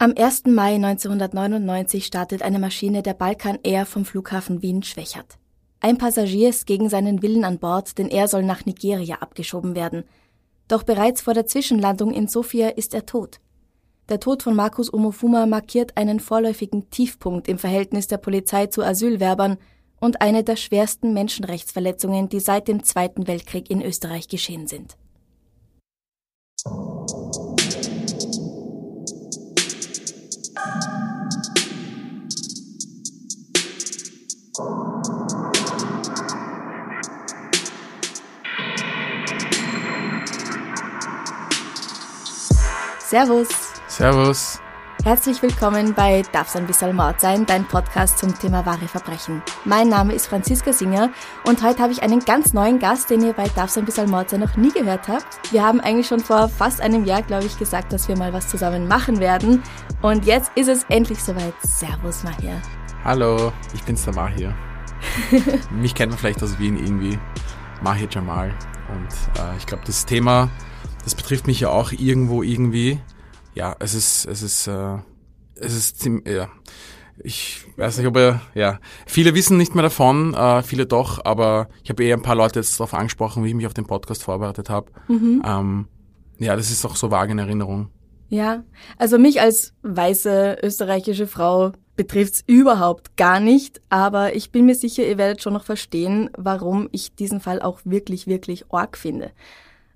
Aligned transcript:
Am 0.00 0.14
1. 0.16 0.44
Mai 0.46 0.76
1999 0.76 2.06
startet 2.06 2.42
eine 2.42 2.60
Maschine 2.60 3.02
der 3.02 3.14
Balkan 3.14 3.58
Air 3.64 3.84
vom 3.84 4.04
Flughafen 4.04 4.62
Wien-Schwächert. 4.62 5.38
Ein 5.80 5.98
Passagier 5.98 6.50
ist 6.50 6.68
gegen 6.68 6.88
seinen 6.88 7.20
Willen 7.20 7.42
an 7.42 7.58
Bord, 7.58 7.98
denn 7.98 8.08
er 8.08 8.28
soll 8.28 8.44
nach 8.44 8.64
Nigeria 8.64 9.16
abgeschoben 9.16 9.74
werden. 9.74 10.04
Doch 10.68 10.84
bereits 10.84 11.22
vor 11.22 11.34
der 11.34 11.46
Zwischenlandung 11.46 12.12
in 12.12 12.28
Sofia 12.28 12.68
ist 12.68 12.94
er 12.94 13.06
tot. 13.06 13.40
Der 14.08 14.20
Tod 14.20 14.44
von 14.44 14.54
Markus 14.54 14.94
Omofuma 14.94 15.46
markiert 15.46 15.96
einen 15.96 16.20
vorläufigen 16.20 16.90
Tiefpunkt 16.90 17.48
im 17.48 17.58
Verhältnis 17.58 18.06
der 18.06 18.18
Polizei 18.18 18.68
zu 18.68 18.84
Asylwerbern 18.84 19.56
und 19.98 20.20
eine 20.20 20.44
der 20.44 20.54
schwersten 20.54 21.12
Menschenrechtsverletzungen, 21.12 22.28
die 22.28 22.38
seit 22.38 22.68
dem 22.68 22.84
Zweiten 22.84 23.26
Weltkrieg 23.26 23.68
in 23.68 23.82
Österreich 23.82 24.28
geschehen 24.28 24.68
sind. 24.68 24.96
Servus. 43.08 43.48
Servus. 43.86 44.60
Herzlich 45.02 45.40
willkommen 45.40 45.94
bei 45.94 46.22
Darf's 46.32 46.56
ein 46.56 46.66
bisschen 46.66 46.94
Mord 46.94 47.20
sein, 47.20 47.46
dein 47.46 47.66
Podcast 47.66 48.18
zum 48.18 48.38
Thema 48.38 48.66
wahre 48.66 48.86
Verbrechen. 48.86 49.42
Mein 49.64 49.88
Name 49.88 50.12
ist 50.12 50.26
Franziska 50.26 50.72
Singer 50.72 51.10
und 51.44 51.62
heute 51.62 51.82
habe 51.82 51.92
ich 51.92 52.02
einen 52.02 52.20
ganz 52.20 52.52
neuen 52.52 52.78
Gast, 52.78 53.08
den 53.08 53.22
ihr 53.22 53.32
bei 53.32 53.48
Darf's 53.48 53.78
ein 53.78 53.86
bisschen 53.86 54.10
Mord 54.10 54.28
sein 54.28 54.40
noch 54.40 54.56
nie 54.56 54.72
gehört 54.72 55.08
habt. 55.08 55.52
Wir 55.52 55.64
haben 55.64 55.80
eigentlich 55.80 56.08
schon 56.08 56.20
vor 56.20 56.48
fast 56.48 56.82
einem 56.82 57.04
Jahr, 57.06 57.22
glaube 57.22 57.46
ich, 57.46 57.58
gesagt, 57.58 57.94
dass 57.94 58.08
wir 58.08 58.18
mal 58.18 58.32
was 58.32 58.48
zusammen 58.48 58.86
machen 58.86 59.20
werden. 59.20 59.62
Und 60.02 60.26
jetzt 60.26 60.50
ist 60.54 60.68
es 60.68 60.84
endlich 60.90 61.22
soweit. 61.22 61.54
Servus, 61.62 62.24
Mahir. 62.24 62.60
Hallo, 63.04 63.52
ich 63.72 63.82
bin's 63.84 64.04
der 64.04 64.14
Mahir. 64.14 64.54
Mich 65.70 65.94
kennt 65.94 66.10
man 66.10 66.18
vielleicht 66.18 66.42
aus 66.42 66.58
Wien 66.58 66.76
irgendwie. 66.76 67.18
Mahir 67.82 68.08
Jamal. 68.10 68.54
Und 68.88 69.40
äh, 69.40 69.56
ich 69.58 69.66
glaube, 69.66 69.84
das 69.86 70.06
Thema 70.06 70.50
das 71.08 71.14
betrifft 71.14 71.46
mich 71.46 71.60
ja 71.60 71.70
auch 71.70 71.90
irgendwo 71.90 72.42
irgendwie. 72.42 73.00
Ja, 73.54 73.74
es 73.78 73.94
ist, 73.94 74.26
es 74.26 74.42
ist, 74.42 74.66
äh, 74.66 74.98
es 75.54 75.74
ist 75.74 76.00
ziemlich, 76.00 76.26
ja. 76.28 76.48
Ich 77.20 77.64
weiß 77.78 77.96
nicht, 77.96 78.06
ob 78.06 78.16
er, 78.18 78.42
ja, 78.54 78.78
viele 79.06 79.34
wissen 79.34 79.56
nicht 79.56 79.74
mehr 79.74 79.82
davon, 79.82 80.34
äh, 80.34 80.62
viele 80.62 80.84
doch, 80.84 81.24
aber 81.24 81.68
ich 81.82 81.88
habe 81.88 82.04
eh 82.04 82.12
ein 82.12 82.20
paar 82.20 82.34
Leute 82.34 82.60
jetzt 82.60 82.78
darauf 82.78 82.92
angesprochen, 82.92 83.42
wie 83.42 83.48
ich 83.48 83.54
mich 83.54 83.66
auf 83.66 83.72
den 83.72 83.86
Podcast 83.86 84.22
vorbereitet 84.22 84.68
habe. 84.68 84.92
Mhm. 85.08 85.42
Ähm, 85.46 85.88
ja, 86.38 86.54
das 86.54 86.70
ist 86.70 86.84
auch 86.84 86.94
so 86.94 87.10
vage 87.10 87.32
in 87.32 87.38
Erinnerung. 87.38 87.88
Ja, 88.28 88.64
also 88.98 89.18
mich 89.18 89.40
als 89.40 89.72
weiße 89.82 90.58
österreichische 90.62 91.26
Frau 91.26 91.72
betrifft's 91.96 92.44
überhaupt 92.46 93.16
gar 93.16 93.40
nicht, 93.40 93.80
aber 93.88 94.36
ich 94.36 94.52
bin 94.52 94.66
mir 94.66 94.74
sicher, 94.74 95.06
ihr 95.06 95.18
werdet 95.18 95.42
schon 95.42 95.54
noch 95.54 95.64
verstehen, 95.64 96.30
warum 96.36 96.88
ich 96.92 97.14
diesen 97.14 97.40
Fall 97.40 97.60
auch 97.60 97.80
wirklich, 97.84 98.26
wirklich 98.26 98.66
arg 98.70 98.96
finde. 98.96 99.32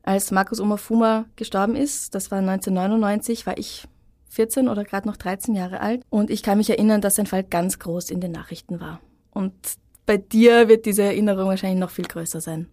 Als 0.02 0.30
Markus 0.32 0.60
Omafuma 0.60 1.26
gestorben 1.36 1.76
ist, 1.76 2.14
das 2.14 2.30
war 2.30 2.38
1999, 2.38 3.46
war 3.46 3.56
ich 3.56 3.86
14 4.30 4.68
oder 4.68 4.84
gerade 4.84 5.06
noch 5.06 5.16
13 5.16 5.54
Jahre 5.54 5.80
alt. 5.80 6.02
Und 6.10 6.30
ich 6.30 6.42
kann 6.42 6.58
mich 6.58 6.70
erinnern, 6.70 7.02
dass 7.02 7.16
sein 7.16 7.26
Fall 7.26 7.44
ganz 7.44 7.78
groß 7.78 8.10
in 8.10 8.20
den 8.20 8.32
Nachrichten 8.32 8.80
war. 8.80 9.00
Und 9.30 9.52
bei 10.06 10.16
dir 10.16 10.68
wird 10.68 10.86
diese 10.86 11.02
Erinnerung 11.02 11.48
wahrscheinlich 11.48 11.78
noch 11.78 11.90
viel 11.90 12.06
größer 12.06 12.40
sein. 12.40 12.68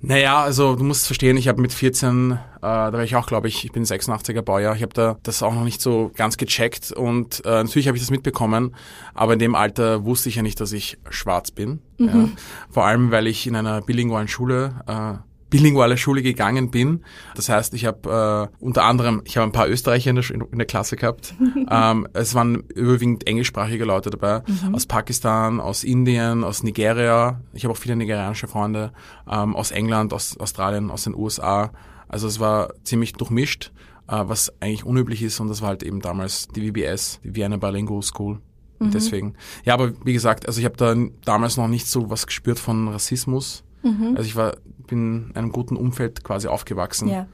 Naja, 0.00 0.42
also 0.42 0.76
du 0.76 0.84
musst 0.84 1.06
verstehen, 1.06 1.36
ich 1.36 1.48
habe 1.48 1.60
mit 1.60 1.72
14, 1.72 2.32
äh, 2.32 2.36
da 2.60 2.92
war 2.92 3.02
ich 3.02 3.16
auch, 3.16 3.26
glaube 3.26 3.48
ich, 3.48 3.64
ich 3.64 3.72
bin 3.72 3.84
86er 3.84 4.42
Baujahr, 4.42 4.76
ich 4.76 4.82
habe 4.82 4.94
da 4.94 5.18
das 5.24 5.42
auch 5.42 5.52
noch 5.52 5.64
nicht 5.64 5.80
so 5.80 6.12
ganz 6.14 6.36
gecheckt 6.36 6.92
und 6.92 7.44
äh, 7.44 7.64
natürlich 7.64 7.88
habe 7.88 7.96
ich 7.96 8.02
das 8.02 8.10
mitbekommen, 8.10 8.76
aber 9.14 9.32
in 9.32 9.40
dem 9.40 9.56
Alter 9.56 10.04
wusste 10.04 10.28
ich 10.28 10.36
ja 10.36 10.42
nicht, 10.42 10.60
dass 10.60 10.72
ich 10.72 10.98
schwarz 11.10 11.50
bin. 11.50 11.80
Mhm. 11.98 12.06
Ja. 12.06 12.28
Vor 12.70 12.84
allem, 12.84 13.10
weil 13.10 13.26
ich 13.26 13.46
in 13.48 13.56
einer 13.56 13.80
bilingualen 13.80 14.28
Schule 14.28 14.74
äh, 14.86 15.14
bilinguale 15.50 15.96
Schule 15.96 16.22
gegangen 16.22 16.70
bin. 16.70 17.04
Das 17.34 17.48
heißt, 17.48 17.74
ich 17.74 17.84
habe 17.84 18.50
äh, 18.60 18.64
unter 18.64 18.84
anderem, 18.84 19.22
ich 19.24 19.36
habe 19.36 19.46
ein 19.46 19.52
paar 19.52 19.68
Österreicher 19.68 20.10
in 20.10 20.16
der, 20.16 20.30
in 20.30 20.58
der 20.58 20.66
Klasse 20.66 20.96
gehabt. 20.96 21.34
ähm, 21.70 22.06
es 22.12 22.34
waren 22.34 22.64
überwiegend 22.74 23.26
englischsprachige 23.26 23.84
Leute 23.84 24.10
dabei, 24.10 24.42
mhm. 24.46 24.74
aus 24.74 24.86
Pakistan, 24.86 25.60
aus 25.60 25.84
Indien, 25.84 26.44
aus 26.44 26.62
Nigeria. 26.62 27.40
Ich 27.52 27.64
habe 27.64 27.72
auch 27.72 27.78
viele 27.78 27.96
nigerianische 27.96 28.48
Freunde, 28.48 28.92
ähm, 29.30 29.56
aus 29.56 29.70
England, 29.70 30.12
aus 30.12 30.38
Australien, 30.38 30.90
aus 30.90 31.04
den 31.04 31.14
USA. 31.14 31.70
Also 32.08 32.26
es 32.26 32.40
war 32.40 32.72
ziemlich 32.84 33.12
durchmischt, 33.14 33.72
äh, 34.08 34.22
was 34.26 34.52
eigentlich 34.60 34.84
unüblich 34.84 35.22
ist 35.22 35.40
und 35.40 35.48
das 35.48 35.62
war 35.62 35.68
halt 35.68 35.82
eben 35.82 36.00
damals 36.00 36.48
die 36.48 36.70
VBS, 36.70 37.20
die 37.24 37.34
Vienna 37.34 37.56
Bilingual 37.56 38.02
School. 38.02 38.40
Mhm. 38.78 38.90
Deswegen. 38.90 39.34
Ja, 39.64 39.74
aber 39.74 39.92
wie 40.04 40.12
gesagt, 40.12 40.46
also 40.46 40.60
ich 40.60 40.64
habe 40.64 40.76
da 40.76 40.94
damals 41.24 41.56
noch 41.56 41.68
nicht 41.68 41.86
so 41.86 42.10
was 42.10 42.26
gespürt 42.26 42.58
von 42.58 42.88
Rassismus. 42.88 43.64
Mhm. 43.82 44.14
Also 44.16 44.28
ich 44.28 44.36
war, 44.36 44.56
bin 44.88 45.28
in 45.30 45.36
einem 45.36 45.52
guten 45.52 45.76
Umfeld 45.76 46.24
quasi 46.24 46.48
aufgewachsen. 46.48 47.08
Ja. 47.08 47.28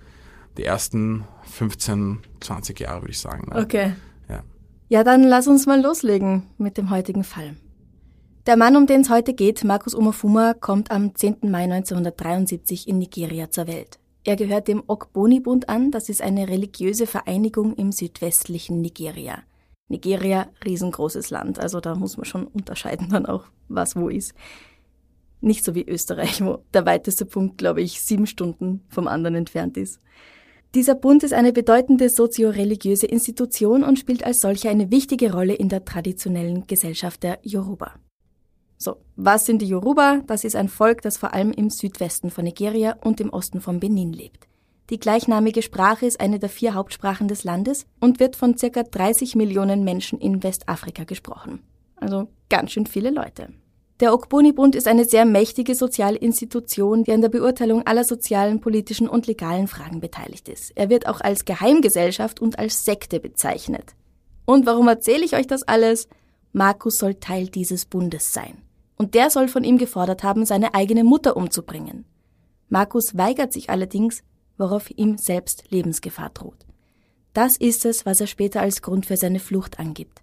Die 0.58 0.64
ersten 0.64 1.24
15, 1.44 2.18
20 2.40 2.80
Jahre, 2.80 3.02
würde 3.02 3.12
ich 3.12 3.20
sagen. 3.20 3.48
Ne? 3.50 3.62
Okay. 3.62 3.92
Ja. 4.28 4.42
ja, 4.88 5.02
dann 5.02 5.22
lass 5.22 5.48
uns 5.48 5.66
mal 5.66 5.80
loslegen 5.80 6.42
mit 6.58 6.76
dem 6.76 6.90
heutigen 6.90 7.24
Fall. 7.24 7.56
Der 8.46 8.58
Mann, 8.58 8.76
um 8.76 8.86
den 8.86 9.00
es 9.00 9.08
heute 9.08 9.32
geht, 9.32 9.64
Markus 9.64 9.94
Omofuma, 9.94 10.52
kommt 10.52 10.90
am 10.90 11.14
10. 11.14 11.38
Mai 11.50 11.64
1973 11.64 12.86
in 12.86 12.98
Nigeria 12.98 13.50
zur 13.50 13.66
Welt. 13.66 13.98
Er 14.22 14.36
gehört 14.36 14.68
dem 14.68 14.82
Ogboni-Bund 14.86 15.68
an, 15.68 15.90
das 15.90 16.08
ist 16.10 16.22
eine 16.22 16.48
religiöse 16.48 17.06
Vereinigung 17.06 17.74
im 17.74 17.90
südwestlichen 17.90 18.80
Nigeria. 18.80 19.38
Nigeria, 19.88 20.48
riesengroßes 20.64 21.30
Land, 21.30 21.58
also 21.58 21.80
da 21.80 21.94
muss 21.94 22.16
man 22.16 22.24
schon 22.24 22.46
unterscheiden 22.46 23.08
dann 23.10 23.26
auch, 23.26 23.44
was 23.68 23.96
wo 23.96 24.08
ist. 24.08 24.34
Nicht 25.44 25.62
so 25.62 25.74
wie 25.74 25.86
Österreich, 25.86 26.42
wo 26.42 26.60
der 26.72 26.86
weiteste 26.86 27.26
Punkt, 27.26 27.58
glaube 27.58 27.82
ich, 27.82 28.00
sieben 28.00 28.26
Stunden 28.26 28.82
vom 28.88 29.06
anderen 29.06 29.34
entfernt 29.34 29.76
ist. 29.76 30.00
Dieser 30.74 30.94
Bund 30.94 31.22
ist 31.22 31.34
eine 31.34 31.52
bedeutende 31.52 32.08
sozio-religiöse 32.08 33.06
Institution 33.06 33.84
und 33.84 33.98
spielt 33.98 34.24
als 34.24 34.40
solche 34.40 34.70
eine 34.70 34.90
wichtige 34.90 35.32
Rolle 35.32 35.52
in 35.52 35.68
der 35.68 35.84
traditionellen 35.84 36.66
Gesellschaft 36.66 37.22
der 37.22 37.40
Yoruba. 37.42 37.92
So, 38.78 38.96
was 39.16 39.44
sind 39.44 39.60
die 39.60 39.68
Yoruba? 39.68 40.22
Das 40.26 40.44
ist 40.44 40.56
ein 40.56 40.68
Volk, 40.68 41.02
das 41.02 41.18
vor 41.18 41.34
allem 41.34 41.52
im 41.52 41.68
Südwesten 41.68 42.30
von 42.30 42.44
Nigeria 42.44 42.96
und 43.04 43.20
im 43.20 43.30
Osten 43.30 43.60
von 43.60 43.80
Benin 43.80 44.14
lebt. 44.14 44.48
Die 44.88 44.98
gleichnamige 44.98 45.60
Sprache 45.60 46.06
ist 46.06 46.20
eine 46.20 46.38
der 46.38 46.48
vier 46.48 46.72
Hauptsprachen 46.72 47.28
des 47.28 47.44
Landes 47.44 47.86
und 48.00 48.18
wird 48.18 48.34
von 48.34 48.56
circa 48.56 48.82
30 48.82 49.36
Millionen 49.36 49.84
Menschen 49.84 50.18
in 50.18 50.42
Westafrika 50.42 51.04
gesprochen. 51.04 51.60
Also 51.96 52.28
ganz 52.48 52.72
schön 52.72 52.86
viele 52.86 53.10
Leute. 53.10 53.50
Der 54.04 54.12
Ogboni-Bund 54.12 54.74
ist 54.74 54.86
eine 54.86 55.06
sehr 55.06 55.24
mächtige 55.24 55.74
soziale 55.74 56.18
Institution, 56.18 57.04
die 57.04 57.12
an 57.12 57.22
der 57.22 57.30
Beurteilung 57.30 57.86
aller 57.86 58.04
sozialen, 58.04 58.60
politischen 58.60 59.08
und 59.08 59.26
legalen 59.26 59.66
Fragen 59.66 60.00
beteiligt 60.00 60.50
ist. 60.50 60.72
Er 60.74 60.90
wird 60.90 61.06
auch 61.06 61.22
als 61.22 61.46
Geheimgesellschaft 61.46 62.38
und 62.38 62.58
als 62.58 62.84
Sekte 62.84 63.18
bezeichnet. 63.18 63.94
Und 64.44 64.66
warum 64.66 64.88
erzähle 64.88 65.24
ich 65.24 65.34
euch 65.34 65.46
das 65.46 65.62
alles? 65.62 66.06
Markus 66.52 66.98
soll 66.98 67.14
Teil 67.14 67.46
dieses 67.46 67.86
Bundes 67.86 68.34
sein. 68.34 68.58
Und 68.98 69.14
der 69.14 69.30
soll 69.30 69.48
von 69.48 69.64
ihm 69.64 69.78
gefordert 69.78 70.22
haben, 70.22 70.44
seine 70.44 70.74
eigene 70.74 71.02
Mutter 71.02 71.34
umzubringen. 71.34 72.04
Markus 72.68 73.16
weigert 73.16 73.54
sich 73.54 73.70
allerdings, 73.70 74.22
worauf 74.58 74.90
ihm 74.90 75.16
selbst 75.16 75.64
Lebensgefahr 75.70 76.28
droht. 76.28 76.66
Das 77.32 77.56
ist 77.56 77.86
es, 77.86 78.04
was 78.04 78.20
er 78.20 78.26
später 78.26 78.60
als 78.60 78.82
Grund 78.82 79.06
für 79.06 79.16
seine 79.16 79.40
Flucht 79.40 79.78
angibt. 79.78 80.20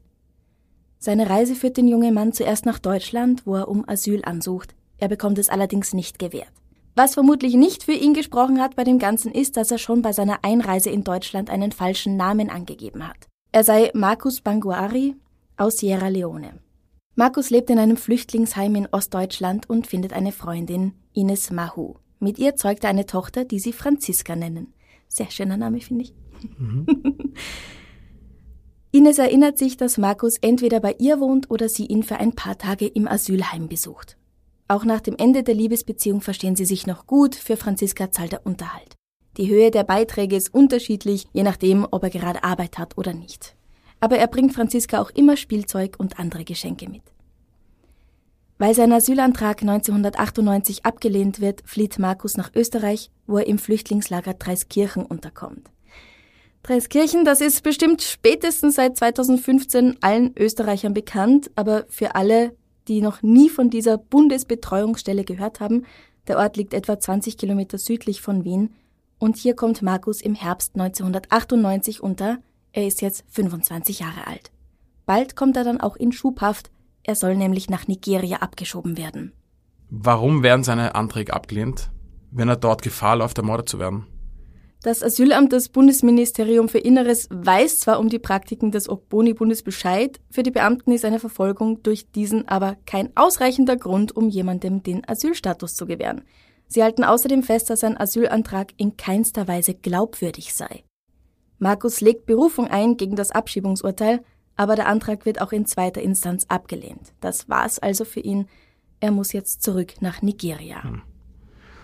Seine 1.03 1.31
Reise 1.31 1.55
führt 1.55 1.77
den 1.77 1.87
jungen 1.87 2.13
Mann 2.13 2.31
zuerst 2.31 2.67
nach 2.67 2.77
Deutschland, 2.77 3.47
wo 3.47 3.55
er 3.55 3.69
um 3.69 3.89
Asyl 3.89 4.21
ansucht. 4.23 4.75
Er 4.99 5.07
bekommt 5.07 5.39
es 5.39 5.49
allerdings 5.49 5.95
nicht 5.95 6.19
gewährt. 6.19 6.51
Was 6.93 7.15
vermutlich 7.15 7.55
nicht 7.55 7.81
für 7.81 7.93
ihn 7.93 8.13
gesprochen 8.13 8.61
hat 8.61 8.75
bei 8.75 8.83
dem 8.83 8.99
Ganzen 8.99 9.31
ist, 9.31 9.57
dass 9.57 9.71
er 9.71 9.79
schon 9.79 10.03
bei 10.03 10.13
seiner 10.13 10.43
Einreise 10.43 10.91
in 10.91 11.03
Deutschland 11.03 11.49
einen 11.49 11.71
falschen 11.71 12.17
Namen 12.17 12.51
angegeben 12.51 13.07
hat. 13.07 13.17
Er 13.51 13.63
sei 13.63 13.89
Markus 13.95 14.41
Banguari 14.41 15.15
aus 15.57 15.79
Sierra 15.79 16.09
Leone. 16.09 16.59
Markus 17.15 17.49
lebt 17.49 17.71
in 17.71 17.79
einem 17.79 17.97
Flüchtlingsheim 17.97 18.75
in 18.75 18.87
Ostdeutschland 18.91 19.67
und 19.67 19.87
findet 19.87 20.13
eine 20.13 20.31
Freundin, 20.31 20.93
Ines 21.13 21.49
Mahu. 21.49 21.95
Mit 22.19 22.37
ihr 22.37 22.55
zeugt 22.55 22.83
er 22.83 22.91
eine 22.91 23.07
Tochter, 23.07 23.43
die 23.43 23.57
sie 23.57 23.73
Franziska 23.73 24.35
nennen. 24.35 24.71
Sehr 25.07 25.31
schöner 25.31 25.57
Name, 25.57 25.81
finde 25.81 26.03
ich. 26.03 26.13
Mhm. 26.59 26.85
Ines 28.93 29.19
erinnert 29.19 29.57
sich, 29.57 29.77
dass 29.77 29.97
Markus 29.97 30.35
entweder 30.41 30.81
bei 30.81 30.95
ihr 30.99 31.21
wohnt 31.21 31.49
oder 31.49 31.69
sie 31.69 31.85
ihn 31.85 32.03
für 32.03 32.17
ein 32.17 32.33
paar 32.33 32.57
Tage 32.57 32.87
im 32.87 33.07
Asylheim 33.07 33.69
besucht. 33.69 34.17
Auch 34.67 34.83
nach 34.83 34.99
dem 34.99 35.15
Ende 35.17 35.43
der 35.43 35.55
Liebesbeziehung 35.55 36.19
verstehen 36.19 36.57
sie 36.57 36.65
sich 36.65 36.87
noch 36.87 37.07
gut, 37.07 37.35
für 37.35 37.55
Franziska 37.55 38.11
zahlt 38.11 38.33
er 38.33 38.45
Unterhalt. 38.45 38.95
Die 39.37 39.49
Höhe 39.49 39.71
der 39.71 39.85
Beiträge 39.85 40.35
ist 40.35 40.53
unterschiedlich, 40.53 41.25
je 41.31 41.43
nachdem, 41.43 41.87
ob 41.89 42.03
er 42.03 42.09
gerade 42.09 42.43
Arbeit 42.43 42.77
hat 42.77 42.97
oder 42.97 43.13
nicht. 43.13 43.55
Aber 44.01 44.17
er 44.17 44.27
bringt 44.27 44.53
Franziska 44.53 45.01
auch 45.01 45.11
immer 45.11 45.37
Spielzeug 45.37 45.95
und 45.97 46.19
andere 46.19 46.43
Geschenke 46.43 46.89
mit. 46.89 47.03
Weil 48.57 48.75
sein 48.75 48.91
Asylantrag 48.91 49.61
1998 49.61 50.85
abgelehnt 50.85 51.39
wird, 51.39 51.63
flieht 51.65 51.97
Markus 51.97 52.35
nach 52.35 52.51
Österreich, 52.53 53.09
wo 53.25 53.37
er 53.37 53.47
im 53.47 53.57
Flüchtlingslager 53.57 54.33
Dreiskirchen 54.33 55.05
unterkommt. 55.05 55.69
Dreiskirchen, 56.63 57.25
das 57.25 57.41
ist 57.41 57.63
bestimmt 57.63 58.03
spätestens 58.03 58.75
seit 58.75 58.95
2015 58.95 59.97
allen 60.01 60.33
Österreichern 60.37 60.93
bekannt, 60.93 61.49
aber 61.55 61.85
für 61.89 62.15
alle, 62.15 62.55
die 62.87 63.01
noch 63.01 63.23
nie 63.23 63.49
von 63.49 63.69
dieser 63.69 63.97
Bundesbetreuungsstelle 63.97 65.23
gehört 65.23 65.59
haben, 65.59 65.85
der 66.27 66.37
Ort 66.37 66.57
liegt 66.57 66.75
etwa 66.75 66.99
20 66.99 67.37
Kilometer 67.37 67.79
südlich 67.79 68.21
von 68.21 68.43
Wien 68.43 68.75
und 69.17 69.37
hier 69.37 69.55
kommt 69.55 69.81
Markus 69.81 70.21
im 70.21 70.35
Herbst 70.35 70.75
1998 70.75 72.01
unter. 72.01 72.37
Er 72.73 72.87
ist 72.87 73.01
jetzt 73.01 73.25
25 73.29 73.99
Jahre 73.99 74.27
alt. 74.27 74.51
Bald 75.05 75.35
kommt 75.35 75.57
er 75.57 75.63
dann 75.63 75.81
auch 75.81 75.95
in 75.95 76.11
Schubhaft, 76.11 76.71
er 77.03 77.15
soll 77.15 77.35
nämlich 77.35 77.69
nach 77.69 77.87
Nigeria 77.87 78.37
abgeschoben 78.37 78.97
werden. 78.97 79.33
Warum 79.89 80.43
werden 80.43 80.63
seine 80.63 80.95
Anträge 80.95 81.33
abgelehnt, 81.33 81.91
wenn 82.29 82.47
er 82.47 82.55
dort 82.55 82.81
Gefahr 82.83 83.15
läuft, 83.15 83.37
ermordet 83.39 83.67
zu 83.67 83.79
werden? 83.79 84.05
Das 84.83 85.03
Asylamt 85.03 85.53
des 85.53 85.69
Bundesministerium 85.69 86.67
für 86.67 86.79
Inneres 86.79 87.27
weiß 87.29 87.81
zwar 87.81 87.99
um 87.99 88.09
die 88.09 88.17
Praktiken 88.17 88.71
des 88.71 88.89
Ogboni-Bundes 88.89 89.61
Bescheid, 89.61 90.19
für 90.31 90.41
die 90.41 90.49
Beamten 90.49 90.91
ist 90.91 91.05
eine 91.05 91.19
Verfolgung 91.19 91.83
durch 91.83 92.09
diesen 92.09 92.47
aber 92.47 92.77
kein 92.87 93.15
ausreichender 93.15 93.77
Grund, 93.77 94.15
um 94.15 94.27
jemandem 94.27 94.81
den 94.81 95.07
Asylstatus 95.07 95.75
zu 95.75 95.85
gewähren. 95.85 96.23
Sie 96.67 96.81
halten 96.81 97.03
außerdem 97.03 97.43
fest, 97.43 97.69
dass 97.69 97.83
ein 97.83 97.95
Asylantrag 97.99 98.69
in 98.77 98.97
keinster 98.97 99.47
Weise 99.47 99.75
glaubwürdig 99.75 100.55
sei. 100.55 100.83
Markus 101.59 102.01
legt 102.01 102.25
Berufung 102.25 102.67
ein 102.67 102.97
gegen 102.97 103.15
das 103.15 103.29
Abschiebungsurteil, 103.29 104.23
aber 104.55 104.75
der 104.75 104.87
Antrag 104.87 105.27
wird 105.27 105.41
auch 105.41 105.51
in 105.51 105.67
zweiter 105.67 106.01
Instanz 106.01 106.45
abgelehnt. 106.47 107.13
Das 107.19 107.47
war's 107.49 107.77
also 107.77 108.03
für 108.03 108.21
ihn. 108.21 108.47
Er 108.99 109.11
muss 109.11 109.31
jetzt 109.31 109.61
zurück 109.61 110.01
nach 110.01 110.23
Nigeria. 110.23 110.83
Hm. 110.83 111.03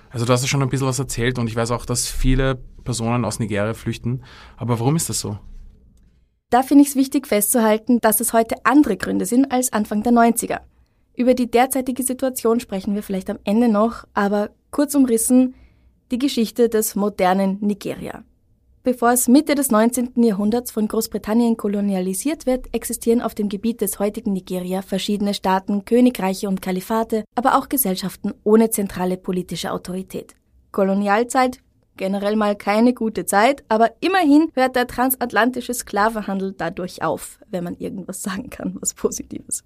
Also 0.09 0.25
du 0.25 0.33
hast 0.33 0.41
ja 0.41 0.47
schon 0.47 0.61
ein 0.61 0.69
bisschen 0.69 0.87
was 0.87 0.99
erzählt 0.99 1.37
und 1.39 1.47
ich 1.47 1.55
weiß 1.55 1.71
auch, 1.71 1.85
dass 1.85 2.07
viele 2.07 2.55
Personen 2.83 3.25
aus 3.25 3.39
Nigeria 3.39 3.73
flüchten. 3.73 4.23
Aber 4.55 4.79
warum 4.79 4.95
ist 4.95 5.09
das 5.09 5.19
so? 5.19 5.37
Da 6.49 6.63
finde 6.63 6.83
ich 6.83 6.89
es 6.89 6.95
wichtig 6.95 7.27
festzuhalten, 7.27 7.99
dass 7.99 8.21
es 8.21 8.31
heute 8.31 8.55
andere 8.63 8.95
Gründe 8.95 9.25
sind 9.25 9.51
als 9.51 9.73
Anfang 9.73 10.03
der 10.03 10.13
90er. 10.13 10.61
Über 11.13 11.33
die 11.33 11.51
derzeitige 11.51 12.03
Situation 12.03 12.59
sprechen 12.59 12.95
wir 12.95 13.03
vielleicht 13.03 13.29
am 13.29 13.39
Ende 13.43 13.67
noch, 13.67 14.05
aber 14.13 14.51
kurz 14.71 14.95
umrissen 14.95 15.55
die 16.11 16.19
Geschichte 16.19 16.69
des 16.69 16.95
modernen 16.95 17.57
Nigeria. 17.59 18.23
Bevor 18.83 19.11
es 19.11 19.27
Mitte 19.27 19.55
des 19.55 19.69
19. 19.69 20.23
Jahrhunderts 20.23 20.71
von 20.71 20.87
Großbritannien 20.87 21.57
kolonialisiert 21.57 22.45
wird, 22.45 22.73
existieren 22.73 23.21
auf 23.21 23.35
dem 23.35 23.49
Gebiet 23.49 23.81
des 23.81 23.99
heutigen 23.99 24.33
Nigeria 24.33 24.81
verschiedene 24.81 25.33
Staaten, 25.33 25.83
Königreiche 25.83 26.47
und 26.47 26.61
Kalifate, 26.61 27.25
aber 27.35 27.57
auch 27.57 27.67
Gesellschaften 27.67 28.33
ohne 28.43 28.69
zentrale 28.69 29.17
politische 29.17 29.71
Autorität. 29.71 30.35
Kolonialzeit 30.71 31.59
generell 31.97 32.35
mal 32.35 32.55
keine 32.55 32.93
gute 32.93 33.25
Zeit, 33.25 33.63
aber 33.67 33.91
immerhin 33.99 34.51
hört 34.53 34.75
der 34.75 34.87
transatlantische 34.87 35.73
Sklavenhandel 35.73 36.53
dadurch 36.57 37.01
auf, 37.01 37.39
wenn 37.49 37.63
man 37.63 37.75
irgendwas 37.75 38.21
sagen 38.21 38.49
kann, 38.49 38.77
was 38.79 38.93
Positives. 38.93 39.63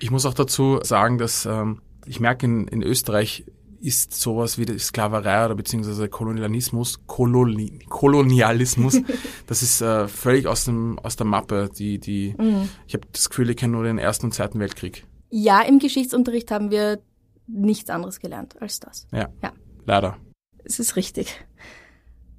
Ich 0.00 0.10
muss 0.10 0.26
auch 0.26 0.34
dazu 0.34 0.80
sagen, 0.82 1.18
dass 1.18 1.46
ähm, 1.46 1.80
ich 2.06 2.18
merke 2.18 2.46
in, 2.46 2.66
in 2.66 2.82
Österreich 2.82 3.44
ist 3.82 4.14
sowas 4.14 4.58
wie 4.58 4.64
die 4.64 4.78
Sklaverei 4.78 5.44
oder 5.44 5.54
beziehungsweise 5.54 6.08
Kolonialismus, 6.08 7.00
Koloni 7.06 7.80
Kolonialismus, 7.88 9.00
das 9.46 9.62
ist 9.62 9.80
äh, 9.80 10.06
völlig 10.08 10.46
aus, 10.46 10.64
dem, 10.64 10.98
aus 11.00 11.16
der 11.16 11.26
Mappe. 11.26 11.68
Die, 11.76 11.98
die, 11.98 12.34
mhm. 12.38 12.68
Ich 12.86 12.94
habe 12.94 13.06
das 13.12 13.28
Gefühl, 13.28 13.50
ich 13.50 13.56
kenne 13.56 13.72
nur 13.72 13.84
den 13.84 13.98
Ersten 13.98 14.26
und 14.26 14.32
Zweiten 14.32 14.60
Weltkrieg. 14.60 15.04
Ja, 15.30 15.62
im 15.62 15.78
Geschichtsunterricht 15.78 16.50
haben 16.50 16.70
wir 16.70 17.00
nichts 17.46 17.90
anderes 17.90 18.20
gelernt 18.20 18.60
als 18.60 18.80
das. 18.80 19.06
Ja, 19.12 19.28
ja. 19.42 19.52
leider. 19.84 20.16
Es 20.64 20.78
ist 20.78 20.96
richtig. 20.96 21.44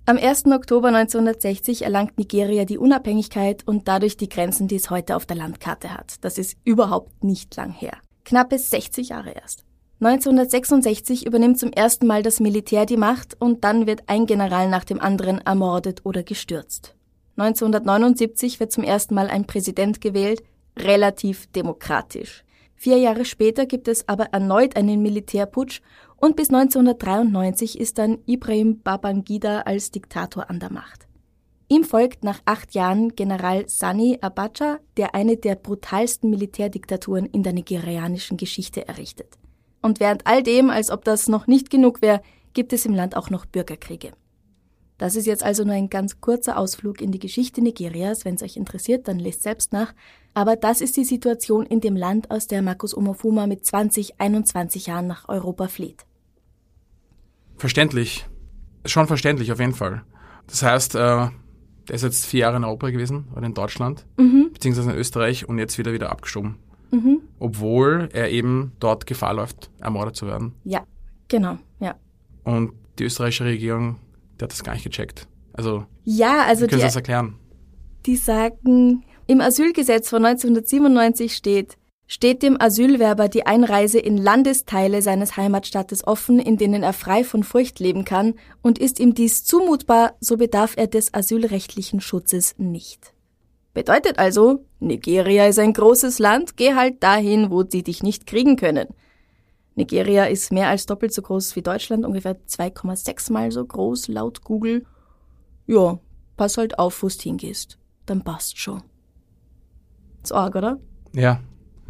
Am 0.06 0.18
1. 0.18 0.46
Oktober 0.48 0.90
1960 0.90 1.84
erlangt 1.84 2.18
Nigeria 2.18 2.66
die 2.66 2.78
Unabhängigkeit 2.78 3.66
und 3.66 3.88
dadurch 3.88 4.18
die 4.18 4.30
Grenzen, 4.30 4.68
die 4.68 4.76
es 4.76 4.90
heute 4.90 5.16
auf 5.16 5.26
der 5.26 5.38
Landkarte 5.38 5.94
hat. 5.94 6.24
Das 6.24 6.38
ist 6.38 6.58
überhaupt 6.66 7.24
nicht 7.24 7.56
lang 7.56 7.72
her. 7.72 7.98
Knappe 8.26 8.58
60 8.58 9.10
Jahre 9.10 9.32
erst. 9.32 9.66
1966 10.06 11.26
übernimmt 11.26 11.60
zum 11.60 11.72
ersten 11.72 12.08
Mal 12.08 12.24
das 12.24 12.40
Militär 12.40 12.86
die 12.86 12.98
Macht 12.98 13.40
und 13.40 13.64
dann 13.64 13.88
wird 13.88 14.04
ein 14.08 14.26
General 14.26 14.70
nach 14.70 14.84
dem 14.84 15.00
anderen 15.00 15.40
ermordet 15.40 16.02
oder 16.04 16.24
gestürzt. 16.24 16.96
1979 17.38 18.60
wird 18.60 18.72
zum 18.72 18.84
ersten 18.84 19.16
Mal 19.16 19.30
ein 19.30 19.48
Präsident 19.48 20.02
gewählt, 20.02 20.44
relativ 20.78 21.48
demokratisch. 21.52 22.44
Vier 22.76 22.98
Jahre 22.98 23.24
später 23.24 23.66
gibt 23.66 23.88
es 23.88 24.10
aber 24.10 24.26
erneut 24.34 24.76
einen 24.76 25.02
Militärputsch 25.02 25.80
und 26.18 26.36
bis 26.36 26.50
1993 26.50 27.80
ist 27.80 27.98
dann 27.98 28.18
Ibrahim 28.26 28.82
Babangida 28.82 29.62
als 29.62 29.92
Diktator 29.92 30.50
an 30.50 30.60
der 30.60 30.72
Macht. 30.72 31.08
Ihm 31.70 31.86
folgt 31.86 32.26
nach 32.26 32.42
acht 32.44 32.76
Jahren 32.76 33.16
General 33.16 33.64
Sani 33.70 34.18
Abacha, 34.20 34.80
der 34.98 35.16
eine 35.16 35.38
der 35.38 35.56
brutalsten 35.56 36.30
Militärdiktaturen 36.30 37.26
in 37.26 37.42
der 37.42 37.54
nigerianischen 37.54 38.36
Geschichte 38.36 38.86
errichtet. 38.86 39.38
Und 39.84 40.00
während 40.00 40.26
all 40.26 40.42
dem, 40.42 40.70
als 40.70 40.90
ob 40.90 41.04
das 41.04 41.28
noch 41.28 41.46
nicht 41.46 41.70
genug 41.70 42.02
wäre, 42.02 42.22
gibt 42.54 42.72
es 42.72 42.86
im 42.86 42.96
Land 42.96 43.18
auch 43.18 43.30
noch 43.30 43.46
Bürgerkriege. 43.46 44.14
Das 44.98 45.18
ist 45.18 45.28
jetzt 45.28 45.44
also 45.44 45.66
nur 45.66 45.74
ein 45.74 45.90
ganz 45.90 46.22
kurzer 46.22 46.58
Ausflug 46.58 47.02
in 47.02 47.12
die 47.12 47.20
Geschichte 47.20 47.62
Nigerias. 47.62 48.24
Wenn 48.24 48.36
es 48.36 48.44
euch 48.44 48.56
interessiert, 48.56 49.10
dann 49.10 49.20
lest 49.20 49.44
selbst 49.44 49.74
nach. 49.74 49.94
Aber 50.34 50.56
das 50.56 50.80
ist 50.80 50.96
die 50.96 51.04
Situation 51.04 51.66
in 51.66 51.82
dem 51.82 51.98
Land, 51.98 52.32
aus 52.32 52.48
der 52.48 52.62
Markus 52.62 52.96
Omofuma 52.96 53.46
mit 53.46 53.66
20, 53.66 54.22
21 54.22 54.88
Jahren 54.88 55.08
nach 55.08 55.28
Europa 55.28 55.68
flieht. 55.68 56.06
Verständlich. 57.58 58.26
Schon 58.86 59.08
verständlich, 59.08 59.52
auf 59.52 59.60
jeden 59.60 59.74
Fall. 59.74 60.04
Das 60.48 60.64
heißt, 60.64 60.96
äh, 60.96 60.98
der 60.98 61.32
ist 61.90 62.04
jetzt 62.04 62.26
vier 62.26 62.42
Jahre 62.42 62.58
in 62.58 62.64
Europa 62.64 62.90
gewesen, 62.90 63.28
oder 63.36 63.46
in 63.46 63.54
Deutschland, 63.54 64.06
mhm. 64.18 64.52
beziehungsweise 64.54 64.92
in 64.92 64.98
Österreich 64.98 65.50
und 65.50 65.60
jetzt 65.60 65.78
wieder 65.78 65.92
wieder 65.92 66.10
abgeschoben 66.10 66.63
mhm. 66.94 67.22
obwohl 67.40 68.10
er 68.14 68.30
eben 68.30 68.74
dort 68.80 69.06
Gefahr 69.08 69.34
läuft, 69.34 69.72
ermordet 69.80 70.16
zu 70.16 70.28
werden. 70.28 70.54
Ja, 70.64 70.86
genau, 71.28 71.58
ja. 71.80 71.96
Und 72.44 72.74
die 73.00 73.06
österreichische 73.06 73.46
Regierung, 73.46 73.98
die 74.40 74.44
hat 74.44 74.52
das 74.52 74.64
gar 74.64 74.74
nicht 74.74 74.84
gecheckt. 74.84 75.28
Also, 75.54 75.86
ja, 76.04 76.44
also 76.46 76.68
können 76.68 76.82
Sie 76.82 76.88
das 76.88 76.96
erklären? 76.96 77.36
Die 78.06 78.16
sagen, 78.16 79.04
im 79.28 79.42
Asylgesetz 79.42 80.10
von 80.10 80.26
1997 80.26 81.36
steht, 81.36 81.78
steht 82.08 82.44
dem 82.44 82.60
Asylwerber 82.62 83.30
die 83.30 83.46
Einreise 83.46 84.00
in 84.00 84.18
Landesteile 84.18 85.02
seines 85.02 85.38
Heimatstaates 85.38 86.06
offen, 86.06 86.40
in 86.40 86.58
denen 86.58 86.84
er 86.84 86.94
frei 86.94 87.24
von 87.24 87.44
Furcht 87.44 87.80
leben 87.80 88.06
kann, 88.06 88.34
und 88.62 88.78
ist 88.78 89.00
ihm 89.00 89.14
dies 89.14 89.46
zumutbar, 89.46 90.16
so 90.20 90.38
bedarf 90.38 90.74
er 90.76 90.88
des 90.88 91.14
asylrechtlichen 91.14 92.02
Schutzes 92.02 92.56
nicht. 92.58 93.13
Bedeutet 93.74 94.20
also, 94.20 94.66
Nigeria 94.80 95.48
ist 95.48 95.58
ein 95.58 95.74
großes 95.74 96.20
Land, 96.20 96.58
geh 96.58 96.76
halt 96.76 97.02
dahin, 97.02 97.50
wo 97.50 97.64
sie 97.64 97.84
dich 97.84 98.04
nicht 98.04 98.28
kriegen 98.28 98.56
können. 98.56 98.88
Nigeria 99.76 100.26
ist 100.26 100.52
mehr 100.52 100.70
als 100.70 100.86
doppelt 100.86 101.14
so 101.14 101.22
groß 101.24 101.56
wie 101.56 101.64
Deutschland, 101.64 102.06
ungefähr 102.06 102.38
2,6 102.48 103.32
mal 103.32 103.52
so 103.52 103.66
groß 103.66 104.10
laut 104.10 104.44
Google. 104.44 104.86
Ja, 105.66 106.00
pass 106.38 106.58
halt 106.58 106.78
auf, 106.78 107.02
wo 107.02 107.08
du 107.08 107.16
hingehst. 107.20 107.80
Dann 108.06 108.24
passt 108.24 108.60
schon. 108.60 108.84
Ist 110.22 110.32
arg, 110.32 110.56
oder? 110.56 110.80
Ja, 111.14 111.40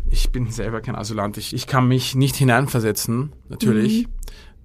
ich 0.10 0.32
bin 0.32 0.50
selber 0.52 0.80
kein 0.80 0.96
Asylant. 0.96 1.38
Ich, 1.38 1.54
ich 1.54 1.68
kann 1.68 1.88
mich 1.88 2.16
nicht 2.16 2.36
hineinversetzen, 2.36 3.34
natürlich. 3.50 4.08
Mhm. 4.08 4.12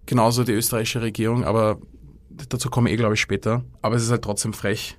Genauso 0.07 0.45
die 0.45 0.53
österreichische 0.53 1.03
Regierung, 1.03 1.45
aber 1.45 1.81
dazu 2.49 2.71
komme 2.71 2.91
ich 2.91 2.95
eh, 2.95 2.97
glaube 2.97 3.15
ich, 3.15 3.21
später. 3.21 3.65
Aber 3.83 3.97
es 3.97 4.03
ist 4.03 4.11
halt 4.11 4.23
trotzdem 4.23 4.53
frech, 4.53 4.98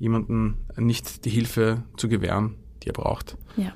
jemanden 0.00 0.56
nicht 0.76 1.24
die 1.24 1.30
Hilfe 1.30 1.84
zu 1.96 2.08
gewähren, 2.08 2.56
die 2.82 2.88
er 2.88 2.94
braucht. 2.94 3.36
Ja. 3.56 3.72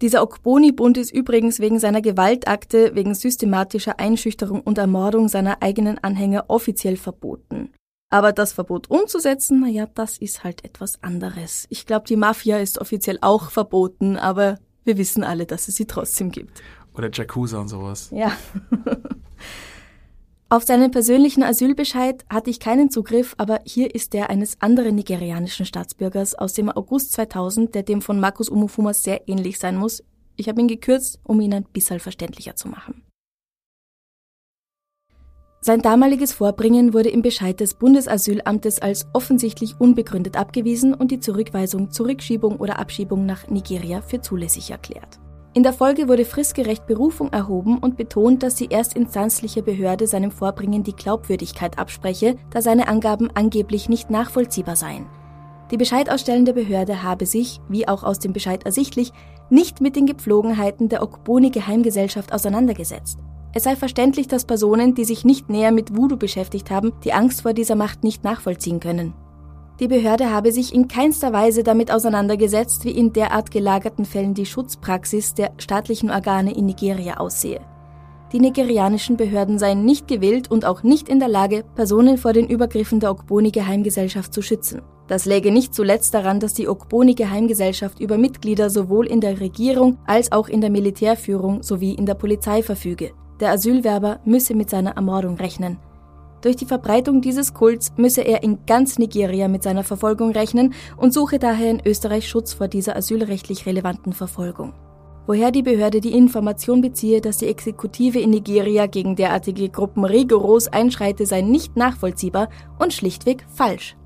Dieser 0.00 0.22
Okboni-Bund 0.22 0.96
ist 0.96 1.12
übrigens 1.12 1.60
wegen 1.60 1.78
seiner 1.78 2.00
Gewaltakte, 2.00 2.94
wegen 2.94 3.14
systematischer 3.14 4.00
Einschüchterung 4.00 4.60
und 4.60 4.78
Ermordung 4.78 5.28
seiner 5.28 5.62
eigenen 5.62 5.98
Anhänger 5.98 6.46
offiziell 6.48 6.96
verboten. 6.96 7.70
Aber 8.10 8.32
das 8.32 8.52
Verbot 8.52 8.90
umzusetzen, 8.90 9.60
naja, 9.60 9.86
das 9.94 10.16
ist 10.18 10.42
halt 10.42 10.64
etwas 10.64 11.02
anderes. 11.02 11.66
Ich 11.68 11.84
glaube, 11.84 12.06
die 12.08 12.16
Mafia 12.16 12.58
ist 12.58 12.80
offiziell 12.80 13.18
auch 13.20 13.50
verboten, 13.50 14.16
aber 14.16 14.58
wir 14.84 14.96
wissen 14.96 15.24
alle, 15.24 15.44
dass 15.44 15.68
es 15.68 15.76
sie 15.76 15.86
trotzdem 15.86 16.30
gibt. 16.30 16.62
Oder 16.94 17.10
Jacuzza 17.12 17.58
und 17.58 17.68
sowas. 17.68 18.08
Ja. 18.10 18.32
Auf 20.50 20.62
seinen 20.62 20.90
persönlichen 20.90 21.42
Asylbescheid 21.42 22.24
hatte 22.30 22.48
ich 22.48 22.58
keinen 22.58 22.88
Zugriff, 22.88 23.34
aber 23.36 23.60
hier 23.66 23.94
ist 23.94 24.14
der 24.14 24.30
eines 24.30 24.56
anderen 24.62 24.94
nigerianischen 24.94 25.66
Staatsbürgers 25.66 26.34
aus 26.34 26.54
dem 26.54 26.70
August 26.70 27.12
2000, 27.12 27.74
der 27.74 27.82
dem 27.82 28.00
von 28.00 28.18
Markus 28.18 28.48
Umufuma 28.48 28.94
sehr 28.94 29.28
ähnlich 29.28 29.58
sein 29.58 29.76
muss. 29.76 30.02
Ich 30.36 30.48
habe 30.48 30.62
ihn 30.62 30.68
gekürzt, 30.68 31.20
um 31.22 31.38
ihn 31.42 31.52
ein 31.52 31.64
bisschen 31.64 32.00
verständlicher 32.00 32.56
zu 32.56 32.68
machen. 32.68 33.02
Sein 35.60 35.82
damaliges 35.82 36.32
Vorbringen 36.32 36.94
wurde 36.94 37.10
im 37.10 37.20
Bescheid 37.20 37.60
des 37.60 37.74
Bundesasylamtes 37.74 38.80
als 38.80 39.06
offensichtlich 39.12 39.78
unbegründet 39.78 40.38
abgewiesen 40.38 40.94
und 40.94 41.10
die 41.10 41.20
Zurückweisung, 41.20 41.90
Zurückschiebung 41.90 42.56
oder 42.56 42.78
Abschiebung 42.78 43.26
nach 43.26 43.48
Nigeria 43.48 44.00
für 44.00 44.22
zulässig 44.22 44.70
erklärt. 44.70 45.18
In 45.54 45.62
der 45.62 45.72
Folge 45.72 46.08
wurde 46.08 46.24
fristgerecht 46.24 46.86
Berufung 46.86 47.32
erhoben 47.32 47.78
und 47.78 47.96
betont, 47.96 48.42
dass 48.42 48.54
die 48.54 48.70
erstinstanzliche 48.70 49.62
Behörde 49.62 50.06
seinem 50.06 50.30
Vorbringen 50.30 50.82
die 50.82 50.94
Glaubwürdigkeit 50.94 51.78
abspreche, 51.78 52.36
da 52.50 52.60
seine 52.60 52.86
Angaben 52.86 53.30
angeblich 53.34 53.88
nicht 53.88 54.10
nachvollziehbar 54.10 54.76
seien. 54.76 55.06
Die 55.70 55.76
bescheidausstellende 55.76 56.52
Behörde 56.52 57.02
habe 57.02 57.26
sich, 57.26 57.60
wie 57.68 57.88
auch 57.88 58.04
aus 58.04 58.18
dem 58.18 58.32
Bescheid 58.32 58.64
ersichtlich, 58.64 59.12
nicht 59.50 59.80
mit 59.80 59.96
den 59.96 60.06
Gepflogenheiten 60.06 60.88
der 60.88 61.02
Okboni-Geheimgesellschaft 61.02 62.32
auseinandergesetzt. 62.32 63.18
Es 63.54 63.64
sei 63.64 63.76
verständlich, 63.76 64.28
dass 64.28 64.44
Personen, 64.44 64.94
die 64.94 65.04
sich 65.04 65.24
nicht 65.24 65.48
näher 65.48 65.72
mit 65.72 65.96
Voodoo 65.96 66.16
beschäftigt 66.16 66.70
haben, 66.70 66.92
die 67.04 67.14
Angst 67.14 67.42
vor 67.42 67.54
dieser 67.54 67.74
Macht 67.74 68.04
nicht 68.04 68.22
nachvollziehen 68.22 68.80
können. 68.80 69.14
Die 69.80 69.86
Behörde 69.86 70.32
habe 70.32 70.50
sich 70.50 70.74
in 70.74 70.88
keinster 70.88 71.32
Weise 71.32 71.62
damit 71.62 71.92
auseinandergesetzt, 71.92 72.84
wie 72.84 72.90
in 72.90 73.12
derart 73.12 73.52
gelagerten 73.52 74.04
Fällen 74.04 74.34
die 74.34 74.46
Schutzpraxis 74.46 75.34
der 75.34 75.52
staatlichen 75.58 76.10
Organe 76.10 76.52
in 76.52 76.66
Nigeria 76.66 77.18
aussehe. 77.18 77.60
Die 78.32 78.40
nigerianischen 78.40 79.16
Behörden 79.16 79.58
seien 79.58 79.84
nicht 79.84 80.08
gewillt 80.08 80.50
und 80.50 80.64
auch 80.64 80.82
nicht 80.82 81.08
in 81.08 81.20
der 81.20 81.28
Lage, 81.28 81.64
Personen 81.76 82.18
vor 82.18 82.32
den 82.32 82.48
Übergriffen 82.48 82.98
der 82.98 83.12
Ogboni-Geheimgesellschaft 83.12 84.34
zu 84.34 84.42
schützen. 84.42 84.82
Das 85.06 85.26
läge 85.26 85.52
nicht 85.52 85.74
zuletzt 85.74 86.12
daran, 86.12 86.40
dass 86.40 86.54
die 86.54 86.68
Ogboni-Geheimgesellschaft 86.68 88.00
über 88.00 88.18
Mitglieder 88.18 88.70
sowohl 88.70 89.06
in 89.06 89.20
der 89.20 89.40
Regierung 89.40 89.98
als 90.06 90.32
auch 90.32 90.48
in 90.48 90.60
der 90.60 90.70
Militärführung 90.70 91.62
sowie 91.62 91.94
in 91.94 92.04
der 92.04 92.14
Polizei 92.14 92.64
verfüge. 92.64 93.12
Der 93.40 93.52
Asylwerber 93.52 94.18
müsse 94.24 94.54
mit 94.54 94.68
seiner 94.68 94.96
Ermordung 94.96 95.36
rechnen. 95.36 95.78
Durch 96.40 96.56
die 96.56 96.66
Verbreitung 96.66 97.20
dieses 97.20 97.52
Kults 97.52 97.92
müsse 97.96 98.22
er 98.22 98.42
in 98.42 98.64
ganz 98.66 98.98
Nigeria 98.98 99.48
mit 99.48 99.62
seiner 99.62 99.82
Verfolgung 99.82 100.30
rechnen 100.30 100.74
und 100.96 101.12
suche 101.12 101.38
daher 101.38 101.70
in 101.70 101.82
Österreich 101.84 102.28
Schutz 102.28 102.52
vor 102.52 102.68
dieser 102.68 102.94
asylrechtlich 102.94 103.66
relevanten 103.66 104.12
Verfolgung. 104.12 104.72
Woher 105.26 105.50
die 105.50 105.62
Behörde 105.62 106.00
die 106.00 106.12
Information 106.12 106.80
beziehe, 106.80 107.20
dass 107.20 107.38
die 107.38 107.48
Exekutive 107.48 108.18
in 108.18 108.30
Nigeria 108.30 108.86
gegen 108.86 109.14
derartige 109.14 109.68
Gruppen 109.68 110.04
rigoros 110.04 110.68
einschreite, 110.68 111.26
sei 111.26 111.42
nicht 111.42 111.76
nachvollziehbar 111.76 112.48
und 112.78 112.94
schlichtweg 112.94 113.44
falsch. 113.52 113.96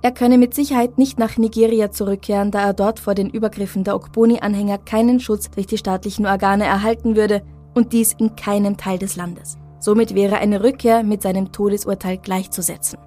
Er 0.00 0.12
könne 0.12 0.38
mit 0.38 0.54
Sicherheit 0.54 0.96
nicht 0.96 1.18
nach 1.18 1.38
Nigeria 1.38 1.90
zurückkehren, 1.90 2.50
da 2.50 2.60
er 2.60 2.72
dort 2.72 3.00
vor 3.00 3.14
den 3.14 3.30
Übergriffen 3.30 3.84
der 3.84 3.96
Okboni-Anhänger 3.96 4.78
keinen 4.78 5.18
Schutz 5.18 5.50
durch 5.50 5.66
die 5.66 5.78
staatlichen 5.78 6.26
Organe 6.26 6.64
erhalten 6.64 7.16
würde 7.16 7.42
und 7.74 7.92
dies 7.92 8.12
in 8.12 8.36
keinem 8.36 8.76
Teil 8.76 8.98
des 8.98 9.16
Landes. 9.16 9.58
Somit 9.84 10.14
wäre 10.14 10.38
eine 10.38 10.64
Rückkehr 10.64 11.02
mit 11.02 11.20
seinem 11.20 11.52
Todesurteil 11.52 12.16
gleichzusetzen. 12.16 12.98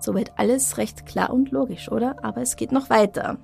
Soweit 0.00 0.32
alles 0.36 0.76
recht 0.76 1.06
klar 1.06 1.32
und 1.32 1.52
logisch, 1.52 1.92
oder? 1.92 2.16
Aber 2.24 2.40
es 2.40 2.56
geht 2.56 2.72
noch 2.72 2.90
weiter. 2.90 3.38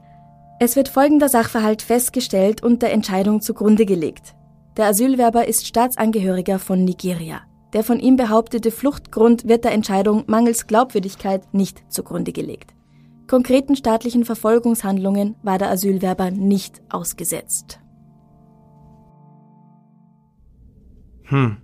Es 0.59 0.75
wird 0.75 0.88
folgender 0.88 1.28
Sachverhalt 1.28 1.83
festgestellt 1.83 2.64
und 2.64 2.83
der 2.83 2.93
Entscheidung 2.93 3.40
zugrunde 3.40 3.87
gelegt. 3.87 4.35
Der 4.76 4.87
Asylwerber 4.87 5.47
ist 5.47 5.69
Staatsangehöriger 5.69 6.59
von 6.59 6.85
Nigeria. 6.85 7.43
Der 7.75 7.85
von 7.85 8.00
ihm 8.00 8.16
behauptete 8.16 8.73
Fluchtgrund 8.73 9.47
wird 9.47 9.62
der 9.62 9.71
Entscheidung 9.71 10.25
mangels 10.26 10.66
Glaubwürdigkeit 10.66 11.54
nicht 11.54 11.85
zugrunde 11.93 12.33
gelegt. 12.33 12.75
Konkreten 13.28 13.76
staatlichen 13.76 14.25
Verfolgungshandlungen 14.25 15.37
war 15.45 15.59
der 15.59 15.71
Asylwerber 15.71 16.33
nicht 16.33 16.83
ausgesetzt. 16.90 17.78
Hm. 21.26 21.59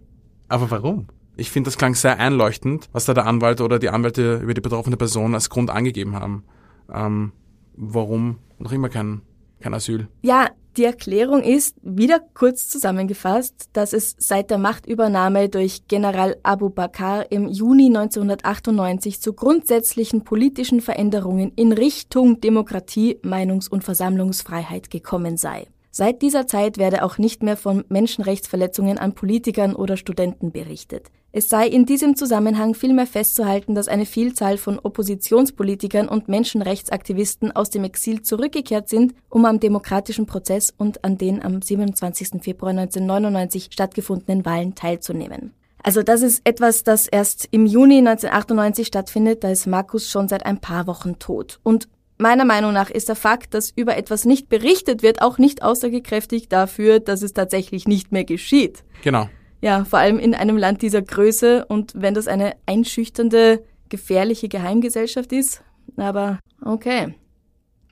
Aber 0.51 0.71
warum? 0.71 1.07
Ich 1.37 1.51
finde, 1.51 1.69
das 1.69 1.79
klang 1.79 1.95
sehr 1.95 2.19
einleuchtend, 2.19 2.89
was 2.93 3.07
da 3.07 3.15
der 3.15 3.27
Anwalt 3.27 3.61
oder 3.61 3.79
die 3.79 3.89
Anwälte 3.89 4.41
über 4.43 4.53
die 4.53 4.61
betroffene 4.61 4.97
Person 4.97 5.35
als 5.35 5.49
Grund 5.49 5.71
angegeben 5.71 6.17
haben. 6.17 6.45
Ähm, 6.93 7.33
warum 7.77 8.41
noch 8.59 8.73
immer 8.73 8.89
kein, 8.89 9.23
kein 9.61 9.73
Asyl? 9.73 10.09
Ja, 10.23 10.49
die 10.77 10.85
Erklärung 10.85 11.43
ist, 11.43 11.77
wieder 11.83 12.21
kurz 12.35 12.69
zusammengefasst, 12.69 13.71
dass 13.73 13.93
es 13.93 14.17
seit 14.19 14.51
der 14.51 14.59
Machtübernahme 14.59 15.49
durch 15.49 15.87
General 15.87 16.37
Abu 16.43 16.69
Bakr 16.69 17.31
im 17.31 17.49
Juni 17.49 17.87
1998 17.87 19.21
zu 19.21 19.33
grundsätzlichen 19.33 20.25
politischen 20.25 20.81
Veränderungen 20.81 21.53
in 21.55 21.73
Richtung 21.73 22.41
Demokratie, 22.41 23.19
Meinungs- 23.23 23.69
und 23.69 23.85
Versammlungsfreiheit 23.85 24.91
gekommen 24.91 25.37
sei. 25.37 25.69
Seit 25.93 26.23
dieser 26.23 26.47
Zeit 26.47 26.79
werde 26.79 27.03
auch 27.03 27.19
nicht 27.19 27.43
mehr 27.43 27.57
von 27.57 27.85
Menschenrechtsverletzungen 27.89 28.99
an 28.99 29.15
Politikern 29.15 29.75
oder 29.75 29.97
Studenten 29.97 30.53
berichtet. 30.53 31.09
Es 31.33 31.49
sei 31.49 31.67
in 31.67 31.85
diesem 31.85 32.17
Zusammenhang 32.17 32.75
vielmehr 32.75 33.07
festzuhalten, 33.07 33.75
dass 33.75 33.89
eine 33.89 34.07
Vielzahl 34.07 34.57
von 34.57 34.79
Oppositionspolitikern 34.79 36.09
und 36.09 36.29
Menschenrechtsaktivisten 36.29 37.53
aus 37.53 37.71
dem 37.71 37.85
Exil 37.85 38.23
zurückgekehrt 38.23 38.89
sind, 38.89 39.15
um 39.29 39.45
am 39.45 39.61
demokratischen 39.61 40.27
Prozess 40.27 40.73
und 40.77 41.05
an 41.05 41.19
den 41.19 41.43
am 41.43 41.63
27. 41.63 42.43
Februar 42.43 42.71
1999 42.71 43.69
stattgefundenen 43.73 44.45
Wahlen 44.45 44.75
teilzunehmen. 44.75 45.55
Also 45.83 46.03
das 46.03 46.23
ist 46.23 46.43
etwas, 46.45 46.85
das 46.85 47.07
erst 47.07 47.49
im 47.53 47.67
Juni 47.67 47.99
1998 47.99 48.87
stattfindet, 48.87 49.43
da 49.45 49.51
ist 49.51 49.67
Markus 49.67 50.11
schon 50.11 50.29
seit 50.29 50.45
ein 50.47 50.61
paar 50.61 50.87
Wochen 50.87 51.19
tot. 51.19 51.59
Und 51.63 51.89
Meiner 52.21 52.45
Meinung 52.45 52.75
nach 52.75 52.91
ist 52.91 53.09
der 53.09 53.17
Fakt, 53.17 53.55
dass 53.55 53.71
über 53.71 53.97
etwas 53.97 54.27
nicht 54.27 54.51
berichtet 54.51 55.03
wird, 55.03 55.23
auch 55.23 55.39
nicht 55.39 55.63
aussagekräftig 55.63 56.51
dafür, 56.51 57.01
dass 57.01 57.23
es 57.23 57.33
tatsächlich 57.33 57.89
nicht 57.89 58.13
mehr 58.13 58.25
geschieht. 58.25 58.85
Genau. 59.03 59.31
Ja, 59.63 59.87
vor 59.87 60.01
allem 60.01 60.19
in 60.19 60.35
einem 60.35 60.59
Land 60.59 60.83
dieser 60.83 61.01
Größe 61.01 61.65
und 61.65 61.93
wenn 61.97 62.13
das 62.13 62.29
eine 62.29 62.57
einschüchternde, 62.67 63.65
gefährliche 63.89 64.51
Geheimgesellschaft 64.51 65.33
ist. 65.33 65.63
Aber 65.97 66.41
okay. 66.63 67.15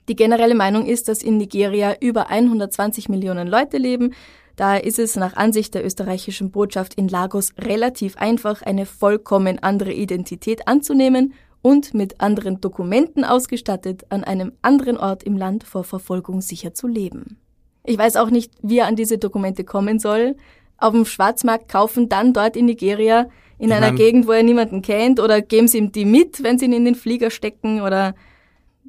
Die 0.07 0.15
generelle 0.15 0.55
Meinung 0.55 0.85
ist, 0.85 1.07
dass 1.07 1.23
in 1.23 1.37
Nigeria 1.37 1.95
über 1.99 2.29
120 2.29 3.09
Millionen 3.09 3.47
Leute 3.47 3.79
leben. 3.79 4.13
Daher 4.55 4.83
ist 4.83 4.99
es 4.99 5.15
nach 5.15 5.37
Ansicht 5.37 5.73
der 5.73 5.83
österreichischen 5.83 6.51
Botschaft 6.51 6.93
in 6.93 7.07
Lagos 7.07 7.53
relativ 7.57 8.15
einfach, 8.17 8.61
eine 8.61 8.85
vollkommen 8.85 9.57
andere 9.57 9.91
Identität 9.91 10.67
anzunehmen 10.67 11.33
und 11.61 11.93
mit 11.93 12.21
anderen 12.21 12.61
Dokumenten 12.61 13.23
ausgestattet 13.23 14.05
an 14.09 14.23
einem 14.23 14.53
anderen 14.61 14.97
Ort 14.97 15.23
im 15.23 15.37
Land 15.37 15.63
vor 15.63 15.83
Verfolgung 15.83 16.41
sicher 16.41 16.73
zu 16.73 16.87
leben. 16.87 17.37
Ich 17.83 17.97
weiß 17.97 18.15
auch 18.17 18.29
nicht, 18.29 18.53
wie 18.61 18.79
er 18.79 18.87
an 18.87 18.95
diese 18.95 19.17
Dokumente 19.17 19.63
kommen 19.63 19.99
soll. 19.99 20.35
Auf 20.77 20.93
dem 20.93 21.05
Schwarzmarkt 21.05 21.67
kaufen, 21.67 22.07
dann 22.07 22.33
dort 22.33 22.55
in 22.55 22.65
Nigeria, 22.65 23.29
in 23.57 23.69
ich 23.69 23.75
einer 23.75 23.91
Gegend, 23.91 24.27
wo 24.27 24.31
er 24.31 24.43
niemanden 24.43 24.81
kennt, 24.81 25.19
oder 25.19 25.41
geben 25.41 25.67
sie 25.67 25.79
ihm 25.79 25.91
die 25.91 26.05
mit, 26.05 26.43
wenn 26.43 26.57
sie 26.57 26.65
ihn 26.65 26.73
in 26.73 26.85
den 26.85 26.95
Flieger 26.95 27.31
stecken, 27.31 27.81
oder 27.81 28.15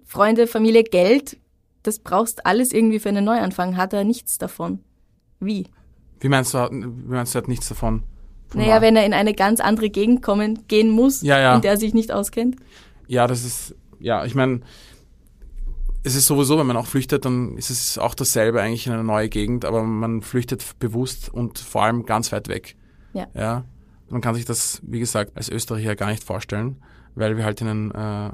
Freunde, 0.04 0.46
Familie, 0.46 0.84
Geld. 0.84 1.38
Das 1.82 1.98
brauchst 1.98 2.46
alles 2.46 2.72
irgendwie 2.72 3.00
für 3.00 3.08
einen 3.08 3.24
Neuanfang, 3.24 3.76
hat 3.76 3.92
er 3.92 4.04
nichts 4.04 4.38
davon. 4.38 4.80
Wie? 5.40 5.66
Wie 6.20 6.28
meinst 6.28 6.54
du, 6.54 6.58
wie 6.70 7.12
meinst 7.12 7.34
du, 7.34 7.38
er 7.38 7.42
hat 7.42 7.48
nichts 7.48 7.68
davon? 7.68 8.04
Naja, 8.54 8.80
wenn 8.80 8.96
er 8.96 9.06
in 9.06 9.14
eine 9.14 9.34
ganz 9.34 9.60
andere 9.60 9.90
Gegend 9.90 10.22
kommen, 10.22 10.66
gehen 10.66 10.90
muss, 10.90 11.22
ja, 11.22 11.38
ja. 11.38 11.54
in 11.54 11.62
der 11.62 11.72
er 11.72 11.76
sich 11.76 11.94
nicht 11.94 12.10
auskennt. 12.10 12.56
Ja, 13.06 13.26
das 13.26 13.44
ist, 13.44 13.74
ja, 14.00 14.24
ich 14.24 14.34
meine, 14.34 14.60
es 16.02 16.14
ist 16.14 16.26
sowieso, 16.26 16.58
wenn 16.58 16.66
man 16.66 16.76
auch 16.76 16.86
flüchtet, 16.86 17.24
dann 17.24 17.56
ist 17.56 17.70
es 17.70 17.98
auch 17.98 18.14
dasselbe 18.14 18.60
eigentlich 18.60 18.86
in 18.86 18.92
eine 18.92 19.04
neue 19.04 19.28
Gegend, 19.28 19.64
aber 19.64 19.82
man 19.82 20.22
flüchtet 20.22 20.78
bewusst 20.78 21.28
und 21.32 21.58
vor 21.58 21.82
allem 21.82 22.06
ganz 22.06 22.32
weit 22.32 22.48
weg. 22.48 22.76
Ja. 23.12 23.26
ja. 23.34 23.64
Man 24.08 24.20
kann 24.20 24.34
sich 24.34 24.44
das, 24.44 24.80
wie 24.82 24.98
gesagt, 24.98 25.32
als 25.36 25.48
Österreicher 25.48 25.96
gar 25.96 26.10
nicht 26.10 26.24
vorstellen, 26.24 26.82
weil 27.14 27.36
wir 27.36 27.44
halt 27.44 27.60
in 27.60 27.68
einem, 27.68 27.90
äh, 27.92 28.30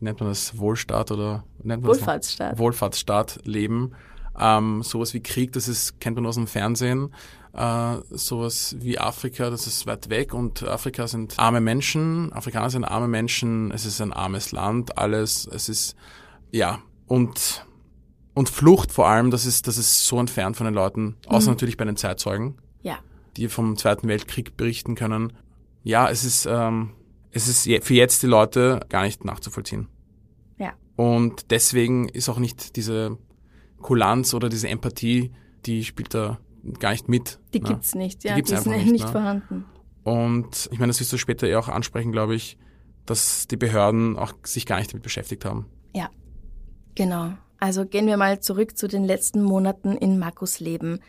nennt 0.00 0.20
man 0.20 0.28
das 0.28 0.58
Wohlstaat 0.58 1.10
oder 1.12 1.44
nennt 1.62 1.82
man 1.82 1.90
Wohlfahrtsstaat. 1.90 2.52
Das 2.52 2.58
Wohlfahrtsstaat 2.58 3.40
leben. 3.44 3.92
Ähm, 4.38 4.82
sowas 4.82 5.14
wie 5.14 5.20
Krieg, 5.20 5.52
das 5.52 5.68
ist, 5.68 6.00
kennt 6.00 6.16
man 6.16 6.26
aus 6.26 6.34
dem 6.34 6.46
Fernsehen 6.46 7.10
äh, 7.54 7.96
sowas 8.10 8.76
wie 8.80 8.98
Afrika, 8.98 9.48
das 9.48 9.66
ist 9.66 9.86
weit 9.86 10.10
weg 10.10 10.34
und 10.34 10.64
Afrika 10.64 11.06
sind 11.06 11.38
arme 11.38 11.60
Menschen, 11.60 12.32
Afrikaner 12.32 12.68
sind 12.68 12.84
arme 12.84 13.08
Menschen, 13.08 13.70
es 13.70 13.86
ist 13.86 14.00
ein 14.00 14.12
armes 14.12 14.52
Land, 14.52 14.98
alles, 14.98 15.46
es 15.46 15.68
ist, 15.68 15.96
ja, 16.50 16.80
und, 17.06 17.64
und 18.34 18.48
Flucht 18.48 18.90
vor 18.90 19.08
allem, 19.08 19.30
das 19.30 19.46
ist, 19.46 19.68
das 19.68 19.78
ist 19.78 20.06
so 20.06 20.18
entfernt 20.18 20.56
von 20.56 20.64
den 20.64 20.74
Leuten, 20.74 21.16
außer 21.26 21.48
mhm. 21.48 21.54
natürlich 21.54 21.76
bei 21.76 21.84
den 21.84 21.96
Zeitzeugen, 21.96 22.56
ja. 22.82 22.98
die 23.36 23.48
vom 23.48 23.76
Zweiten 23.76 24.08
Weltkrieg 24.08 24.56
berichten 24.56 24.96
können. 24.96 25.32
Ja, 25.84 26.10
es 26.10 26.24
ist, 26.24 26.46
ähm, 26.46 26.90
es 27.30 27.46
ist 27.46 27.68
für 27.84 27.94
jetzt 27.94 28.22
die 28.22 28.26
Leute 28.26 28.80
gar 28.88 29.02
nicht 29.02 29.24
nachzuvollziehen. 29.24 29.86
Ja. 30.58 30.72
Und 30.96 31.50
deswegen 31.50 32.08
ist 32.08 32.28
auch 32.28 32.38
nicht 32.38 32.76
diese 32.76 33.18
Kulanz 33.84 34.32
oder 34.32 34.48
diese 34.48 34.66
Empathie, 34.66 35.30
die 35.66 35.84
spielt 35.84 36.14
da 36.14 36.38
gar 36.80 36.92
nicht 36.92 37.06
mit. 37.06 37.38
Die 37.52 37.60
ne? 37.60 37.68
gibt's 37.68 37.94
nicht, 37.94 38.24
ja, 38.24 38.34
die, 38.34 38.36
gibt's 38.36 38.50
die 38.50 38.56
sind 38.56 38.76
nicht, 38.78 38.90
nicht 38.90 39.04
ne? 39.04 39.12
vorhanden. 39.12 39.66
Und 40.04 40.70
ich 40.72 40.78
meine, 40.78 40.88
das 40.88 41.00
wirst 41.00 41.12
du 41.12 41.18
später 41.18 41.46
eh 41.46 41.56
auch 41.56 41.68
ansprechen, 41.68 42.10
glaube 42.10 42.34
ich, 42.34 42.56
dass 43.04 43.46
die 43.46 43.58
Behörden 43.58 44.16
auch 44.16 44.32
sich 44.42 44.64
gar 44.64 44.78
nicht 44.78 44.90
damit 44.90 45.02
beschäftigt 45.02 45.44
haben. 45.44 45.66
Ja, 45.94 46.08
genau. 46.94 47.34
Also 47.60 47.84
gehen 47.84 48.06
wir 48.06 48.16
mal 48.16 48.40
zurück 48.40 48.78
zu 48.78 48.88
den 48.88 49.04
letzten 49.04 49.42
Monaten 49.42 49.98
in 49.98 50.18
Markus 50.18 50.60
Leben. 50.60 51.00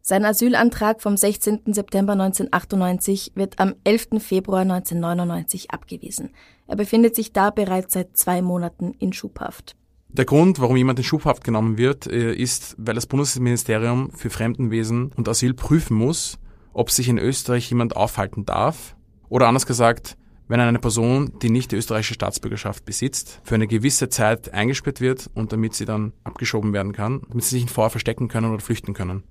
Sein 0.00 0.24
Asylantrag 0.24 1.02
vom 1.02 1.18
16. 1.18 1.74
September 1.74 2.14
1998 2.14 3.32
wird 3.34 3.58
am 3.58 3.74
11. 3.84 4.22
Februar 4.22 4.62
1999 4.62 5.72
abgewiesen. 5.72 6.30
Er 6.66 6.76
befindet 6.76 7.16
sich 7.16 7.34
da 7.34 7.50
bereits 7.50 7.92
seit 7.92 8.16
zwei 8.16 8.40
Monaten 8.40 8.94
in 8.98 9.12
Schubhaft. 9.12 9.76
Der 10.16 10.24
Grund, 10.24 10.60
warum 10.60 10.76
jemand 10.76 11.00
in 11.00 11.04
Schubhaft 11.04 11.42
genommen 11.42 11.76
wird, 11.76 12.06
äh, 12.06 12.32
ist, 12.32 12.76
weil 12.78 12.94
das 12.94 13.06
Bundesministerium 13.06 14.12
für 14.12 14.30
Fremdenwesen 14.30 15.10
und 15.16 15.28
Asyl 15.28 15.54
prüfen 15.54 15.96
muss, 15.96 16.38
ob 16.72 16.90
sich 16.90 17.08
in 17.08 17.18
Österreich 17.18 17.68
jemand 17.68 17.96
aufhalten 17.96 18.44
darf. 18.44 18.94
Oder 19.28 19.48
anders 19.48 19.66
gesagt, 19.66 20.16
wenn 20.46 20.60
eine 20.60 20.78
Person, 20.78 21.32
die 21.42 21.50
nicht 21.50 21.72
die 21.72 21.76
österreichische 21.76 22.14
Staatsbürgerschaft 22.14 22.84
besitzt, 22.84 23.40
für 23.42 23.56
eine 23.56 23.66
gewisse 23.66 24.08
Zeit 24.08 24.54
eingesperrt 24.54 25.00
wird 25.00 25.30
und 25.34 25.52
damit 25.52 25.74
sie 25.74 25.84
dann 25.84 26.12
abgeschoben 26.22 26.72
werden 26.72 26.92
kann, 26.92 27.22
damit 27.28 27.42
sie 27.42 27.58
sich 27.58 27.68
vorher 27.68 27.90
verstecken 27.90 28.28
können 28.28 28.52
oder 28.52 28.62
flüchten 28.62 28.94
können. 28.94 29.24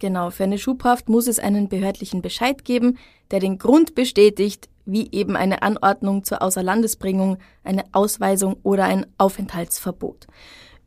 Genau, 0.00 0.30
für 0.30 0.44
eine 0.44 0.58
Schubhaft 0.58 1.08
muss 1.08 1.26
es 1.28 1.38
einen 1.38 1.68
behördlichen 1.70 2.20
Bescheid 2.20 2.64
geben, 2.64 2.98
der 3.30 3.40
den 3.40 3.58
Grund 3.58 3.94
bestätigt, 3.94 4.68
wie 4.86 5.10
eben 5.12 5.36
eine 5.36 5.62
Anordnung 5.62 6.24
zur 6.24 6.42
Außerlandesbringung, 6.42 7.38
eine 7.62 7.84
Ausweisung 7.92 8.56
oder 8.62 8.84
ein 8.84 9.06
Aufenthaltsverbot. 9.18 10.26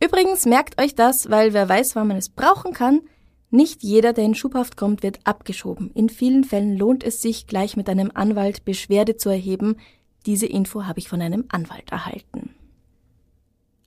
Übrigens 0.03 0.45
merkt 0.45 0.81
euch 0.81 0.95
das, 0.95 1.29
weil 1.29 1.53
wer 1.53 1.67
weiß, 1.67 1.95
wann 1.95 2.07
man 2.07 2.17
es 2.17 2.29
brauchen 2.29 2.73
kann, 2.73 3.01
nicht 3.49 3.81
jeder, 3.81 4.11
der 4.11 4.25
in 4.25 4.35
Schubhaft 4.35 4.75
kommt, 4.75 5.03
wird 5.03 5.19
abgeschoben. 5.23 5.91
In 5.93 6.09
vielen 6.09 6.43
Fällen 6.43 6.77
lohnt 6.77 7.03
es 7.03 7.21
sich, 7.21 7.47
gleich 7.47 7.77
mit 7.77 7.89
einem 7.89 8.11
Anwalt 8.13 8.65
Beschwerde 8.65 9.15
zu 9.15 9.29
erheben. 9.29 9.77
Diese 10.25 10.45
Info 10.45 10.85
habe 10.85 10.99
ich 10.99 11.07
von 11.07 11.21
einem 11.21 11.45
Anwalt 11.47 11.91
erhalten. 11.91 12.53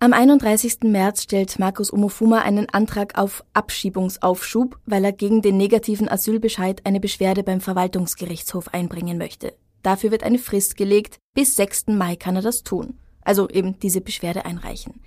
Am 0.03 0.15
31. 0.15 0.79
März 0.85 1.25
stellt 1.25 1.59
Markus 1.59 1.93
Omofuma 1.93 2.39
einen 2.39 2.71
Antrag 2.71 3.19
auf 3.19 3.45
Abschiebungsaufschub, 3.53 4.79
weil 4.87 5.05
er 5.05 5.13
gegen 5.13 5.43
den 5.43 5.59
negativen 5.59 6.09
Asylbescheid 6.09 6.87
eine 6.87 7.01
Beschwerde 7.01 7.43
beim 7.43 7.61
Verwaltungsgerichtshof 7.61 8.69
einbringen 8.73 9.19
möchte. 9.19 9.53
Dafür 9.83 10.11
wird 10.11 10.23
eine 10.23 10.39
Frist 10.39 10.77
gelegt. 10.77 11.19
Bis 11.35 11.57
6. 11.57 11.89
Mai 11.89 12.17
kann 12.17 12.37
er 12.37 12.43
das 12.43 12.63
tun. 12.63 12.99
Also 13.23 13.49
eben 13.49 13.79
diese 13.79 14.01
Beschwerde 14.01 14.45
einreichen. 14.45 15.01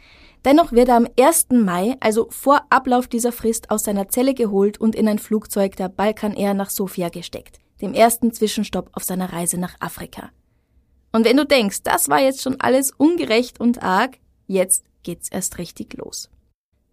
Dennoch 0.46 0.72
wird 0.72 0.90
er 0.90 0.98
am 0.98 1.08
1. 1.20 1.48
Mai, 1.52 1.96
also 2.00 2.28
vor 2.30 2.62
Ablauf 2.70 3.08
dieser 3.08 3.32
Frist, 3.32 3.72
aus 3.72 3.84
seiner 3.84 4.10
Zelle 4.10 4.34
geholt 4.34 4.80
und 4.80 4.96
in 4.96 5.08
ein 5.08 5.20
Flugzeug 5.20 5.76
der 5.78 5.90
Balkan 5.90 6.34
Air 6.34 6.54
nach 6.54 6.70
Sofia 6.70 7.10
gesteckt, 7.10 7.60
dem 7.82 7.94
ersten 7.94 8.34
Zwischenstopp 8.34 8.90
auf 8.94 9.04
seiner 9.04 9.32
Reise 9.32 9.58
nach 9.58 9.76
Afrika. 9.80 10.32
Und 11.14 11.26
wenn 11.26 11.38
du 11.38 11.46
denkst, 11.46 11.84
das 11.84 12.10
war 12.10 12.20
jetzt 12.20 12.42
schon 12.42 12.60
alles 12.60 12.92
ungerecht 12.92 13.60
und 13.60 13.82
arg, 13.82 14.18
Jetzt 14.48 14.86
geht's 15.04 15.30
erst 15.30 15.58
richtig 15.58 15.94
los. 15.96 16.30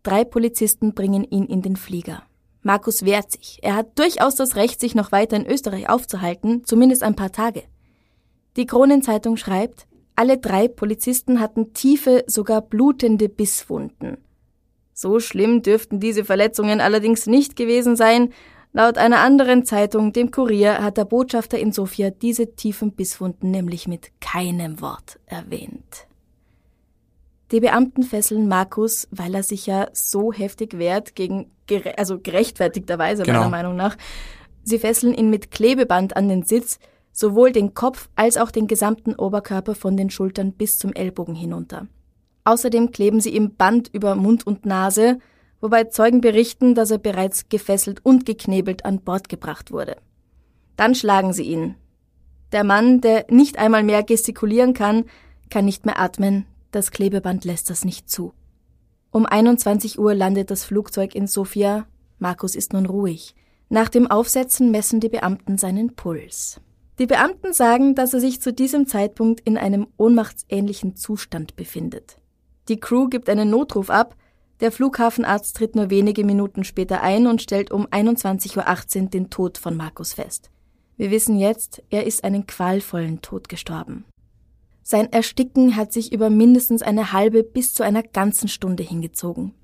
Drei 0.03 0.25
Polizisten 0.25 0.95
bringen 0.95 1.25
ihn 1.25 1.45
in 1.45 1.63
den 1.63 1.77
Flieger. 1.77 2.23
Markus 2.63 3.05
wehrt 3.05 3.33
sich. 3.33 3.59
Er 3.63 3.75
hat 3.75 3.99
durchaus 3.99 4.35
das 4.35 4.57
Recht, 4.57 4.81
sich 4.81 4.95
noch 4.95 5.13
weiter 5.13 5.37
in 5.37 5.47
Österreich 5.47 5.89
aufzuhalten, 5.89 6.65
zumindest 6.65 7.03
ein 7.03 7.17
paar 7.17 7.33
Tage. 7.33 7.63
Die 8.57 8.67
Kronenzeitung 8.67 9.37
schreibt, 9.37 9.87
alle 10.17 10.39
drei 10.39 10.69
Polizisten 10.69 11.41
hatten 11.41 11.73
tiefe, 11.73 12.25
sogar 12.27 12.61
blutende 12.61 13.29
Bisswunden. 13.29 14.19
So 14.93 15.19
schlimm 15.19 15.63
dürften 15.63 15.99
diese 15.99 16.27
Verletzungen 16.27 16.83
allerdings 16.83 17.27
nicht 17.27 17.57
gewesen 17.57 17.97
sein. 17.97 18.35
Laut 18.75 18.99
einer 18.99 19.21
anderen 19.21 19.65
Zeitung, 19.65 20.13
dem 20.13 20.31
Kurier, 20.31 20.83
hat 20.83 20.99
der 20.99 21.07
Botschafter 21.07 21.59
in 21.59 21.73
Sofia 21.73 22.11
diese 22.11 22.55
tiefen 22.55 22.93
Bisswunden 22.93 23.51
nämlich 23.51 23.89
mit 23.89 24.11
keinem 24.21 24.83
Wort 24.83 25.19
erwähnt. 25.25 26.07
Die 27.51 27.61
Beamten 27.61 28.03
fesseln 28.03 28.47
Markus, 28.47 29.09
weil 29.11 29.35
er 29.35 29.43
sich 29.43 29.67
ja 29.67 29.89
so 29.93 30.33
heftig 30.33 30.79
wehrt, 30.79 31.17
gegen, 31.17 31.51
also 31.97 32.19
gerechtfertigterweise 32.19 33.23
genau. 33.23 33.41
meiner 33.41 33.51
Meinung 33.51 33.77
nach. 33.77 33.97
Sie 34.63 34.79
fesseln 34.79 35.15
ihn 35.15 35.31
mit 35.31 35.51
Klebeband 35.51 36.17
an 36.17 36.29
den 36.29 36.43
Sitz, 36.43 36.79
sowohl 37.13 37.53
den 37.53 37.75
Kopf 37.75 38.09
als 38.15 38.37
auch 38.37 38.51
den 38.51 38.67
gesamten 38.67 39.15
Oberkörper 39.15 39.75
von 39.75 39.97
den 39.97 40.11
Schultern 40.11 40.53
bis 40.53 40.79
zum 40.79 40.93
Ellbogen 40.93 41.35
hinunter. 41.35 41.87
Außerdem 42.45 42.91
kleben 42.91 43.21
sie 43.21 43.31
ihm 43.31 43.57
Band 43.57 43.89
über 43.93 44.15
Mund 44.15 44.47
und 44.47 44.67
Nase, 44.67 45.19
wobei 45.61 45.85
Zeugen 45.85 46.21
berichten, 46.21 46.75
dass 46.75 46.91
er 46.91 46.99
bereits 46.99 47.49
gefesselt 47.49 48.05
und 48.05 48.27
geknebelt 48.27 48.85
an 48.85 49.01
Bord 49.01 49.29
gebracht 49.29 49.73
wurde. 49.73 49.97
Dann 50.77 50.95
schlagen 50.95 51.33
sie 51.33 51.45
ihn. 51.45 51.77
Der 52.53 52.65
Mann, 52.65 53.01
der 53.01 53.27
nicht 53.29 53.59
einmal 53.59 53.83
mehr 53.83 54.03
gestikulieren 54.03 54.75
kann, 54.75 55.05
kann 55.51 55.65
nicht 55.65 55.85
mehr 55.85 56.01
atmen, 56.01 56.47
das 56.71 56.91
Klebeband 56.91 57.45
lässt 57.45 57.71
das 57.71 57.85
nicht 57.85 58.09
zu. 58.09 58.33
Um 59.13 59.27
21 59.27 59.99
Uhr 59.99 60.15
landet 60.15 60.53
das 60.53 60.63
Flugzeug 60.63 61.17
in 61.17 61.27
Sofia. 61.27 61.87
Markus 62.21 62.55
ist 62.55 62.73
nun 62.73 62.87
ruhig. 62.87 63.35
Nach 63.69 63.89
dem 63.89 64.09
Aufsetzen 64.09 64.71
messen 64.71 65.01
die 65.01 65.09
Beamten 65.09 65.59
seinen 65.59 65.97
Puls. 65.97 66.61
Die 67.01 67.07
Beamten 67.07 67.53
sagen, 67.53 67.97
dass 67.97 68.15
er 68.15 68.21
sich 68.21 68.41
zu 68.41 68.53
diesem 68.53 68.87
Zeitpunkt 68.87 69.41
in 69.41 69.59
einem 69.59 69.89
ohnmachtsähnlichen 69.97 70.95
Zustand 70.95 71.57
befindet. 71.57 72.19
Die 72.69 72.79
Crew 72.79 73.09
gibt 73.09 73.29
einen 73.29 73.51
Notruf 73.51 73.91
ab, 73.91 74.15
der 74.61 74.71
Flughafenarzt 74.71 75.57
tritt 75.57 75.75
nur 75.75 75.91
wenige 75.91 76.25
Minuten 76.25 76.65
später 76.65 77.01
ein 77.01 77.27
und 77.27 77.43
stellt 77.43 77.73
um 77.73 77.87
21.18 77.87 79.03
Uhr 79.03 79.09
den 79.09 79.31
Tod 79.31 79.59
von 79.59 79.77
Markus 79.77 80.13
fest. 80.13 80.51
Wir 80.99 81.11
wissen 81.11 81.39
jetzt, 81.39 81.83
er 81.89 82.07
ist 82.07 82.23
einen 82.25 82.47
qualvollen 82.47 83.23
Tod 83.23 83.49
gestorben. 83.49 84.05
Sein 84.83 85.13
Ersticken 85.13 85.77
hat 85.77 85.93
sich 85.93 86.13
über 86.13 86.31
mindestens 86.31 86.83
eine 86.83 87.13
halbe 87.13 87.43
bis 87.43 87.75
zu 87.75 87.83
einer 87.83 88.03
ganzen 88.03 88.49
Stunde 88.49 88.83
hingezogen. 88.83 89.55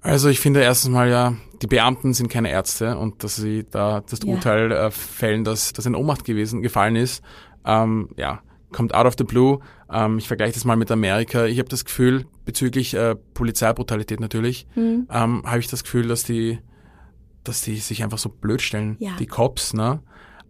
Also 0.00 0.28
ich 0.28 0.40
finde 0.40 0.60
erstens 0.60 0.90
mal 0.90 1.08
ja, 1.08 1.34
die 1.62 1.66
Beamten 1.66 2.12
sind 2.12 2.28
keine 2.28 2.50
Ärzte 2.50 2.98
und 2.98 3.24
dass 3.24 3.36
sie 3.36 3.64
da 3.70 4.02
das 4.02 4.20
ja. 4.22 4.34
Urteil 4.34 4.70
äh, 4.70 4.90
fällen, 4.90 5.44
dass 5.44 5.72
das 5.72 5.86
in 5.86 5.94
Ohnmacht 5.94 6.24
gewesen 6.24 6.60
gefallen 6.60 6.96
ist, 6.96 7.22
ähm, 7.64 8.10
ja, 8.16 8.42
kommt 8.70 8.94
out 8.94 9.06
of 9.06 9.14
the 9.16 9.24
blue. 9.24 9.60
Ähm, 9.90 10.18
ich 10.18 10.28
vergleiche 10.28 10.52
das 10.52 10.66
mal 10.66 10.76
mit 10.76 10.90
Amerika. 10.90 11.46
Ich 11.46 11.58
habe 11.58 11.70
das 11.70 11.86
Gefühl, 11.86 12.26
bezüglich 12.44 12.92
äh, 12.92 13.14
Polizeibrutalität 13.14 14.20
natürlich, 14.20 14.66
mhm. 14.74 15.08
ähm, 15.10 15.42
habe 15.46 15.60
ich 15.60 15.68
das 15.68 15.84
Gefühl, 15.84 16.06
dass 16.06 16.24
die, 16.24 16.58
dass 17.42 17.62
die 17.62 17.76
sich 17.76 18.02
einfach 18.02 18.18
so 18.18 18.28
blöd 18.28 18.60
stellen, 18.60 18.96
ja. 18.98 19.16
die 19.18 19.26
Cops, 19.26 19.72
ne? 19.72 20.02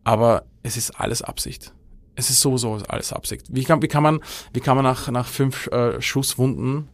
Aber 0.02 0.46
es 0.64 0.76
ist 0.76 0.98
alles 0.98 1.22
Absicht 1.22 1.72
es 2.16 2.30
ist 2.30 2.40
sowieso 2.40 2.78
alles 2.88 3.12
Absicht. 3.12 3.46
Wie 3.50 3.64
kann, 3.64 3.82
wie 3.82 3.88
kann 3.88 4.02
man, 4.02 4.20
wie 4.52 4.60
kann 4.60 4.76
man 4.76 4.84
nach, 4.84 5.10
nach 5.10 5.26
fünf 5.26 5.66
äh, 5.68 6.00
Schusswunden 6.00 6.88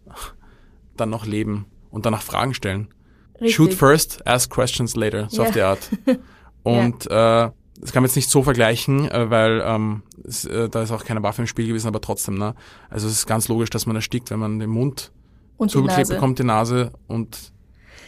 dann 0.97 1.11
noch 1.11 1.27
leben 1.27 1.67
und 1.91 2.07
danach 2.07 2.23
Fragen 2.23 2.55
stellen? 2.55 2.89
Richtig. 3.35 3.55
Shoot 3.55 3.75
first, 3.75 4.27
ask 4.27 4.51
questions 4.51 4.97
later, 4.97 5.29
so 5.31 5.43
ja. 5.43 5.49
auf 5.49 5.55
die 5.55 5.63
Art. 5.63 5.89
Und 6.63 7.07
ja. 7.07 7.47
äh, 7.47 7.51
das 7.81 7.93
kann 7.93 8.03
man 8.03 8.09
jetzt 8.09 8.17
nicht 8.17 8.29
so 8.29 8.43
vergleichen, 8.43 9.11
äh, 9.11 9.31
weil 9.31 9.63
ähm, 9.65 10.03
es, 10.25 10.45
äh, 10.45 10.69
da 10.69 10.83
ist 10.83 10.91
auch 10.91 11.05
keine 11.05 11.23
Waffe 11.23 11.43
im 11.43 11.47
Spiel 11.47 11.67
gewesen, 11.67 11.89
aber 11.89 12.01
trotzdem, 12.01 12.37
ne? 12.37 12.55
Also 12.91 13.07
es 13.07 13.15
ist 13.15 13.27
ganz 13.27 13.49
logisch, 13.49 13.71
dass 13.71 13.87
man 13.87 13.97
erstickt, 13.97 14.31
wenn 14.31 14.39
man 14.39 14.59
den 14.59 14.69
Mund 14.69 15.13
und 15.57 15.71
zugeklebt 15.71 16.11
bekommt, 16.11 16.39
die 16.39 16.45
Nase 16.45 16.93
und 17.07 17.53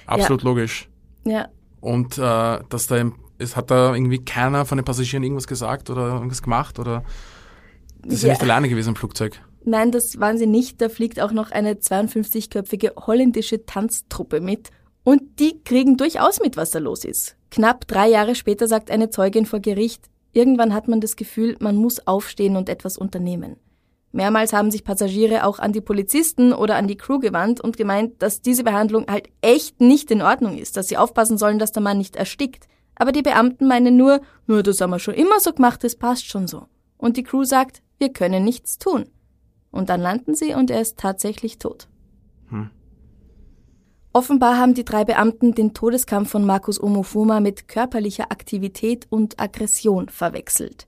absolut 0.06 0.42
ja. 0.42 0.48
logisch. 0.48 0.88
Ja. 1.24 1.48
Und 1.80 2.18
äh, 2.18 2.60
dass 2.68 2.86
da 2.86 2.96
im 2.98 3.14
es 3.42 3.56
hat 3.56 3.70
da 3.70 3.94
irgendwie 3.94 4.24
keiner 4.24 4.64
von 4.64 4.78
den 4.78 4.84
Passagieren 4.84 5.22
irgendwas 5.22 5.46
gesagt 5.46 5.90
oder 5.90 6.14
irgendwas 6.14 6.42
gemacht 6.42 6.78
oder 6.78 7.04
das 8.02 8.14
ist 8.14 8.22
ja, 8.22 8.30
nicht 8.30 8.42
alleine 8.42 8.68
gewesen 8.68 8.90
im 8.90 8.96
Flugzeug. 8.96 9.40
Nein, 9.64 9.92
das 9.92 10.18
waren 10.18 10.38
sie 10.38 10.46
nicht. 10.46 10.80
Da 10.80 10.88
fliegt 10.88 11.20
auch 11.20 11.32
noch 11.32 11.50
eine 11.50 11.74
52-köpfige 11.74 13.06
holländische 13.06 13.64
Tanztruppe 13.64 14.40
mit. 14.40 14.70
Und 15.04 15.38
die 15.38 15.62
kriegen 15.62 15.96
durchaus 15.96 16.40
mit, 16.40 16.56
was 16.56 16.70
da 16.70 16.78
los 16.78 17.04
ist. 17.04 17.36
Knapp 17.50 17.86
drei 17.86 18.08
Jahre 18.08 18.34
später 18.34 18.66
sagt 18.66 18.90
eine 18.90 19.10
Zeugin 19.10 19.46
vor 19.46 19.60
Gericht, 19.60 20.06
irgendwann 20.32 20.74
hat 20.74 20.88
man 20.88 21.00
das 21.00 21.16
Gefühl, 21.16 21.56
man 21.60 21.76
muss 21.76 22.06
aufstehen 22.06 22.56
und 22.56 22.68
etwas 22.68 22.96
unternehmen. 22.96 23.56
Mehrmals 24.12 24.52
haben 24.52 24.70
sich 24.70 24.84
Passagiere 24.84 25.44
auch 25.46 25.58
an 25.58 25.72
die 25.72 25.80
Polizisten 25.80 26.52
oder 26.52 26.76
an 26.76 26.86
die 26.86 26.96
Crew 26.96 27.18
gewandt 27.18 27.60
und 27.60 27.76
gemeint, 27.76 28.22
dass 28.22 28.42
diese 28.42 28.62
Behandlung 28.62 29.06
halt 29.08 29.28
echt 29.40 29.80
nicht 29.80 30.10
in 30.10 30.22
Ordnung 30.22 30.58
ist, 30.58 30.76
dass 30.76 30.88
sie 30.88 30.98
aufpassen 30.98 31.38
sollen, 31.38 31.58
dass 31.58 31.72
der 31.72 31.82
Mann 31.82 31.98
nicht 31.98 32.16
erstickt. 32.16 32.68
Aber 32.94 33.12
die 33.12 33.22
Beamten 33.22 33.66
meinen 33.66 33.96
nur, 33.96 34.20
nur 34.46 34.62
das 34.62 34.80
haben 34.80 34.90
wir 34.90 34.98
schon 34.98 35.14
immer 35.14 35.40
so 35.40 35.52
gemacht, 35.52 35.82
das 35.84 35.96
passt 35.96 36.26
schon 36.26 36.46
so. 36.46 36.66
Und 36.98 37.16
die 37.16 37.22
Crew 37.22 37.44
sagt, 37.44 37.82
wir 37.98 38.12
können 38.12 38.44
nichts 38.44 38.78
tun. 38.78 39.06
Und 39.70 39.88
dann 39.88 40.00
landen 40.00 40.34
sie 40.34 40.54
und 40.54 40.70
er 40.70 40.80
ist 40.80 40.98
tatsächlich 40.98 41.58
tot. 41.58 41.88
Hm. 42.48 42.70
Offenbar 44.12 44.58
haben 44.58 44.74
die 44.74 44.84
drei 44.84 45.04
Beamten 45.04 45.54
den 45.54 45.72
Todeskampf 45.72 46.30
von 46.30 46.44
Markus 46.44 46.80
Omofuma 46.82 47.40
mit 47.40 47.66
körperlicher 47.66 48.30
Aktivität 48.30 49.06
und 49.08 49.40
Aggression 49.40 50.10
verwechselt. 50.10 50.86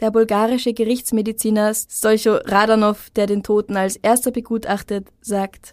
Der 0.00 0.10
bulgarische 0.10 0.72
Gerichtsmediziner 0.72 1.72
Stoicho 1.74 2.36
Radanov, 2.44 3.10
der 3.10 3.26
den 3.26 3.44
Toten 3.44 3.76
als 3.76 3.96
erster 3.96 4.32
begutachtet, 4.32 5.08
sagt, 5.20 5.72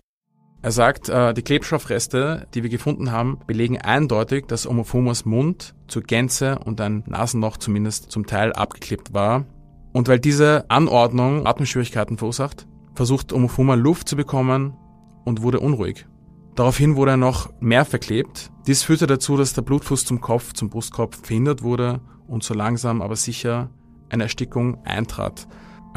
Er 0.67 0.73
sagt, 0.73 1.07
äh, 1.07 1.33
die 1.33 1.43
Klebstoffreste, 1.43 2.45
die 2.53 2.61
wir 2.61 2.69
gefunden 2.69 3.13
haben, 3.13 3.39
belegen 3.47 3.77
eindeutig, 3.77 4.47
dass 4.47 4.67
Omofumas 4.67 5.23
Mund 5.23 5.73
zur 5.87 6.01
Gänze 6.01 6.59
und 6.59 6.81
ein 6.81 7.05
Nasenloch 7.07 7.55
zumindest 7.55 8.11
zum 8.11 8.25
Teil 8.25 8.51
abgeklebt 8.51 9.13
war. 9.13 9.45
Und 9.93 10.09
weil 10.09 10.19
diese 10.19 10.65
Anordnung 10.69 11.47
Atemschwierigkeiten 11.47 12.17
verursacht, 12.17 12.67
versucht 12.95 13.31
Omofuma 13.31 13.75
Luft 13.75 14.09
zu 14.09 14.17
bekommen 14.17 14.75
und 15.23 15.41
wurde 15.41 15.61
unruhig. 15.61 16.05
Daraufhin 16.55 16.97
wurde 16.97 17.11
er 17.11 17.17
noch 17.17 17.49
mehr 17.61 17.85
verklebt. 17.85 18.51
Dies 18.67 18.83
führte 18.83 19.07
dazu, 19.07 19.37
dass 19.37 19.53
der 19.53 19.61
Blutfluss 19.61 20.03
zum 20.03 20.19
Kopf, 20.19 20.51
zum 20.51 20.69
Brustkopf 20.69 21.25
verhindert 21.25 21.63
wurde 21.63 22.01
und 22.27 22.43
so 22.43 22.53
langsam 22.53 23.01
aber 23.01 23.15
sicher 23.15 23.69
eine 24.09 24.23
Erstickung 24.23 24.83
eintrat. 24.83 25.47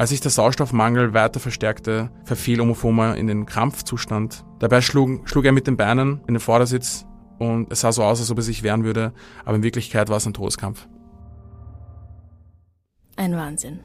Als 0.01 0.09
sich 0.09 0.19
der 0.19 0.31
Sauerstoffmangel 0.31 1.13
weiter 1.13 1.39
verstärkte, 1.39 2.09
verfiel 2.23 2.59
Omofoma 2.59 3.13
in 3.13 3.27
den 3.27 3.45
Krampfzustand. 3.45 4.43
Dabei 4.57 4.81
schlug, 4.81 5.29
schlug 5.29 5.45
er 5.45 5.51
mit 5.51 5.67
den 5.67 5.77
Beinen 5.77 6.21
in 6.27 6.33
den 6.33 6.39
Vordersitz 6.39 7.05
und 7.37 7.71
es 7.71 7.81
sah 7.81 7.91
so 7.91 8.01
aus, 8.01 8.19
als 8.19 8.31
ob 8.31 8.37
er 8.37 8.41
sich 8.41 8.63
wehren 8.63 8.83
würde, 8.83 9.13
aber 9.45 9.57
in 9.57 9.61
Wirklichkeit 9.61 10.09
war 10.09 10.17
es 10.17 10.25
ein 10.25 10.33
Todeskampf. 10.33 10.87
Ein 13.15 13.35
Wahnsinn. 13.35 13.81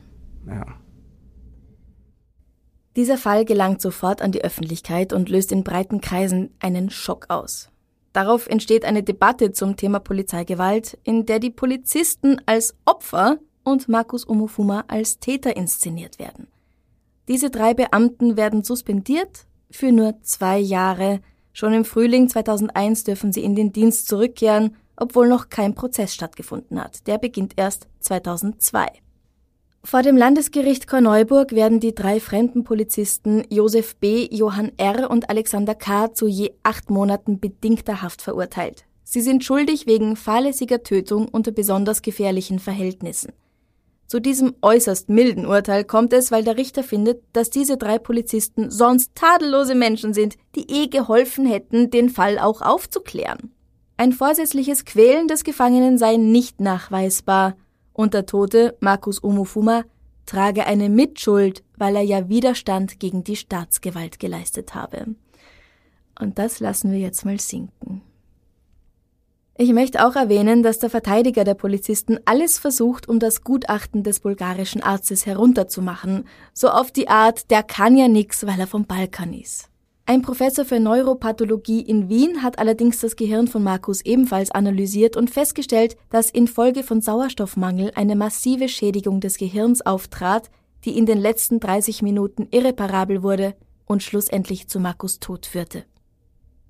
Ja. 0.47 0.65
Dieser 2.97 3.19
Fall 3.19 3.45
gelangt 3.45 3.83
sofort 3.83 4.23
an 4.23 4.33
die 4.33 4.43
Öffentlichkeit 4.43 5.13
und 5.13 5.29
löst 5.29 5.53
in 5.53 5.65
breiten 5.65 6.01
Kreisen 6.01 6.49
einen 6.61 6.89
Schock 6.89 7.27
aus. 7.29 7.69
Darauf 8.15 8.47
entsteht 8.47 8.87
eine 8.87 9.03
Debatte 9.03 9.53
zum 9.53 9.77
Thema 9.77 9.99
Polizeigewalt, 9.99 10.97
in 11.05 11.27
der 11.27 11.41
die 11.41 11.51
Polizisten 11.51 12.41
als 12.47 12.75
Opfer 12.87 13.37
und 13.67 13.89
Markus 13.89 14.29
Omofuma 14.29 14.85
als 14.87 15.19
Täter 15.19 15.57
inszeniert 15.57 16.21
werden. 16.21 16.47
Diese 17.27 17.51
drei 17.51 17.75
Beamten 17.75 18.37
werden 18.37 18.63
suspendiert 18.63 19.47
für 19.71 19.91
nur 19.91 20.23
zwei 20.23 20.59
Jahre. 20.59 21.21
Schon 21.53 21.73
im 21.73 21.85
Frühling 21.85 22.29
2001 22.29 23.03
dürfen 23.03 23.33
sie 23.33 23.43
in 23.43 23.57
den 23.57 23.73
Dienst 23.73 24.07
zurückkehren, 24.07 24.77
obwohl 24.97 25.29
noch 25.29 25.49
kein 25.49 25.75
Prozess 25.75 26.15
stattgefunden 26.15 26.81
hat. 26.81 27.09
Der 27.09 27.19
beginnt 27.19 27.55
erst 27.57 27.89
2002. 28.01 28.87
Vor 29.83 30.03
dem 30.03 30.17
Landesgericht 30.17 30.87
Korneuburg 30.87 31.53
werden 31.53 31.81
die 31.81 31.95
drei 31.95 32.21
fremden 32.21 32.63
Polizisten 32.63 33.43
Josef 33.51 33.97
B., 33.97 34.29
Johann 34.31 34.71
R. 34.77 35.11
und 35.11 35.29
Alexander 35.29 35.75
K. 35.75 36.15
zu 36.15 36.29
je 36.29 36.53
acht 36.63 36.89
Monaten 36.89 37.41
bedingter 37.41 38.01
Haft 38.01 38.23
verurteilt. 38.23 38.85
Sie 39.03 39.21
sind 39.21 39.45
schuldig 39.45 39.87
wegen 39.87 40.15
fahrlässiger 40.15 40.85
Tötung 40.85 41.29
unter 41.29 41.51
besonders 41.51 42.03
gefährlichen 42.03 42.61
Verhältnissen. 42.61 43.33
Zu 44.07 44.21
diesem 44.21 44.55
äußerst 44.62 45.09
milden 45.09 45.47
Urteil 45.47 45.85
kommt 45.85 46.12
es, 46.12 46.31
weil 46.31 46.45
der 46.45 46.57
Richter 46.57 46.85
findet, 46.85 47.23
dass 47.33 47.51
diese 47.51 47.77
drei 47.77 47.99
Polizisten 47.99 48.71
sonst 48.71 49.14
tadellose 49.14 49.75
Menschen 49.75 50.14
sind, 50.14 50.37
die 50.55 50.71
eh 50.71 50.87
geholfen 50.87 51.45
hätten, 51.45 51.90
den 51.90 52.09
Fall 52.09 52.38
auch 52.38 52.62
aufzuklären. 52.62 53.53
Ein 53.97 54.12
vorsätzliches 54.12 54.85
Quälen 54.85 55.27
des 55.27 55.42
Gefangenen 55.42 55.99
sei 55.99 56.16
nicht 56.16 56.61
nachweisbar 56.61 57.57
und 57.92 58.14
der 58.14 58.27
Tote, 58.27 58.77
Markus 58.81 59.25
Omofuma, 59.25 59.85
trage 60.27 60.66
eine 60.66 60.88
Mitschuld, 60.88 61.64
weil 61.77 61.97
er 61.97 62.03
ja 62.03 62.29
Widerstand 62.29 63.01
gegen 63.01 63.25
die 63.25 63.37
Staatsgewalt 63.37 64.19
geleistet 64.21 64.75
habe. 64.75 65.07
Und 66.21 66.38
das 66.38 66.61
lassen 66.61 66.92
wir 66.92 66.99
jetzt 66.99 67.25
mal 67.25 67.40
sinken. 67.40 68.03
Ich 69.59 69.73
möchte 69.73 70.07
auch 70.07 70.16
erwähnen, 70.16 70.62
dass 70.62 70.81
der 70.81 70.90
Verteidiger 70.90 71.42
der 71.42 71.55
Polizisten 71.55 72.19
alles 72.27 72.59
versucht, 72.59 73.09
um 73.09 73.19
das 73.19 73.42
Gutachten 73.42 74.03
des 74.03 74.21
bulgarischen 74.21 74.83
Arztes 74.83 75.25
herunterzumachen, 75.25 76.25
so 76.53 76.69
auf 76.69 76.90
die 76.90 77.09
Art, 77.09 77.51
der 77.51 77.62
kann 77.62 77.97
ja 77.97 78.07
nix, 78.07 78.47
weil 78.47 78.61
er 78.61 78.66
vom 78.66 78.85
Balkan 78.85 79.33
ist. 79.33 79.71
Ein 80.05 80.21
Professor 80.21 80.66
für 80.66 80.79
Neuropathologie 80.79 81.81
in 81.81 82.11
Wien 82.11 82.42
hat 82.42 82.59
allerdings 82.59 83.01
das 83.01 83.16
Gehirn 83.16 83.49
von 83.49 83.62
Markus 83.62 84.03
ebenfalls 84.03 84.51
analysiert 84.51 85.16
und 85.16 85.31
festgestellt, 85.31 85.97
dass 86.11 86.31
infolge 86.31 86.83
von 86.83 87.01
Sauerstoffmangel 87.01 87.92
eine 87.95 88.14
massive 88.14 88.69
Schädigung 88.69 89.21
des 89.21 89.38
Gehirns 89.38 89.85
auftrat, 89.85 90.51
die 90.85 90.99
in 90.99 91.07
den 91.07 91.19
letzten 91.19 91.61
30 91.61 92.03
Minuten 92.03 92.47
irreparabel 92.51 93.23
wurde 93.23 93.55
und 93.87 94.03
schlussendlich 94.03 94.69
zu 94.69 94.81
Markus 94.81 95.19
Tod 95.19 95.47
führte. 95.47 95.85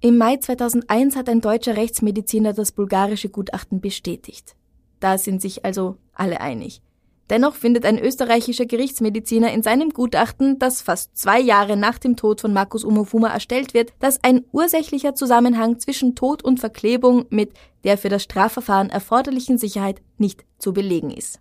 Im 0.06 0.18
Mai 0.18 0.36
2001 0.36 1.16
hat 1.16 1.28
ein 1.28 1.40
deutscher 1.40 1.76
Rechtsmediziner 1.76 2.52
das 2.52 2.70
bulgarische 2.70 3.28
Gutachten 3.28 3.80
bestätigt. 3.80 4.54
Da 5.00 5.18
sind 5.18 5.42
sich 5.42 5.64
also 5.64 5.96
alle 6.12 6.40
einig. 6.40 6.80
Dennoch 7.28 7.56
findet 7.56 7.84
ein 7.84 7.98
österreichischer 7.98 8.66
Gerichtsmediziner 8.66 9.52
in 9.52 9.64
seinem 9.64 9.90
Gutachten, 9.90 10.60
das 10.60 10.80
fast 10.80 11.18
zwei 11.18 11.40
Jahre 11.40 11.76
nach 11.76 11.98
dem 11.98 12.14
Tod 12.14 12.40
von 12.40 12.52
Markus 12.52 12.84
Umofuma 12.84 13.30
erstellt 13.30 13.74
wird, 13.74 13.94
dass 13.98 14.22
ein 14.22 14.44
ursächlicher 14.52 15.16
Zusammenhang 15.16 15.80
zwischen 15.80 16.14
Tod 16.14 16.44
und 16.44 16.60
Verklebung 16.60 17.24
mit 17.30 17.54
der 17.82 17.98
für 17.98 18.08
das 18.08 18.22
Strafverfahren 18.22 18.90
erforderlichen 18.90 19.58
Sicherheit 19.58 20.02
nicht 20.18 20.44
zu 20.60 20.72
belegen 20.72 21.10
ist. 21.10 21.40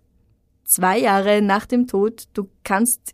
Zwei 0.63 0.97
Jahre 0.97 1.43
nach 1.43 1.67
dem 1.67 1.85
Tod, 1.85 2.23
du 2.33 2.49
kannst 2.63 3.13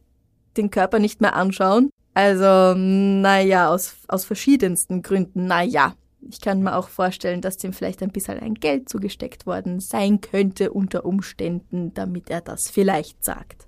den 0.55 0.71
Körper 0.71 0.99
nicht 0.99 1.19
mehr 1.19 1.35
anschauen, 1.35 1.89
also, 2.13 2.73
naja, 2.77 3.69
aus, 3.69 3.95
aus 4.07 4.25
verschiedensten 4.25 5.01
Gründen, 5.01 5.45
naja. 5.45 5.95
Ich 6.29 6.39
kann 6.39 6.61
mir 6.61 6.75
auch 6.75 6.87
vorstellen, 6.87 7.41
dass 7.41 7.57
dem 7.57 7.73
vielleicht 7.73 8.03
ein 8.03 8.11
bisschen 8.11 8.39
ein 8.39 8.53
Geld 8.53 8.89
zugesteckt 8.89 9.47
worden 9.47 9.79
sein 9.79 10.21
könnte 10.21 10.71
unter 10.71 11.05
Umständen, 11.05 11.93
damit 11.93 12.29
er 12.29 12.41
das 12.41 12.69
vielleicht 12.69 13.23
sagt. 13.23 13.67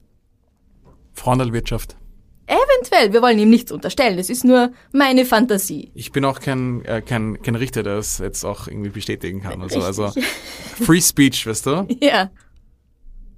Freundelwirtschaft. 1.14 1.98
Eventuell, 2.46 3.14
wir 3.14 3.22
wollen 3.22 3.40
ihm 3.40 3.50
nichts 3.50 3.72
unterstellen, 3.72 4.20
es 4.20 4.30
ist 4.30 4.44
nur 4.44 4.74
meine 4.92 5.26
Fantasie. 5.26 5.92
Ich 5.96 6.12
bin 6.12 6.26
auch 6.26 6.42
kein, 6.42 6.84
äh, 6.84 7.02
kein, 7.02 7.42
kein 7.42 7.56
Richter, 7.56 7.84
der 7.84 7.98
es 7.98 8.18
jetzt 8.18 8.44
auch 8.44 8.68
irgendwie 8.68 8.90
bestätigen 8.90 9.42
kann. 9.42 9.62
Also, 9.62 9.82
also 9.82 10.12
Free 10.84 11.00
Speech, 11.00 11.48
weißt 11.48 11.66
du? 11.66 11.88
Ja. 12.02 12.30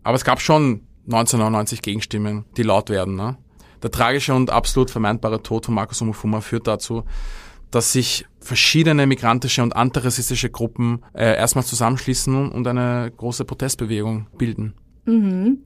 Aber 0.04 0.16
es 0.16 0.26
gab 0.26 0.42
schon 0.42 0.88
1999 1.06 1.84
Gegenstimmen, 1.84 2.46
die 2.58 2.64
laut 2.64 2.90
werden, 2.90 3.16
ne? 3.16 3.38
Der 3.84 3.92
tragische 3.92 4.34
und 4.34 4.50
absolut 4.50 4.92
vermeintbare 4.92 5.42
Tod 5.44 5.66
von 5.66 5.76
Markus 5.76 6.02
Omofuma 6.02 6.42
führt 6.42 6.68
dazu, 6.68 7.04
dass 7.72 7.92
sich 7.92 8.26
verschiedene 8.40 9.08
migrantische 9.08 9.62
und 9.62 9.76
antirassistische 9.76 10.50
Gruppen 10.50 11.04
äh, 11.14 11.36
erstmal 11.36 11.66
zusammenschließen 11.66 12.52
und 12.52 12.68
eine 12.68 13.12
große 13.16 13.46
Protestbewegung 13.46 14.28
bilden. 14.38 14.76
Mhm. 15.06 15.64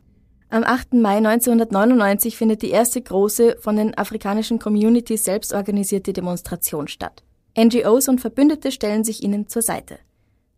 Am 0.52 0.64
8. 0.64 0.94
Mai 0.94 1.18
1999 1.18 2.36
findet 2.36 2.64
die 2.64 2.72
erste 2.72 3.00
große 3.00 3.58
von 3.60 3.76
den 3.76 3.96
afrikanischen 3.96 4.58
Communities 4.58 5.24
selbst 5.24 5.54
organisierte 5.54 6.12
Demonstration 6.12 6.88
statt. 6.88 7.24
NGOs 7.56 8.08
und 8.08 8.20
Verbündete 8.20 8.72
stellen 8.72 9.04
sich 9.04 9.22
ihnen 9.22 9.48
zur 9.48 9.62
Seite. 9.62 10.00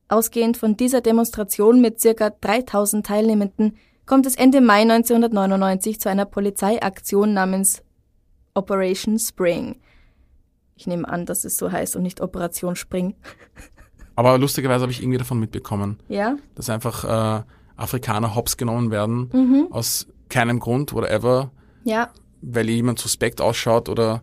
Ausgehend 0.08 0.56
von 0.56 0.78
dieser 0.78 1.02
Demonstration 1.02 1.82
mit 1.82 2.00
circa 2.00 2.30
3000 2.30 3.06
Teilnehmenden 3.06 3.76
kommt 4.06 4.26
es 4.26 4.36
Ende 4.36 4.62
Mai 4.62 4.82
1999 4.82 6.00
zu 6.00 6.10
einer 6.10 6.26
Polizeiaktion 6.26 7.34
namens 7.34 7.84
Operation 8.54 9.18
Spring. 9.20 9.78
Ich 10.76 10.88
nehme 10.88 11.08
an, 11.08 11.26
dass 11.26 11.46
es 11.46 11.58
so 11.58 11.72
heißt 11.72 11.96
und 11.96 12.02
nicht 12.04 12.22
Operation 12.22 12.76
Spring. 12.76 13.16
Aber 14.16 14.38
lustigerweise 14.38 14.82
habe 14.82 14.92
ich 14.92 15.02
irgendwie 15.02 15.18
davon 15.18 15.40
mitbekommen. 15.40 16.00
Ja? 16.10 16.36
Dass 16.56 16.70
einfach 16.70 17.04
äh, 17.40 17.44
Afrikaner 17.78 18.36
hops 18.36 18.58
genommen 18.58 18.92
werden, 18.92 19.30
Mhm. 19.34 19.68
aus 19.72 20.08
keinem 20.30 20.60
Grund, 20.60 20.94
whatever, 20.94 21.52
Ja. 21.84 22.10
weil 22.42 22.70
jemand 22.70 23.00
suspekt 23.00 23.42
ausschaut 23.42 23.90
oder 23.90 24.22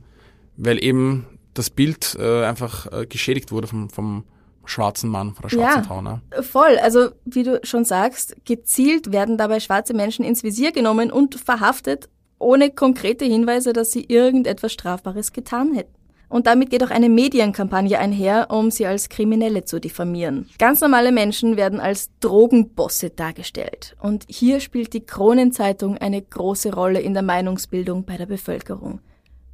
weil 0.57 0.83
eben 0.83 1.27
das 1.55 1.71
Bild 1.71 2.17
äh, 2.21 2.45
einfach 2.45 2.87
äh, 2.93 3.07
geschädigt 3.07 3.51
wurde 3.53 3.67
vom, 3.69 3.89
vom 3.91 4.25
schwarzen 4.69 5.11
Mann, 5.11 5.35
von 5.35 5.43
der 5.43 5.49
schwarzen 5.49 5.83
Ja. 5.83 5.83
Frau. 5.83 6.03
Ne? 6.03 6.21
Voll, 6.43 6.79
also 6.79 7.11
wie 7.25 7.43
du 7.43 7.61
schon 7.63 7.85
sagst, 7.85 8.37
gezielt 8.45 9.13
werden 9.13 9.37
dabei 9.39 9.61
schwarze 9.61 9.95
Menschen 9.95 10.25
ins 10.25 10.43
Visier 10.43 10.73
genommen 10.73 11.11
und 11.11 11.37
verhaftet, 11.37 12.09
ohne 12.39 12.71
konkrete 12.71 13.25
Hinweise, 13.25 13.73
dass 13.73 13.91
sie 13.91 14.05
irgendetwas 14.05 14.73
Strafbares 14.73 15.33
getan 15.33 15.75
hätten. 15.75 15.95
Und 16.29 16.47
damit 16.47 16.69
geht 16.69 16.85
auch 16.85 16.91
eine 16.91 17.09
Medienkampagne 17.09 17.99
einher, 17.99 18.49
um 18.51 18.71
sie 18.71 18.85
als 18.85 19.09
Kriminelle 19.09 19.65
zu 19.65 19.81
diffamieren. 19.81 20.47
Ganz 20.59 20.83
normale 20.83 21.11
Menschen 21.11 21.57
werden 21.57 21.81
als 21.81 22.11
Drogenbosse 22.21 23.11
dargestellt. 23.11 23.97
Und 24.01 24.27
hier 24.29 24.61
spielt 24.61 24.93
die 24.93 25.07
Kronenzeitung 25.07 25.97
eine 25.97 26.21
große 26.21 26.75
Rolle 26.75 27.01
in 27.01 27.15
der 27.15 27.23
Meinungsbildung 27.23 28.05
bei 28.05 28.19
der 28.19 28.27
Bevölkerung. 28.27 29.01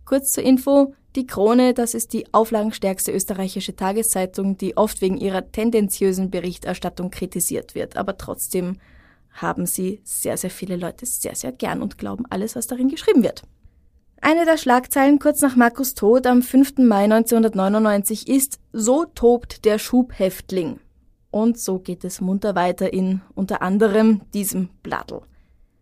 Kurz 0.04 0.32
zur 0.32 0.42
Info, 0.42 0.94
die 1.16 1.26
Krone, 1.26 1.74
das 1.74 1.94
ist 1.94 2.12
die 2.12 2.32
auflagenstärkste 2.32 3.12
österreichische 3.12 3.76
Tageszeitung, 3.76 4.56
die 4.58 4.76
oft 4.76 5.00
wegen 5.00 5.16
ihrer 5.16 5.50
tendenziösen 5.50 6.30
Berichterstattung 6.30 7.10
kritisiert 7.10 7.74
wird. 7.74 7.96
Aber 7.96 8.18
trotzdem 8.18 8.78
haben 9.30 9.66
sie 9.66 10.00
sehr, 10.04 10.36
sehr 10.36 10.50
viele 10.50 10.76
Leute 10.76 11.06
sehr, 11.06 11.34
sehr 11.34 11.52
gern 11.52 11.82
und 11.82 11.98
glauben 11.98 12.24
alles, 12.30 12.56
was 12.56 12.66
darin 12.66 12.88
geschrieben 12.88 13.22
wird. 13.22 13.42
Eine 14.20 14.44
der 14.44 14.56
Schlagzeilen 14.56 15.18
kurz 15.18 15.42
nach 15.42 15.54
Markus 15.54 15.94
Tod 15.94 16.26
am 16.26 16.40
5. 16.40 16.78
Mai 16.78 17.04
1999 17.04 18.26
ist 18.28 18.58
So 18.72 19.04
tobt 19.04 19.64
der 19.64 19.78
Schubhäftling. 19.78 20.80
Und 21.30 21.58
so 21.58 21.78
geht 21.78 22.04
es 22.04 22.20
munter 22.20 22.54
weiter 22.54 22.92
in 22.92 23.20
unter 23.34 23.60
anderem 23.60 24.22
diesem 24.32 24.70
Blattl. 24.82 25.20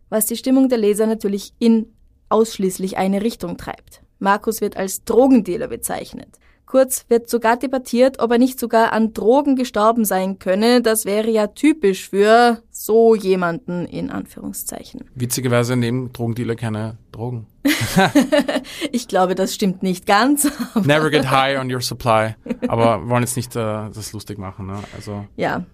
Was 0.09 0.27
die 0.27 0.37
Stimmung 0.37 0.68
der 0.68 0.79
Leser 0.79 1.07
natürlich 1.07 1.53
in 1.59 1.92
ausschließlich 2.31 2.97
eine 2.97 3.23
Richtung 3.23 3.59
treibt. 3.59 4.03
Markus 4.22 4.61
wird 4.61 4.76
als 4.76 5.04
Drogendealer 5.04 5.68
bezeichnet. 5.68 6.38
Kurz 6.64 7.04
wird 7.08 7.28
sogar 7.28 7.58
debattiert, 7.58 8.18
ob 8.20 8.30
er 8.30 8.38
nicht 8.38 8.58
sogar 8.58 8.92
an 8.92 9.12
Drogen 9.12 9.56
gestorben 9.56 10.06
sein 10.06 10.38
könne. 10.38 10.80
Das 10.80 11.04
wäre 11.04 11.28
ja 11.28 11.48
typisch 11.48 12.08
für 12.08 12.62
so 12.70 13.14
jemanden 13.14 13.85
in 13.85 14.11
Anführungszeichen. 14.11 15.04
Witzigerweise 15.14 15.76
nehmen 15.76 16.14
Drogendealer 16.14 16.54
keine 16.54 16.96
Drogen. 17.11 17.46
ich 18.92 19.06
glaube, 19.06 19.35
das 19.35 19.54
stimmt 19.54 19.82
nicht 19.82 20.06
ganz. 20.06 20.50
Never 20.82 21.11
get 21.11 21.30
high 21.30 21.58
on 21.58 21.70
your 21.70 21.82
supply. 21.82 22.37
Aber 22.68 23.06
wollen 23.08 23.22
jetzt 23.22 23.37
nicht 23.37 23.54
äh, 23.54 23.90
das 23.92 24.14
lustig 24.14 24.38
machen. 24.38 24.66
Ne? 24.68 24.78
Also 24.96 25.26
ja, 25.37 25.66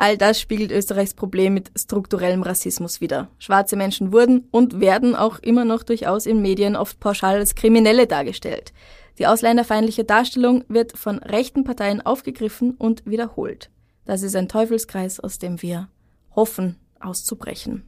All 0.00 0.16
das 0.16 0.40
spiegelt 0.40 0.70
Österreichs 0.70 1.12
Problem 1.12 1.54
mit 1.54 1.72
strukturellem 1.76 2.44
Rassismus 2.44 3.00
wider. 3.00 3.28
Schwarze 3.40 3.74
Menschen 3.74 4.12
wurden 4.12 4.46
und 4.52 4.80
werden 4.80 5.16
auch 5.16 5.40
immer 5.40 5.64
noch 5.64 5.82
durchaus 5.82 6.24
in 6.24 6.40
Medien 6.40 6.76
oft 6.76 7.00
pauschal 7.00 7.34
als 7.34 7.56
Kriminelle 7.56 8.06
dargestellt. 8.06 8.72
Die 9.18 9.26
ausländerfeindliche 9.26 10.04
Darstellung 10.04 10.62
wird 10.68 10.96
von 10.96 11.18
rechten 11.18 11.64
Parteien 11.64 12.00
aufgegriffen 12.00 12.76
und 12.78 13.06
wiederholt. 13.06 13.70
Das 14.04 14.22
ist 14.22 14.36
ein 14.36 14.48
Teufelskreis, 14.48 15.18
aus 15.18 15.40
dem 15.40 15.60
wir 15.62 15.88
hoffen, 16.36 16.76
auszubrechen. 17.00 17.82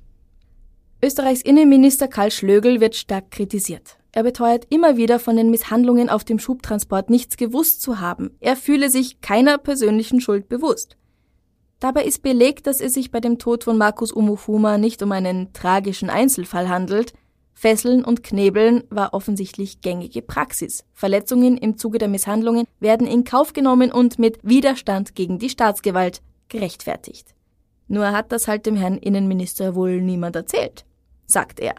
Österreichs 1.00 1.42
Innenminister 1.42 2.08
Karl 2.08 2.32
Schlögel 2.32 2.80
wird 2.80 2.96
stark 2.96 3.30
kritisiert. 3.30 3.98
Er 4.10 4.24
beteuert 4.24 4.66
immer 4.68 4.96
wieder 4.96 5.20
von 5.20 5.36
den 5.36 5.50
Misshandlungen 5.50 6.08
auf 6.08 6.24
dem 6.24 6.40
Schubtransport 6.40 7.08
nichts 7.08 7.36
gewusst 7.36 7.82
zu 7.82 8.00
haben. 8.00 8.36
Er 8.40 8.56
fühle 8.56 8.90
sich 8.90 9.20
keiner 9.20 9.58
persönlichen 9.58 10.20
Schuld 10.20 10.48
bewusst. 10.48 10.96
Dabei 11.80 12.04
ist 12.04 12.22
belegt, 12.22 12.66
dass 12.66 12.80
es 12.80 12.92
sich 12.92 13.10
bei 13.10 13.20
dem 13.20 13.38
Tod 13.38 13.64
von 13.64 13.78
Markus 13.78 14.12
Umufuma 14.12 14.76
nicht 14.76 15.02
um 15.02 15.12
einen 15.12 15.54
tragischen 15.54 16.10
Einzelfall 16.10 16.68
handelt. 16.68 17.14
Fesseln 17.54 18.04
und 18.04 18.22
Knebeln 18.22 18.84
war 18.90 19.14
offensichtlich 19.14 19.80
gängige 19.80 20.20
Praxis. 20.20 20.84
Verletzungen 20.92 21.56
im 21.56 21.78
Zuge 21.78 21.96
der 21.96 22.08
Misshandlungen 22.08 22.66
werden 22.80 23.06
in 23.06 23.24
Kauf 23.24 23.54
genommen 23.54 23.90
und 23.92 24.18
mit 24.18 24.38
Widerstand 24.42 25.14
gegen 25.14 25.38
die 25.38 25.48
Staatsgewalt 25.48 26.20
gerechtfertigt. 26.50 27.34
Nur 27.88 28.12
hat 28.12 28.30
das 28.30 28.46
halt 28.46 28.66
dem 28.66 28.76
Herrn 28.76 28.98
Innenminister 28.98 29.74
wohl 29.74 30.02
niemand 30.02 30.36
erzählt, 30.36 30.84
sagt 31.26 31.60
er. 31.60 31.74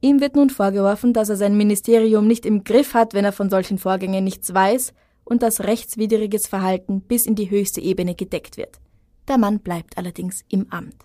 Ihm 0.00 0.20
wird 0.20 0.34
nun 0.34 0.50
vorgeworfen, 0.50 1.12
dass 1.12 1.28
er 1.28 1.36
sein 1.36 1.56
Ministerium 1.56 2.26
nicht 2.26 2.44
im 2.44 2.64
Griff 2.64 2.94
hat, 2.94 3.14
wenn 3.14 3.24
er 3.24 3.32
von 3.32 3.48
solchen 3.48 3.78
Vorgängen 3.78 4.24
nichts 4.24 4.52
weiß 4.52 4.92
und 5.24 5.42
dass 5.42 5.60
rechtswidriges 5.60 6.48
Verhalten 6.48 7.00
bis 7.00 7.26
in 7.26 7.36
die 7.36 7.50
höchste 7.50 7.80
Ebene 7.80 8.14
gedeckt 8.14 8.56
wird. 8.56 8.80
Der 9.28 9.36
Mann 9.36 9.60
bleibt 9.60 9.98
allerdings 9.98 10.42
im 10.48 10.72
Amt. 10.72 11.04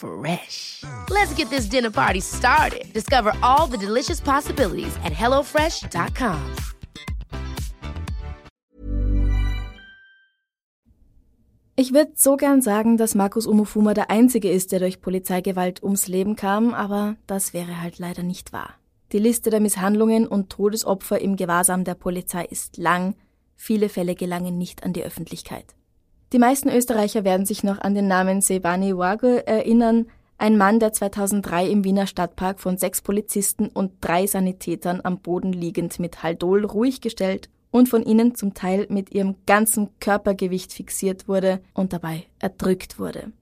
Fresh. 0.00 0.82
Let's 1.10 1.34
get 1.34 1.50
this 1.50 1.66
dinner 1.66 1.90
party 1.90 2.20
started. 2.20 2.92
Discover 2.94 3.32
all 3.42 3.66
the 3.70 3.76
delicious 3.76 4.20
possibilities 4.20 4.96
at 5.04 5.12
hellofresh.com. 5.12 6.40
Ich 11.76 11.94
würde 11.94 12.12
so 12.14 12.36
gern 12.36 12.60
sagen, 12.60 12.98
dass 12.98 13.14
Markus 13.14 13.46
Umufuma 13.46 13.94
der 13.94 14.10
Einzige 14.10 14.50
ist, 14.50 14.72
der 14.72 14.80
durch 14.80 15.00
Polizeigewalt 15.00 15.82
ums 15.82 16.08
Leben 16.08 16.36
kam, 16.36 16.74
aber 16.74 17.16
das 17.26 17.54
wäre 17.54 17.80
halt 17.80 17.98
leider 17.98 18.22
nicht 18.22 18.52
wahr. 18.52 18.74
Die 19.12 19.18
Liste 19.18 19.50
der 19.50 19.60
Misshandlungen 19.60 20.26
und 20.26 20.50
Todesopfer 20.50 21.20
im 21.20 21.36
Gewahrsam 21.36 21.84
der 21.84 21.94
Polizei 21.94 22.44
ist 22.44 22.76
lang, 22.76 23.14
viele 23.56 23.88
Fälle 23.88 24.14
gelangen 24.14 24.58
nicht 24.58 24.84
an 24.84 24.92
die 24.92 25.02
Öffentlichkeit. 25.02 25.74
Die 26.32 26.38
meisten 26.38 26.68
Österreicher 26.68 27.24
werden 27.24 27.44
sich 27.44 27.64
noch 27.64 27.80
an 27.80 27.96
den 27.96 28.06
Namen 28.06 28.40
Sebani 28.40 28.96
Wago 28.96 29.26
erinnern, 29.26 30.06
ein 30.38 30.56
Mann, 30.56 30.78
der 30.78 30.92
2003 30.92 31.66
im 31.68 31.82
Wiener 31.82 32.06
Stadtpark 32.06 32.60
von 32.60 32.78
sechs 32.78 33.02
Polizisten 33.02 33.66
und 33.66 33.92
drei 34.00 34.28
Sanitätern 34.28 35.00
am 35.02 35.18
Boden 35.18 35.52
liegend 35.52 35.98
mit 35.98 36.22
Haldol 36.22 36.64
ruhig 36.64 37.00
gestellt 37.00 37.50
und 37.72 37.88
von 37.88 38.04
ihnen 38.04 38.36
zum 38.36 38.54
Teil 38.54 38.86
mit 38.90 39.12
ihrem 39.12 39.34
ganzen 39.44 39.90
Körpergewicht 39.98 40.72
fixiert 40.72 41.26
wurde 41.26 41.60
und 41.74 41.92
dabei 41.92 42.24
erdrückt 42.38 43.00
wurde. 43.00 43.32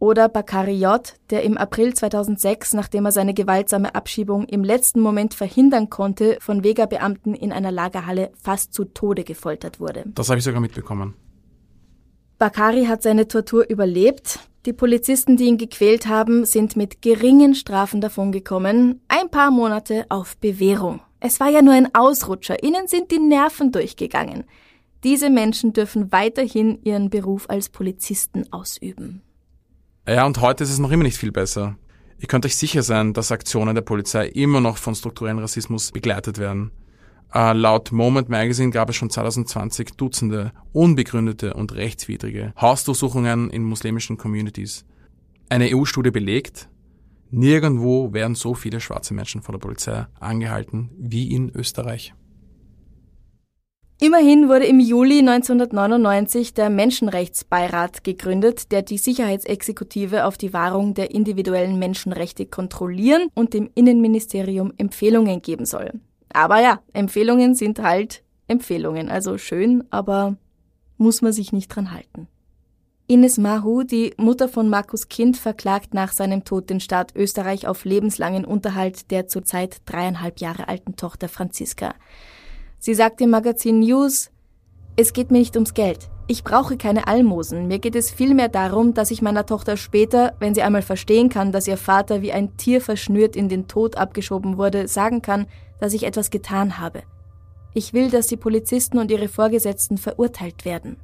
Oder 0.00 0.28
Bakari 0.28 0.74
J., 0.74 1.00
der 1.30 1.44
im 1.44 1.56
April 1.56 1.94
2006, 1.94 2.74
nachdem 2.74 3.06
er 3.06 3.12
seine 3.12 3.34
gewaltsame 3.34 3.94
Abschiebung 3.94 4.46
im 4.46 4.64
letzten 4.64 5.00
Moment 5.00 5.32
verhindern 5.32 5.90
konnte, 5.90 6.36
von 6.40 6.64
Vega-Beamten 6.64 7.34
in 7.34 7.52
einer 7.52 7.72
Lagerhalle 7.72 8.32
fast 8.34 8.74
zu 8.74 8.84
Tode 8.84 9.22
gefoltert 9.22 9.80
wurde. 9.80 10.04
Das 10.08 10.28
habe 10.28 10.38
ich 10.38 10.44
sogar 10.44 10.60
mitbekommen. 10.60 11.14
Bakari 12.38 12.84
hat 12.84 13.02
seine 13.02 13.28
Tortur 13.28 13.68
überlebt. 13.68 14.40
Die 14.66 14.74
Polizisten, 14.74 15.36
die 15.36 15.44
ihn 15.44 15.56
gequält 15.56 16.06
haben, 16.06 16.44
sind 16.44 16.76
mit 16.76 17.00
geringen 17.00 17.54
Strafen 17.54 18.00
davongekommen. 18.02 19.00
Ein 19.08 19.30
paar 19.30 19.50
Monate 19.50 20.04
auf 20.10 20.36
Bewährung. 20.36 21.00
Es 21.18 21.40
war 21.40 21.48
ja 21.48 21.62
nur 21.62 21.72
ein 21.72 21.94
Ausrutscher. 21.94 22.62
Ihnen 22.62 22.88
sind 22.88 23.10
die 23.10 23.18
Nerven 23.18 23.72
durchgegangen. 23.72 24.44
Diese 25.02 25.30
Menschen 25.30 25.72
dürfen 25.72 26.12
weiterhin 26.12 26.78
ihren 26.82 27.08
Beruf 27.08 27.48
als 27.48 27.70
Polizisten 27.70 28.52
ausüben. 28.52 29.22
Ja, 30.06 30.26
und 30.26 30.40
heute 30.40 30.64
ist 30.64 30.70
es 30.70 30.78
noch 30.78 30.90
immer 30.90 31.04
nicht 31.04 31.16
viel 31.16 31.32
besser. 31.32 31.76
Ihr 32.18 32.28
könnt 32.28 32.44
euch 32.44 32.56
sicher 32.56 32.82
sein, 32.82 33.14
dass 33.14 33.32
Aktionen 33.32 33.74
der 33.74 33.82
Polizei 33.82 34.26
immer 34.26 34.60
noch 34.60 34.76
von 34.76 34.94
strukturellen 34.94 35.38
Rassismus 35.38 35.90
begleitet 35.90 36.38
werden. 36.38 36.70
Äh, 37.34 37.52
laut 37.52 37.92
Moment 37.92 38.28
Magazine 38.28 38.70
gab 38.70 38.88
es 38.90 38.96
schon 38.96 39.10
2020 39.10 39.92
Dutzende 39.96 40.52
unbegründete 40.72 41.54
und 41.54 41.74
rechtswidrige 41.74 42.52
Hausdurchsuchungen 42.60 43.50
in 43.50 43.62
muslimischen 43.62 44.16
Communities. 44.16 44.84
Eine 45.48 45.68
EU-Studie 45.74 46.10
belegt, 46.10 46.68
nirgendwo 47.30 48.12
werden 48.12 48.34
so 48.34 48.54
viele 48.54 48.80
schwarze 48.80 49.14
Menschen 49.14 49.42
von 49.42 49.52
der 49.52 49.60
Polizei 49.60 50.06
angehalten 50.18 50.90
wie 50.98 51.32
in 51.34 51.50
Österreich. 51.54 52.14
Immerhin 53.98 54.50
wurde 54.50 54.66
im 54.66 54.78
Juli 54.78 55.20
1999 55.20 56.52
der 56.52 56.68
Menschenrechtsbeirat 56.68 58.04
gegründet, 58.04 58.70
der 58.70 58.82
die 58.82 58.98
Sicherheitsexekutive 58.98 60.26
auf 60.26 60.36
die 60.36 60.52
Wahrung 60.52 60.92
der 60.92 61.12
individuellen 61.12 61.78
Menschenrechte 61.78 62.44
kontrollieren 62.44 63.28
und 63.34 63.54
dem 63.54 63.70
Innenministerium 63.74 64.74
Empfehlungen 64.76 65.40
geben 65.40 65.64
soll. 65.64 65.92
Aber 66.36 66.60
ja, 66.60 66.80
Empfehlungen 66.92 67.54
sind 67.54 67.78
halt 67.78 68.22
Empfehlungen, 68.46 69.08
also 69.08 69.38
schön, 69.38 69.84
aber 69.88 70.36
muss 70.98 71.22
man 71.22 71.32
sich 71.32 71.50
nicht 71.50 71.68
dran 71.68 71.92
halten. 71.92 72.28
Ines 73.06 73.38
Mahu, 73.38 73.84
die 73.84 74.12
Mutter 74.18 74.46
von 74.46 74.68
Markus 74.68 75.08
Kind, 75.08 75.38
verklagt 75.38 75.94
nach 75.94 76.12
seinem 76.12 76.44
Tod 76.44 76.68
den 76.68 76.80
Staat 76.80 77.16
Österreich 77.16 77.66
auf 77.66 77.86
lebenslangen 77.86 78.44
Unterhalt 78.44 79.10
der 79.10 79.28
zurzeit 79.28 79.78
dreieinhalb 79.86 80.38
Jahre 80.38 80.68
alten 80.68 80.94
Tochter 80.96 81.30
Franziska. 81.30 81.94
Sie 82.78 82.92
sagt 82.92 83.22
im 83.22 83.30
Magazin 83.30 83.80
News, 83.80 84.30
es 84.94 85.14
geht 85.14 85.30
mir 85.30 85.38
nicht 85.38 85.56
ums 85.56 85.72
Geld. 85.72 86.10
Ich 86.26 86.44
brauche 86.44 86.76
keine 86.76 87.06
Almosen. 87.06 87.66
Mir 87.66 87.78
geht 87.78 87.96
es 87.96 88.10
vielmehr 88.10 88.48
darum, 88.48 88.92
dass 88.92 89.10
ich 89.10 89.22
meiner 89.22 89.46
Tochter 89.46 89.78
später, 89.78 90.34
wenn 90.38 90.54
sie 90.54 90.62
einmal 90.62 90.82
verstehen 90.82 91.30
kann, 91.30 91.50
dass 91.50 91.66
ihr 91.66 91.78
Vater 91.78 92.20
wie 92.20 92.32
ein 92.32 92.58
Tier 92.58 92.82
verschnürt 92.82 93.36
in 93.36 93.48
den 93.48 93.68
Tod 93.68 93.96
abgeschoben 93.96 94.58
wurde, 94.58 94.86
sagen 94.86 95.22
kann, 95.22 95.46
dass 95.80 95.94
ich 95.94 96.04
etwas 96.04 96.30
getan 96.30 96.78
habe. 96.78 97.02
Ich 97.74 97.92
will, 97.92 98.10
dass 98.10 98.26
die 98.26 98.36
Polizisten 98.36 98.98
und 98.98 99.10
ihre 99.10 99.28
Vorgesetzten 99.28 99.98
verurteilt 99.98 100.64
werden. 100.64 100.96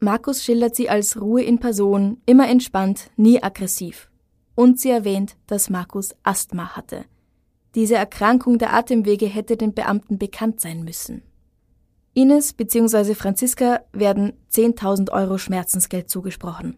Markus 0.00 0.42
schildert 0.42 0.74
sie 0.74 0.88
als 0.88 1.20
Ruhe 1.20 1.42
in 1.42 1.58
Person, 1.58 2.22
immer 2.24 2.48
entspannt, 2.48 3.10
nie 3.16 3.42
aggressiv. 3.42 4.10
Und 4.54 4.80
sie 4.80 4.90
erwähnt, 4.90 5.36
dass 5.46 5.68
Markus 5.68 6.14
Asthma 6.22 6.74
hatte. 6.74 7.04
Diese 7.74 7.96
Erkrankung 7.96 8.58
der 8.58 8.72
Atemwege 8.72 9.26
hätte 9.26 9.56
den 9.56 9.74
Beamten 9.74 10.18
bekannt 10.18 10.60
sein 10.60 10.82
müssen. 10.82 11.22
Ines 12.14 12.54
bzw. 12.54 13.14
Franziska 13.14 13.80
werden 13.92 14.32
10.000 14.52 15.12
Euro 15.12 15.38
Schmerzensgeld 15.38 16.10
zugesprochen. 16.10 16.76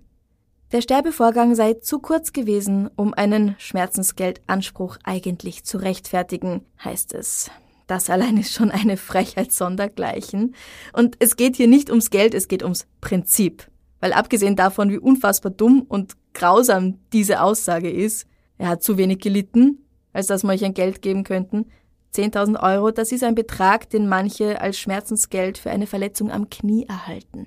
Der 0.72 0.80
Sterbevorgang 0.80 1.54
sei 1.54 1.74
zu 1.74 1.98
kurz 1.98 2.32
gewesen, 2.32 2.88
um 2.96 3.12
einen 3.12 3.56
Schmerzensgeldanspruch 3.58 4.96
eigentlich 5.04 5.64
zu 5.64 5.76
rechtfertigen, 5.76 6.64
heißt 6.82 7.12
es. 7.12 7.50
Das 7.86 8.08
allein 8.08 8.38
ist 8.38 8.54
schon 8.54 8.70
eine 8.70 8.96
Frechheit 8.96 9.52
sondergleichen. 9.52 10.54
Und 10.94 11.16
es 11.18 11.36
geht 11.36 11.56
hier 11.56 11.68
nicht 11.68 11.90
ums 11.90 12.08
Geld, 12.08 12.32
es 12.32 12.48
geht 12.48 12.62
ums 12.62 12.86
Prinzip. 13.02 13.68
Weil 14.00 14.14
abgesehen 14.14 14.56
davon, 14.56 14.88
wie 14.88 14.98
unfassbar 14.98 15.52
dumm 15.52 15.84
und 15.86 16.14
grausam 16.32 16.98
diese 17.12 17.42
Aussage 17.42 17.90
ist, 17.90 18.26
er 18.56 18.68
hat 18.68 18.82
zu 18.82 18.96
wenig 18.96 19.18
gelitten, 19.18 19.84
als 20.14 20.26
dass 20.26 20.42
man 20.42 20.54
euch 20.54 20.64
ein 20.64 20.72
Geld 20.72 21.02
geben 21.02 21.22
könnten. 21.24 21.66
10.000 22.14 22.62
Euro, 22.62 22.92
das 22.92 23.12
ist 23.12 23.24
ein 23.24 23.34
Betrag, 23.34 23.90
den 23.90 24.08
manche 24.08 24.58
als 24.62 24.78
Schmerzensgeld 24.78 25.58
für 25.58 25.70
eine 25.70 25.86
Verletzung 25.86 26.30
am 26.30 26.48
Knie 26.48 26.86
erhalten. 26.88 27.46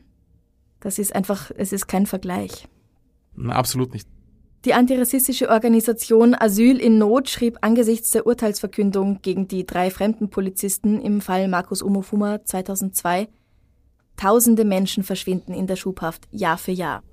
Das 0.79 0.99
ist 0.99 1.15
einfach, 1.15 1.49
es 1.57 1.73
ist 1.73 1.87
kein 1.87 2.05
Vergleich. 2.05 2.67
Na, 3.35 3.53
absolut 3.53 3.93
nicht. 3.93 4.07
Die 4.65 4.73
antirassistische 4.73 5.49
Organisation 5.49 6.33
Asyl 6.33 6.79
in 6.79 6.97
Not 6.97 7.29
schrieb 7.29 7.59
angesichts 7.61 8.11
der 8.11 8.25
Urteilsverkündung 8.25 9.21
gegen 9.21 9.47
die 9.47 9.65
drei 9.65 9.91
fremden 9.91 10.29
Polizisten 10.29 10.99
im 10.99 11.21
Fall 11.21 11.47
Markus 11.47 11.83
Umofuma 11.83 12.43
2002, 12.43 13.27
Tausende 14.17 14.63
Menschen 14.63 15.03
verschwinden 15.03 15.53
in 15.53 15.67
der 15.67 15.75
Schubhaft 15.75 16.27
Jahr 16.31 16.57
für 16.57 16.71
Jahr. 16.71 17.03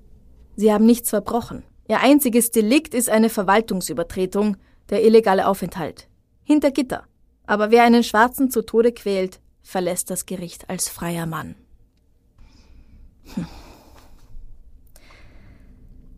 Sie 0.54 0.72
haben 0.72 0.86
nichts 0.86 1.10
verbrochen. 1.10 1.64
Ihr 1.88 2.00
einziges 2.00 2.50
Delikt 2.50 2.94
ist 2.94 3.10
eine 3.10 3.28
Verwaltungsübertretung, 3.28 4.56
der 4.88 5.04
illegale 5.04 5.46
Aufenthalt. 5.46 6.08
Hinter 6.44 6.70
Gitter. 6.70 7.04
Aber 7.44 7.70
wer 7.70 7.82
einen 7.82 8.04
Schwarzen 8.04 8.50
zu 8.50 8.62
Tode 8.62 8.92
quält, 8.92 9.40
verlässt 9.62 10.10
das 10.10 10.26
Gericht 10.26 10.70
als 10.70 10.88
freier 10.88 11.26
Mann. 11.26 11.56
Hm. 13.34 13.46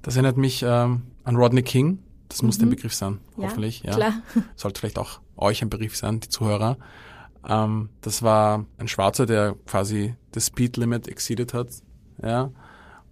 Das 0.04 0.16
erinnert 0.16 0.36
mich 0.36 0.62
ähm, 0.62 1.02
an 1.24 1.36
Rodney 1.36 1.62
King. 1.62 1.98
Das 2.28 2.42
muss 2.42 2.58
mhm. 2.58 2.66
ein 2.66 2.70
Begriff 2.70 2.94
sein, 2.94 3.18
ja, 3.36 3.44
hoffentlich. 3.44 3.82
Ja. 3.82 3.94
Klar. 3.94 4.12
Sollte 4.56 4.80
vielleicht 4.80 4.98
auch 4.98 5.20
euch 5.36 5.62
ein 5.62 5.70
Begriff 5.70 5.96
sein, 5.96 6.20
die 6.20 6.28
Zuhörer. 6.28 6.78
Ähm, 7.48 7.88
das 8.00 8.22
war 8.22 8.66
ein 8.78 8.88
Schwarzer, 8.88 9.26
der 9.26 9.56
quasi 9.66 10.14
das 10.32 10.46
Speed 10.46 10.76
Limit 10.76 11.08
exceeded 11.08 11.54
hat. 11.54 11.68
Ja. 12.22 12.50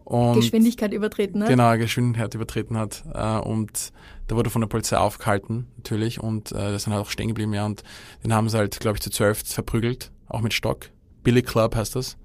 Und 0.04 0.34
Geschwindigkeit 0.34 0.92
übertreten 0.92 1.42
hat. 1.42 1.48
Genau, 1.48 1.76
Geschwindigkeit 1.76 2.34
übertreten 2.34 2.76
hat. 2.76 3.04
Äh, 3.14 3.38
und 3.38 3.92
da 4.26 4.36
wurde 4.36 4.50
von 4.50 4.60
der 4.60 4.68
Polizei 4.68 4.98
aufgehalten, 4.98 5.68
natürlich. 5.76 6.20
Und 6.20 6.52
äh, 6.52 6.54
das 6.54 6.76
ist 6.76 6.86
dann 6.86 6.94
halt 6.94 7.06
auch 7.06 7.10
stehen 7.10 7.28
geblieben, 7.28 7.54
ja. 7.54 7.64
Und 7.64 7.82
den 8.24 8.34
haben 8.34 8.48
sie 8.48 8.58
halt, 8.58 8.78
glaube 8.80 8.96
ich, 8.96 9.02
zu 9.02 9.10
zwölf 9.10 9.42
verprügelt, 9.44 10.10
auch 10.28 10.40
mit 10.40 10.52
Stock. 10.52 10.90
Billy 11.22 11.42
Club 11.42 11.76
heißt 11.76 11.96
das, 11.96 12.16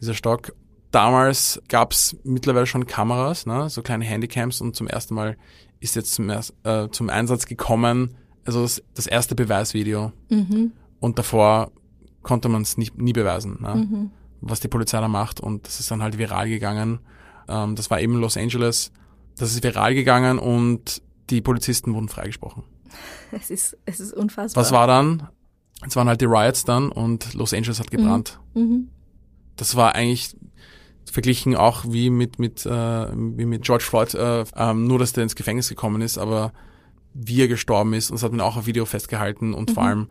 dieser 0.00 0.14
Stock. 0.14 0.54
Damals 0.90 1.62
gab's 1.68 2.16
mittlerweile 2.24 2.66
schon 2.66 2.86
Kameras, 2.86 3.46
ne, 3.46 3.68
so 3.70 3.82
kleine 3.82 4.04
Handycams 4.04 4.60
und 4.60 4.74
zum 4.74 4.88
ersten 4.88 5.14
Mal 5.14 5.36
ist 5.78 5.94
jetzt 5.94 6.12
zum, 6.14 6.30
äh, 6.30 6.88
zum 6.90 7.10
Einsatz 7.10 7.46
gekommen, 7.46 8.16
also 8.44 8.62
das, 8.62 8.82
das 8.94 9.06
erste 9.06 9.34
Beweisvideo. 9.34 10.12
Mhm. 10.28 10.72
Und 10.98 11.18
davor 11.18 11.70
konnte 12.22 12.48
man 12.48 12.62
es 12.62 12.76
nie 12.76 13.12
beweisen, 13.12 13.58
ne, 13.60 13.74
mhm. 13.74 14.10
was 14.40 14.60
die 14.60 14.68
Polizei 14.68 15.00
da 15.00 15.08
macht. 15.08 15.40
Und 15.40 15.66
das 15.66 15.80
ist 15.80 15.90
dann 15.90 16.02
halt 16.02 16.18
viral 16.18 16.48
gegangen. 16.48 17.00
Ähm, 17.48 17.76
das 17.76 17.90
war 17.90 18.00
eben 18.00 18.16
Los 18.16 18.36
Angeles. 18.36 18.92
Das 19.36 19.52
ist 19.52 19.62
viral 19.62 19.94
gegangen 19.94 20.38
und 20.38 21.02
die 21.30 21.40
Polizisten 21.40 21.94
wurden 21.94 22.08
freigesprochen. 22.08 22.64
Es 23.32 23.48
ist, 23.48 23.78
es 23.86 24.00
ist 24.00 24.12
unfassbar. 24.12 24.60
Was 24.60 24.72
war 24.72 24.88
dann? 24.88 25.28
Es 25.86 25.94
waren 25.94 26.08
halt 26.08 26.20
die 26.20 26.24
Riots 26.24 26.64
dann 26.64 26.90
und 26.90 27.32
Los 27.34 27.54
Angeles 27.54 27.78
hat 27.78 27.92
gebrannt. 27.92 28.40
Mhm. 28.54 28.62
Mhm. 28.62 28.88
Das 29.54 29.76
war 29.76 29.94
eigentlich 29.94 30.36
verglichen 31.10 31.56
auch 31.56 31.84
wie 31.88 32.10
mit 32.10 32.38
mit 32.38 32.64
äh, 32.66 32.70
wie 32.70 33.44
mit 33.44 33.62
George 33.62 33.84
Floyd, 33.84 34.14
äh, 34.14 34.44
ähm, 34.56 34.86
nur 34.86 34.98
dass 34.98 35.12
der 35.12 35.24
ins 35.24 35.36
Gefängnis 35.36 35.68
gekommen 35.68 36.02
ist, 36.02 36.18
aber 36.18 36.52
wie 37.12 37.42
er 37.42 37.48
gestorben 37.48 37.92
ist, 37.94 38.10
und 38.10 38.16
das 38.16 38.22
hat 38.22 38.32
man 38.32 38.40
auch 38.40 38.56
auf 38.56 38.66
Video 38.66 38.84
festgehalten 38.84 39.52
und 39.54 39.70
mhm. 39.70 39.74
vor 39.74 39.82
allem 39.82 40.08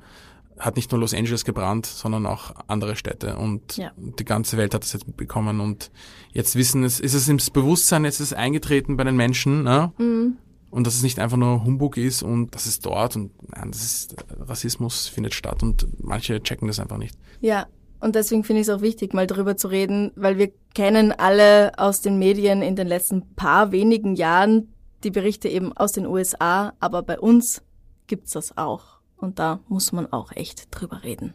hat 0.60 0.76
nicht 0.76 0.92
nur 0.92 1.00
Los 1.00 1.14
Angeles 1.14 1.46
gebrannt, 1.46 1.86
sondern 1.86 2.26
auch 2.26 2.54
andere 2.68 2.98
Städte 2.98 3.38
und 3.38 3.78
ja. 3.78 3.92
die 3.96 4.26
ganze 4.26 4.58
Welt 4.58 4.74
hat 4.74 4.84
das 4.84 4.94
jetzt 4.94 5.08
mitbekommen 5.08 5.62
und 5.62 5.90
jetzt 6.34 6.56
wissen 6.56 6.84
es, 6.84 7.00
ist 7.00 7.14
es 7.14 7.30
ins 7.30 7.50
Bewusstsein, 7.50 8.04
jetzt 8.04 8.20
ist 8.20 8.32
es 8.32 8.34
eingetreten 8.34 8.98
bei 8.98 9.06
den 9.06 9.16
Menschen, 9.16 9.64
ne? 9.64 9.94
Mhm. 9.98 10.38
Und 10.72 10.86
dass 10.86 10.94
es 10.94 11.02
nicht 11.02 11.18
einfach 11.18 11.38
nur 11.38 11.64
Humbug 11.64 11.98
ist 11.98 12.22
und 12.22 12.54
das 12.54 12.68
ist 12.68 12.86
dort 12.86 13.16
und 13.16 13.32
nein, 13.56 13.72
das 13.72 13.84
ist 13.84 14.16
Rassismus 14.40 15.08
findet 15.08 15.34
statt 15.34 15.64
und 15.64 15.88
manche 16.00 16.44
checken 16.44 16.68
das 16.68 16.80
einfach 16.80 16.98
nicht. 16.98 17.18
Ja, 17.42 17.66
und 18.00 18.16
deswegen 18.16 18.44
finde 18.44 18.62
ich 18.62 18.68
es 18.68 18.74
auch 18.74 18.82
wichtig, 18.82 19.14
mal 19.14 19.28
darüber 19.28 19.58
zu 19.58 19.68
reden, 19.68 20.12
weil 20.16 20.38
wir 20.38 20.52
kennen 20.74 21.12
alle 21.12 21.72
aus 21.78 22.02
den 22.02 22.18
Medien 22.18 22.62
in 22.62 22.76
den 22.76 22.88
letzten 22.88 23.36
paar 23.36 23.72
wenigen 23.72 24.16
Jahren 24.16 24.74
die 25.04 25.12
Berichte 25.12 25.48
eben 25.50 25.76
aus 25.76 25.92
den 25.94 26.06
USA, 26.06 26.74
aber 26.80 27.04
bei 27.04 27.20
uns 27.20 27.62
gibt's 28.08 28.32
das 28.32 28.58
auch. 28.58 29.00
Und 29.18 29.40
da 29.40 29.60
muss 29.68 29.92
man 29.92 30.12
auch 30.12 30.32
echt 30.34 30.68
drüber 30.72 31.04
reden. 31.04 31.34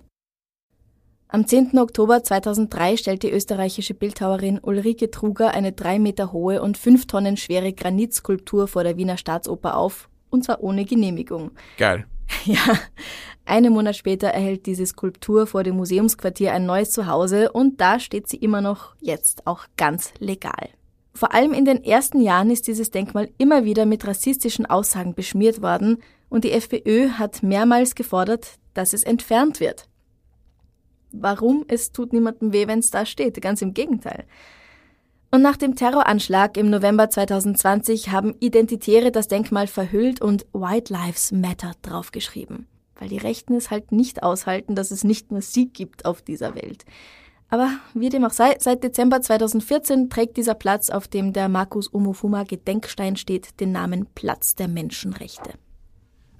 Am 1.28 1.46
10. 1.46 1.78
Oktober 1.78 2.22
2003 2.22 2.96
stellt 2.96 3.22
die 3.24 3.30
österreichische 3.30 3.94
Bildhauerin 3.94 4.60
Ulrike 4.62 5.10
Truger 5.10 5.52
eine 5.52 5.72
drei 5.72 5.98
Meter 5.98 6.32
hohe 6.32 6.62
und 6.62 6.78
fünf 6.78 7.06
Tonnen 7.06 7.36
schwere 7.36 7.72
Granitskulptur 7.72 8.68
vor 8.68 8.84
der 8.84 8.96
Wiener 8.96 9.16
Staatsoper 9.16 9.76
auf, 9.76 10.08
und 10.30 10.44
zwar 10.44 10.62
ohne 10.62 10.84
Genehmigung. 10.84 11.50
Geil. 11.76 12.06
Ja, 12.44 12.78
einen 13.46 13.72
Monat 13.72 13.96
später 13.96 14.28
erhält 14.28 14.66
diese 14.66 14.86
Skulptur 14.86 15.46
vor 15.46 15.62
dem 15.62 15.76
Museumsquartier 15.76 16.52
ein 16.52 16.66
neues 16.66 16.90
Zuhause 16.90 17.52
und 17.52 17.80
da 17.80 18.00
steht 18.00 18.28
sie 18.28 18.36
immer 18.36 18.60
noch 18.60 18.94
jetzt 19.00 19.46
auch 19.46 19.66
ganz 19.76 20.12
legal. 20.18 20.70
Vor 21.14 21.32
allem 21.32 21.52
in 21.52 21.64
den 21.64 21.84
ersten 21.84 22.20
Jahren 22.20 22.50
ist 22.50 22.66
dieses 22.66 22.90
Denkmal 22.90 23.30
immer 23.38 23.64
wieder 23.64 23.86
mit 23.86 24.06
rassistischen 24.06 24.66
Aussagen 24.66 25.14
beschmiert 25.14 25.62
worden 25.62 26.02
und 26.28 26.44
die 26.44 26.52
FPÖ 26.52 27.10
hat 27.10 27.42
mehrmals 27.42 27.94
gefordert, 27.94 28.58
dass 28.72 28.92
es 28.92 29.04
entfernt 29.04 29.60
wird. 29.60 29.88
Warum? 31.12 31.64
Es 31.68 31.92
tut 31.92 32.12
niemandem 32.12 32.52
weh, 32.52 32.66
wenn 32.66 32.80
es 32.80 32.90
da 32.90 33.06
steht, 33.06 33.40
ganz 33.40 33.62
im 33.62 33.74
Gegenteil. 33.74 34.24
Und 35.34 35.42
nach 35.42 35.56
dem 35.56 35.74
Terroranschlag 35.74 36.56
im 36.56 36.70
November 36.70 37.10
2020 37.10 38.12
haben 38.12 38.36
Identitäre 38.38 39.10
das 39.10 39.26
Denkmal 39.26 39.66
verhüllt 39.66 40.20
und 40.20 40.46
White 40.52 40.92
Lives 40.92 41.32
Matter 41.32 41.72
draufgeschrieben. 41.82 42.68
Weil 42.94 43.08
die 43.08 43.18
Rechten 43.18 43.56
es 43.56 43.68
halt 43.68 43.90
nicht 43.90 44.22
aushalten, 44.22 44.76
dass 44.76 44.92
es 44.92 45.02
nicht 45.02 45.32
nur 45.32 45.42
sie 45.42 45.66
gibt 45.66 46.04
auf 46.04 46.22
dieser 46.22 46.54
Welt. 46.54 46.84
Aber 47.48 47.68
wie 47.94 48.10
dem 48.10 48.24
auch 48.24 48.30
sei, 48.30 48.54
seit 48.60 48.84
Dezember 48.84 49.22
2014 49.22 50.08
trägt 50.08 50.36
dieser 50.36 50.54
Platz, 50.54 50.88
auf 50.88 51.08
dem 51.08 51.32
der 51.32 51.48
Markus 51.48 51.88
Umofuma 51.88 52.44
Gedenkstein 52.44 53.16
steht, 53.16 53.58
den 53.58 53.72
Namen 53.72 54.06
Platz 54.14 54.54
der 54.54 54.68
Menschenrechte. 54.68 55.54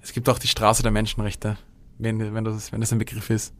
Es 0.01 0.13
gibt 0.13 0.29
auch 0.29 0.39
die 0.39 0.47
Straße 0.47 0.83
der 0.83 0.93
Menschenrechte, 0.93 1.57
wenn, 1.97 2.33
wenn, 2.33 2.45
das, 2.45 2.71
wenn 2.71 2.79
das 2.79 2.93
ein 2.93 2.99
Begriff 2.99 3.29
ist. 3.29 3.53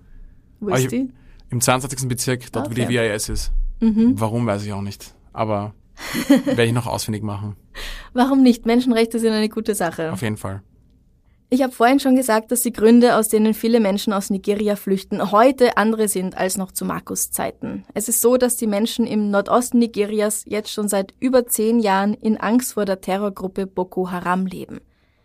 Wo 0.62 0.70
ist 0.70 0.94
die? 0.94 1.12
Im 1.50 1.60
22. 1.60 2.08
Bezirk, 2.08 2.50
dort 2.54 2.68
okay. 2.68 2.86
wo 2.86 2.88
die 2.88 2.88
WIS 2.88 3.28
ist. 3.28 3.52
Mhm. 3.82 4.14
Warum, 4.18 4.48
weiß 4.48 4.64
ich 4.64 4.72
auch 4.72 4.82
nicht 4.82 5.14
aber 5.36 5.74
werde 6.46 6.66
ich 6.66 6.74
noch 6.74 6.88
ausfindig 6.88 7.24
machen. 7.24 7.56
Warum 8.14 8.44
nicht? 8.44 8.66
Menschenrechte 8.66 9.20
sind 9.20 9.34
eine 9.34 9.50
gute 9.50 9.76
Sache. 9.76 10.12
Auf 10.12 10.22
jeden 10.22 10.38
Fall. 10.38 10.62
Ich 11.52 11.62
habe 11.62 11.72
vorhin 11.72 12.00
schon 12.00 12.16
gesagt, 12.16 12.52
dass 12.52 12.62
die 12.62 12.74
Gründe, 12.74 13.16
aus 13.16 13.30
denen 13.30 13.54
viele 13.54 13.80
Menschen 13.80 14.14
aus 14.14 14.32
Nigeria 14.32 14.76
flüchten, 14.76 15.32
heute 15.32 15.78
andere 15.78 16.08
sind 16.08 16.36
als 16.36 16.58
noch 16.58 16.72
zu 16.72 16.86
Markus 16.86 17.30
Zeiten. 17.30 17.86
Es 17.94 18.10
ist 18.10 18.20
so, 18.20 18.38
dass 18.38 18.58
die 18.58 18.66
Menschen 18.68 19.06
im 19.06 19.30
Nordosten 19.30 19.78
Nigerias 19.78 20.44
jetzt 20.48 20.72
schon 20.72 20.88
seit 20.90 21.14
über 21.20 21.46
zehn 21.46 21.80
Jahren 21.80 22.16
in 22.16 22.38
Angst 22.38 22.74
vor 22.74 22.86
der 22.86 23.00
Terrorgruppe 23.00 23.68
Boko 23.68 24.10
Haram 24.10 24.48
leben. 24.48 24.82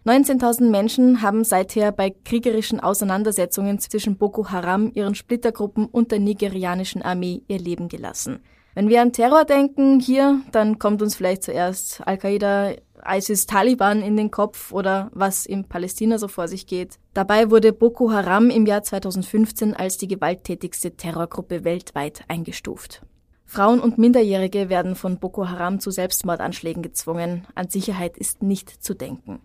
19.000 0.06 0.70
Menschen 0.70 1.22
haben 1.22 1.42
seither 1.42 1.90
bei 1.90 2.10
kriegerischen 2.10 2.80
Auseinandersetzungen 2.80 3.78
zwischen 3.78 4.16
Boko 4.16 4.50
Haram, 4.50 4.90
ihren 4.94 5.14
Splittergruppen 5.14 5.86
und 5.86 6.12
der 6.12 6.20
nigerianischen 6.20 7.02
Armee 7.02 7.42
ihr 7.48 7.58
Leben 7.58 7.88
gelassen. 7.88 8.40
Wenn 8.74 8.88
wir 8.88 9.02
an 9.02 9.12
Terror 9.12 9.44
denken 9.44 9.98
hier, 9.98 10.40
dann 10.52 10.78
kommt 10.78 11.02
uns 11.02 11.16
vielleicht 11.16 11.42
zuerst 11.42 12.06
Al-Qaida, 12.06 12.74
ISIS, 13.04 13.46
Taliban 13.46 14.02
in 14.02 14.16
den 14.16 14.30
Kopf 14.30 14.72
oder 14.72 15.10
was 15.12 15.44
in 15.44 15.64
Palästina 15.64 16.18
so 16.18 16.28
vor 16.28 16.46
sich 16.46 16.66
geht. 16.66 16.98
Dabei 17.12 17.50
wurde 17.50 17.72
Boko 17.72 18.12
Haram 18.12 18.48
im 18.48 18.66
Jahr 18.66 18.82
2015 18.82 19.74
als 19.74 19.98
die 19.98 20.06
gewalttätigste 20.06 20.96
Terrorgruppe 20.96 21.64
weltweit 21.64 22.22
eingestuft. 22.28 23.02
Frauen 23.44 23.80
und 23.80 23.98
Minderjährige 23.98 24.68
werden 24.68 24.94
von 24.94 25.18
Boko 25.18 25.48
Haram 25.48 25.80
zu 25.80 25.90
Selbstmordanschlägen 25.90 26.84
gezwungen. 26.84 27.48
An 27.56 27.68
Sicherheit 27.68 28.16
ist 28.16 28.42
nicht 28.42 28.70
zu 28.70 28.94
denken. 28.94 29.40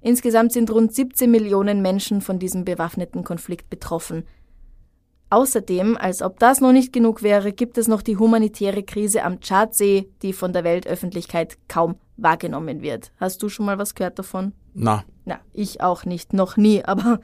Insgesamt 0.00 0.52
sind 0.52 0.70
rund 0.70 0.94
17 0.94 1.30
Millionen 1.30 1.82
Menschen 1.82 2.22
von 2.22 2.38
diesem 2.38 2.64
bewaffneten 2.64 3.22
Konflikt 3.22 3.68
betroffen. 3.68 4.24
Außerdem, 5.30 5.96
als 5.96 6.22
ob 6.22 6.38
das 6.38 6.60
noch 6.60 6.72
nicht 6.72 6.92
genug 6.92 7.22
wäre, 7.22 7.52
gibt 7.52 7.78
es 7.78 7.88
noch 7.88 8.02
die 8.02 8.16
humanitäre 8.16 8.82
Krise 8.82 9.22
am 9.22 9.40
Tschadsee, 9.40 10.08
die 10.22 10.32
von 10.32 10.52
der 10.52 10.64
Weltöffentlichkeit 10.64 11.56
kaum 11.68 11.96
wahrgenommen 12.16 12.82
wird. 12.82 13.12
Hast 13.18 13.42
du 13.42 13.48
schon 13.48 13.66
mal 13.66 13.78
was 13.78 13.94
gehört 13.94 14.18
davon? 14.18 14.52
Na. 14.74 15.04
Na, 15.24 15.40
ich 15.52 15.80
auch 15.80 16.04
nicht, 16.04 16.32
noch 16.32 16.56
nie, 16.56 16.84
aber 16.84 17.20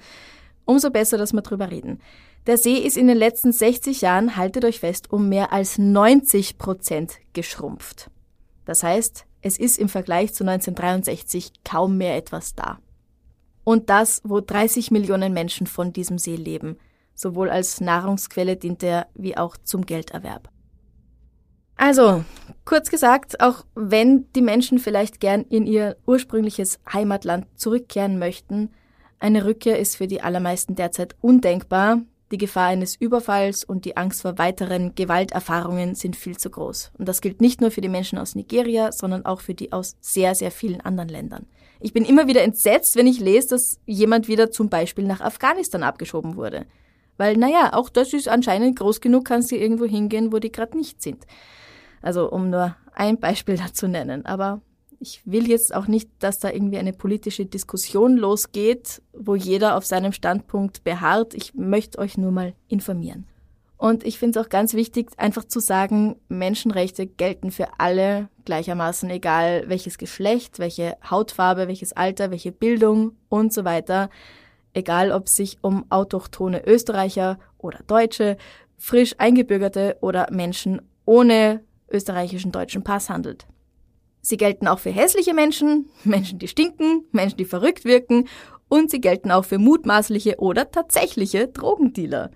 Umso 0.66 0.90
besser, 0.90 1.16
dass 1.16 1.32
wir 1.32 1.42
drüber 1.42 1.70
reden. 1.70 2.00
Der 2.46 2.58
See 2.58 2.76
ist 2.76 2.96
in 2.96 3.06
den 3.06 3.16
letzten 3.16 3.52
60 3.52 4.02
Jahren, 4.02 4.36
haltet 4.36 4.64
euch 4.64 4.80
fest, 4.80 5.10
um 5.12 5.28
mehr 5.28 5.52
als 5.52 5.78
90 5.78 6.58
Prozent 6.58 7.14
geschrumpft. 7.32 8.10
Das 8.66 8.82
heißt, 8.82 9.24
es 9.42 9.58
ist 9.58 9.78
im 9.78 9.88
Vergleich 9.88 10.34
zu 10.34 10.44
1963 10.44 11.52
kaum 11.64 11.96
mehr 11.96 12.16
etwas 12.16 12.54
da. 12.54 12.78
Und 13.64 13.90
das, 13.90 14.20
wo 14.24 14.40
30 14.40 14.90
Millionen 14.90 15.32
Menschen 15.32 15.66
von 15.66 15.92
diesem 15.92 16.18
See 16.18 16.36
leben. 16.36 16.76
Sowohl 17.16 17.50
als 17.50 17.80
Nahrungsquelle 17.80 18.56
dient 18.56 18.84
er 18.84 19.08
wie 19.14 19.36
auch 19.36 19.56
zum 19.56 19.84
Gelderwerb. 19.84 20.48
Also, 21.76 22.24
kurz 22.64 22.90
gesagt, 22.90 23.40
auch 23.40 23.64
wenn 23.74 24.30
die 24.34 24.42
Menschen 24.42 24.78
vielleicht 24.78 25.18
gern 25.20 25.42
in 25.42 25.66
ihr 25.66 25.96
ursprüngliches 26.06 26.78
Heimatland 26.90 27.46
zurückkehren 27.56 28.18
möchten, 28.18 28.70
eine 29.18 29.44
Rückkehr 29.44 29.78
ist 29.78 29.96
für 29.96 30.06
die 30.06 30.22
allermeisten 30.22 30.74
derzeit 30.74 31.16
undenkbar. 31.20 32.02
Die 32.32 32.38
Gefahr 32.38 32.66
eines 32.66 32.96
Überfalls 32.96 33.62
und 33.62 33.84
die 33.84 33.96
Angst 33.96 34.22
vor 34.22 34.36
weiteren 34.36 34.94
Gewalterfahrungen 34.94 35.94
sind 35.94 36.16
viel 36.16 36.36
zu 36.36 36.50
groß. 36.50 36.92
Und 36.98 37.08
das 37.08 37.20
gilt 37.20 37.40
nicht 37.40 37.60
nur 37.60 37.70
für 37.70 37.80
die 37.80 37.88
Menschen 37.88 38.18
aus 38.18 38.34
Nigeria, 38.34 38.90
sondern 38.90 39.24
auch 39.24 39.40
für 39.40 39.54
die 39.54 39.72
aus 39.72 39.96
sehr, 40.00 40.34
sehr 40.34 40.50
vielen 40.50 40.80
anderen 40.80 41.08
Ländern. 41.08 41.46
Ich 41.78 41.92
bin 41.92 42.04
immer 42.04 42.26
wieder 42.26 42.42
entsetzt, 42.42 42.96
wenn 42.96 43.06
ich 43.06 43.20
lese, 43.20 43.48
dass 43.50 43.78
jemand 43.86 44.28
wieder 44.28 44.50
zum 44.50 44.68
Beispiel 44.68 45.04
nach 45.04 45.20
Afghanistan 45.20 45.82
abgeschoben 45.82 46.36
wurde. 46.36 46.66
Weil, 47.16 47.36
naja, 47.36 47.72
auch 47.72 47.88
das 47.88 48.12
ist 48.12 48.28
anscheinend 48.28 48.78
groß 48.78 49.00
genug, 49.00 49.24
kannst 49.24 49.50
du 49.50 49.56
irgendwo 49.56 49.86
hingehen, 49.86 50.32
wo 50.32 50.38
die 50.38 50.52
gerade 50.52 50.76
nicht 50.76 51.02
sind. 51.02 51.24
Also 52.02 52.30
um 52.30 52.50
nur 52.50 52.76
ein 52.94 53.18
Beispiel 53.18 53.56
dazu 53.66 53.88
nennen. 53.88 54.26
Aber 54.26 54.60
ich 54.98 55.22
will 55.24 55.48
jetzt 55.48 55.74
auch 55.74 55.86
nicht, 55.86 56.10
dass 56.18 56.38
da 56.38 56.50
irgendwie 56.50 56.78
eine 56.78 56.92
politische 56.92 57.46
Diskussion 57.46 58.16
losgeht, 58.16 59.02
wo 59.12 59.34
jeder 59.34 59.76
auf 59.76 59.84
seinem 59.84 60.12
Standpunkt 60.12 60.84
beharrt. 60.84 61.34
Ich 61.34 61.54
möchte 61.54 61.98
euch 61.98 62.16
nur 62.16 62.32
mal 62.32 62.54
informieren. 62.68 63.26
Und 63.78 64.06
ich 64.06 64.18
finde 64.18 64.38
es 64.38 64.46
auch 64.46 64.48
ganz 64.48 64.72
wichtig, 64.72 65.10
einfach 65.18 65.44
zu 65.44 65.60
sagen, 65.60 66.16
Menschenrechte 66.28 67.06
gelten 67.06 67.50
für 67.50 67.68
alle 67.78 68.30
gleichermaßen, 68.46 69.10
egal 69.10 69.64
welches 69.66 69.98
Geschlecht, 69.98 70.58
welche 70.58 70.96
Hautfarbe, 71.08 71.68
welches 71.68 71.92
Alter, 71.92 72.30
welche 72.30 72.52
Bildung 72.52 73.12
und 73.28 73.52
so 73.52 73.64
weiter. 73.64 74.08
Egal 74.76 75.10
ob 75.10 75.26
es 75.26 75.36
sich 75.36 75.56
um 75.62 75.86
autochtone 75.88 76.66
Österreicher 76.66 77.38
oder 77.56 77.78
Deutsche, 77.86 78.36
frisch 78.76 79.14
eingebürgerte 79.16 79.96
oder 80.02 80.26
Menschen 80.30 80.82
ohne 81.06 81.64
österreichischen 81.90 82.52
deutschen 82.52 82.84
Pass 82.84 83.08
handelt. 83.08 83.46
Sie 84.20 84.36
gelten 84.36 84.68
auch 84.68 84.78
für 84.78 84.90
hässliche 84.90 85.32
Menschen, 85.32 85.88
Menschen, 86.04 86.38
die 86.38 86.46
stinken, 86.46 87.06
Menschen, 87.10 87.38
die 87.38 87.46
verrückt 87.46 87.86
wirken 87.86 88.28
und 88.68 88.90
sie 88.90 89.00
gelten 89.00 89.30
auch 89.30 89.46
für 89.46 89.56
mutmaßliche 89.56 90.40
oder 90.40 90.70
tatsächliche 90.70 91.48
Drogendealer. 91.48 92.30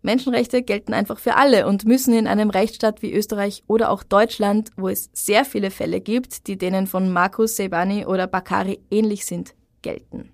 Menschenrechte 0.00 0.62
gelten 0.62 0.94
einfach 0.94 1.18
für 1.18 1.36
alle 1.36 1.66
und 1.66 1.84
müssen 1.84 2.14
in 2.14 2.26
einem 2.26 2.48
Rechtsstaat 2.48 3.02
wie 3.02 3.12
Österreich 3.12 3.64
oder 3.66 3.90
auch 3.90 4.02
Deutschland, 4.02 4.70
wo 4.78 4.88
es 4.88 5.10
sehr 5.12 5.44
viele 5.44 5.70
Fälle 5.70 6.00
gibt, 6.00 6.46
die 6.46 6.56
denen 6.56 6.86
von 6.86 7.12
Markus 7.12 7.56
Sebani 7.56 8.06
oder 8.06 8.26
Bakari 8.26 8.80
ähnlich 8.90 9.26
sind, 9.26 9.54
gelten. 9.82 10.32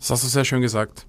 Das 0.00 0.10
hast 0.10 0.24
du 0.24 0.28
sehr 0.28 0.44
schön 0.44 0.62
gesagt. 0.62 1.06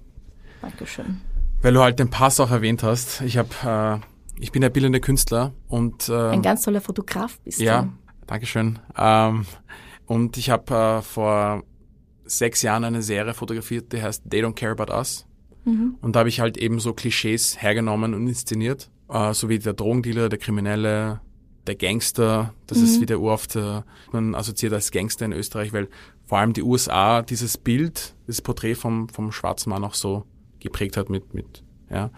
Dankeschön. 0.60 1.22
Weil 1.62 1.72
du 1.72 1.80
halt 1.80 1.98
den 1.98 2.10
Pass 2.10 2.38
auch 2.40 2.50
erwähnt 2.50 2.82
hast. 2.82 3.22
Ich 3.22 3.38
habe, 3.38 3.48
äh, 3.64 4.40
ich 4.40 4.52
bin 4.52 4.60
der 4.60 4.68
bildende 4.68 5.00
Künstler 5.00 5.52
und 5.66 6.08
äh, 6.08 6.30
ein 6.30 6.42
ganz 6.42 6.62
toller 6.62 6.82
Fotograf 6.82 7.38
bist 7.40 7.58
ja, 7.58 7.82
du. 7.82 7.92
Dankeschön. 8.26 8.78
Ähm, 8.96 9.46
und 10.06 10.36
ich 10.36 10.50
habe 10.50 10.74
äh, 10.74 11.02
vor 11.02 11.62
sechs 12.24 12.62
Jahren 12.62 12.84
eine 12.84 13.02
Serie 13.02 13.32
fotografiert, 13.32 13.92
die 13.92 14.02
heißt 14.02 14.24
They 14.30 14.44
Don't 14.44 14.54
Care 14.54 14.72
About 14.72 14.92
Us. 14.92 15.26
Mhm. 15.64 15.96
Und 16.02 16.14
da 16.14 16.20
habe 16.20 16.28
ich 16.28 16.40
halt 16.40 16.58
eben 16.58 16.78
so 16.78 16.92
Klischees 16.92 17.62
hergenommen 17.62 18.12
und 18.12 18.26
inszeniert, 18.26 18.90
äh, 19.08 19.32
so 19.32 19.48
wie 19.48 19.58
der 19.58 19.72
Drogendealer, 19.72 20.28
der 20.28 20.38
Kriminelle, 20.38 21.20
der 21.66 21.76
Gangster. 21.76 22.52
Das 22.66 22.78
mhm. 22.78 22.84
ist 22.84 23.00
wieder 23.00 23.20
oft 23.20 23.56
äh, 23.56 23.82
man 24.12 24.34
assoziiert 24.34 24.74
als 24.74 24.90
Gangster 24.90 25.24
in 25.24 25.32
Österreich, 25.32 25.72
weil 25.72 25.88
vor 26.32 26.38
allem 26.38 26.54
die 26.54 26.62
USA 26.62 27.20
dieses 27.20 27.58
Bild, 27.58 28.14
das 28.26 28.40
Porträt 28.40 28.74
vom 28.74 29.10
vom 29.10 29.32
schwarzen 29.32 29.68
Mann 29.68 29.84
auch 29.84 29.92
so 29.92 30.24
geprägt 30.60 30.96
hat 30.96 31.10
mit 31.10 31.34
mit 31.34 31.62
ja 31.90 32.10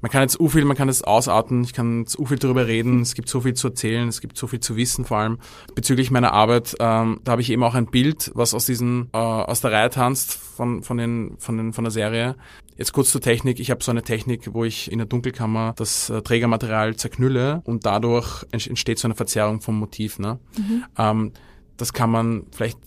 man 0.00 0.12
kann 0.12 0.22
jetzt 0.22 0.34
so 0.34 0.48
viel, 0.48 0.64
man 0.64 0.76
kann 0.76 0.88
es 0.88 1.02
ausarten, 1.02 1.64
ich 1.64 1.72
kann 1.72 2.06
so 2.06 2.24
viel 2.26 2.38
darüber 2.38 2.68
reden, 2.68 3.00
es 3.00 3.16
gibt 3.16 3.28
so 3.28 3.40
viel 3.40 3.54
zu 3.54 3.66
erzählen, 3.66 4.06
es 4.06 4.20
gibt 4.20 4.38
so 4.38 4.46
viel 4.46 4.60
zu 4.60 4.76
wissen, 4.76 5.04
vor 5.04 5.16
allem 5.16 5.38
bezüglich 5.74 6.12
meiner 6.12 6.32
Arbeit. 6.32 6.76
Ähm, 6.78 7.18
da 7.24 7.32
habe 7.32 7.42
ich 7.42 7.50
eben 7.50 7.64
auch 7.64 7.74
ein 7.74 7.86
Bild, 7.86 8.30
was 8.34 8.54
aus 8.54 8.66
diesen 8.66 9.08
äh, 9.12 9.16
aus 9.16 9.62
der 9.62 9.72
Reihe 9.72 9.90
tanzt 9.90 10.34
von 10.34 10.84
von 10.84 10.96
den 10.96 11.34
von 11.38 11.56
den 11.56 11.72
von 11.72 11.82
der 11.82 11.90
Serie. 11.90 12.36
Jetzt 12.76 12.92
kurz 12.92 13.10
zur 13.10 13.20
Technik. 13.20 13.58
Ich 13.58 13.72
habe 13.72 13.82
so 13.82 13.90
eine 13.90 14.02
Technik, 14.02 14.54
wo 14.54 14.62
ich 14.62 14.92
in 14.92 14.98
der 14.98 15.08
Dunkelkammer 15.08 15.72
das 15.76 16.08
äh, 16.08 16.22
Trägermaterial 16.22 16.94
zerknülle 16.94 17.62
und 17.64 17.84
dadurch 17.84 18.44
entsteht 18.52 19.00
so 19.00 19.08
eine 19.08 19.16
Verzerrung 19.16 19.60
vom 19.60 19.76
Motiv. 19.76 20.20
Ne? 20.20 20.38
Mhm. 20.56 20.84
Ähm, 20.96 21.32
das 21.78 21.92
kann 21.92 22.10
man 22.10 22.44
vielleicht 22.52 22.78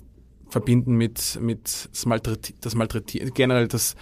verbinden 0.50 0.96
mit 0.96 1.40
mit 1.42 1.90
das 1.92 2.06
Malträtieren, 2.06 2.60
das 2.62 2.76
Malträtieren 2.76 3.34
generell 3.34 3.68
das 3.68 3.96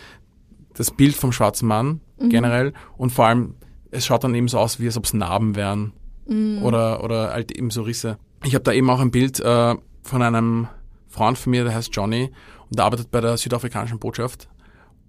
das 0.74 0.92
Bild 0.92 1.16
vom 1.16 1.32
schwarzen 1.32 1.68
Mann 1.68 2.02
mhm. 2.20 2.30
generell 2.30 2.74
und 2.98 3.12
vor 3.12 3.26
allem, 3.26 3.56
es 3.92 4.06
schaut 4.06 4.24
dann 4.24 4.36
eben 4.36 4.48
so 4.48 4.60
aus, 4.60 4.80
wie 4.80 4.86
als 4.86 4.98
ob 4.98 5.06
es 5.06 5.14
Narben 5.14 5.56
wären 5.56 5.94
mhm. 6.28 6.62
oder, 6.64 7.04
oder 7.04 7.32
halt 7.32 7.52
eben 7.52 7.70
so 7.72 7.82
Risse. 7.82 8.18
Ich 8.44 8.54
habe 8.54 8.64
da 8.64 8.72
eben 8.72 8.90
auch 8.90 9.00
ein 9.00 9.12
Bild 9.12 9.40
äh, 9.40 9.76
von 10.04 10.22
einem 10.22 10.68
Freund 11.08 11.38
von 11.38 11.52
mir, 11.52 11.64
der 11.64 11.74
heißt 11.74 11.96
Johnny 11.96 12.32
und 12.70 12.78
der 12.78 12.86
arbeitet 12.86 13.12
bei 13.12 13.22
der 13.22 13.38
südafrikanischen 13.38 14.00
Botschaft 14.00 14.50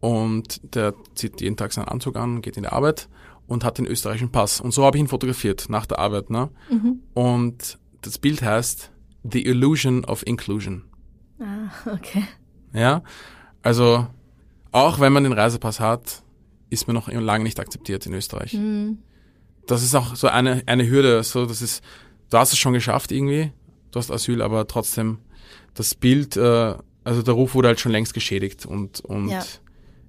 und 0.00 0.74
der 0.74 0.94
zieht 1.14 1.40
jeden 1.40 1.56
Tag 1.56 1.72
seinen 1.72 1.88
Anzug 1.88 2.16
an, 2.16 2.40
geht 2.40 2.56
in 2.56 2.62
die 2.62 2.68
Arbeit 2.68 3.08
und 3.46 3.64
hat 3.64 3.78
den 3.78 3.86
österreichischen 3.86 4.30
Pass. 4.30 4.60
Und 4.60 4.72
so 4.72 4.84
habe 4.84 4.96
ich 4.96 5.02
ihn 5.02 5.08
fotografiert 5.08 5.66
nach 5.68 5.86
der 5.86 5.98
Arbeit. 5.98 6.30
Ne? 6.30 6.50
Mhm. 6.70 7.00
Und 7.14 7.78
das 8.02 8.18
Bild 8.18 8.42
heißt 8.42 8.92
The 9.30 9.44
Illusion 9.44 10.04
of 10.04 10.24
Inclusion. 10.26 10.84
Ah, 11.40 11.92
okay. 11.92 12.24
Ja, 12.72 13.02
also 13.62 14.06
auch 14.72 15.00
wenn 15.00 15.12
man 15.12 15.24
den 15.24 15.32
Reisepass 15.32 15.80
hat, 15.80 16.22
ist 16.70 16.86
man 16.86 16.94
noch 16.94 17.08
lange 17.08 17.44
nicht 17.44 17.58
akzeptiert 17.60 18.04
in 18.06 18.14
Österreich. 18.14 18.54
Mhm. 18.54 18.98
Das 19.66 19.82
ist 19.82 19.94
auch 19.94 20.16
so 20.16 20.28
eine, 20.28 20.62
eine 20.66 20.88
Hürde, 20.88 21.22
so, 21.22 21.46
das 21.46 21.62
ist, 21.62 21.82
du 22.30 22.38
hast 22.38 22.52
es 22.52 22.58
schon 22.58 22.72
geschafft 22.72 23.12
irgendwie, 23.12 23.52
du 23.90 23.98
hast 23.98 24.10
Asyl, 24.10 24.42
aber 24.42 24.66
trotzdem, 24.66 25.18
das 25.74 25.94
Bild, 25.94 26.36
äh, 26.36 26.74
also 27.04 27.22
der 27.22 27.34
Ruf 27.34 27.54
wurde 27.54 27.68
halt 27.68 27.80
schon 27.80 27.92
längst 27.92 28.14
geschädigt 28.14 28.66
und, 28.66 29.00
und 29.00 29.28
ja. 29.28 29.42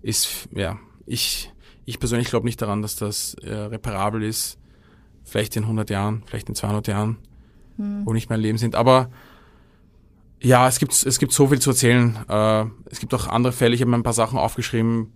ist, 0.01 0.49
ja, 0.53 0.80
ich, 1.05 1.51
ich 1.86 1.99
persönlich 1.99 2.30
glaube 2.30 2.45
nicht 2.45 2.61
daran, 2.61 2.82
dass 2.82 2.95
das 2.95 3.36
äh, 3.36 3.53
reparabel 3.53 4.23
ist, 4.23 4.57
vielleicht 5.23 5.55
in 5.55 5.63
100 5.63 5.89
Jahren, 5.89 6.23
vielleicht 6.25 6.49
in 6.49 6.55
200 6.55 6.88
Jahren, 6.88 7.17
mhm. 7.77 8.05
wo 8.05 8.13
nicht 8.13 8.30
mehr 8.30 8.38
Leben 8.38 8.57
sind, 8.57 8.75
aber 8.75 9.09
ja, 10.42 10.68
es 10.68 10.80
gibt, 10.80 10.94
es 10.94 11.20
gibt 11.20 11.32
so 11.32 11.48
viel 11.48 11.60
zu 11.60 11.72
erzählen. 11.72 12.18
Äh, 12.28 12.66
es 12.90 13.00
gibt 13.00 13.14
auch 13.14 13.28
andere 13.28 13.54
Fälle. 13.54 13.76
Ich 13.76 13.82
habe 13.82 13.92
mir 13.92 13.98
ein 13.98 14.04
paar 14.04 14.14
Sachen 14.14 14.38
aufgeschrieben, 14.38 15.14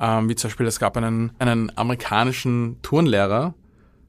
ähm, 0.00 0.28
wie 0.28 0.34
zum 0.34 0.48
Beispiel, 0.48 0.66
es 0.66 0.78
gab 0.78 0.96
einen, 0.96 1.32
einen 1.38 1.76
amerikanischen 1.76 2.80
Turnlehrer. 2.82 3.54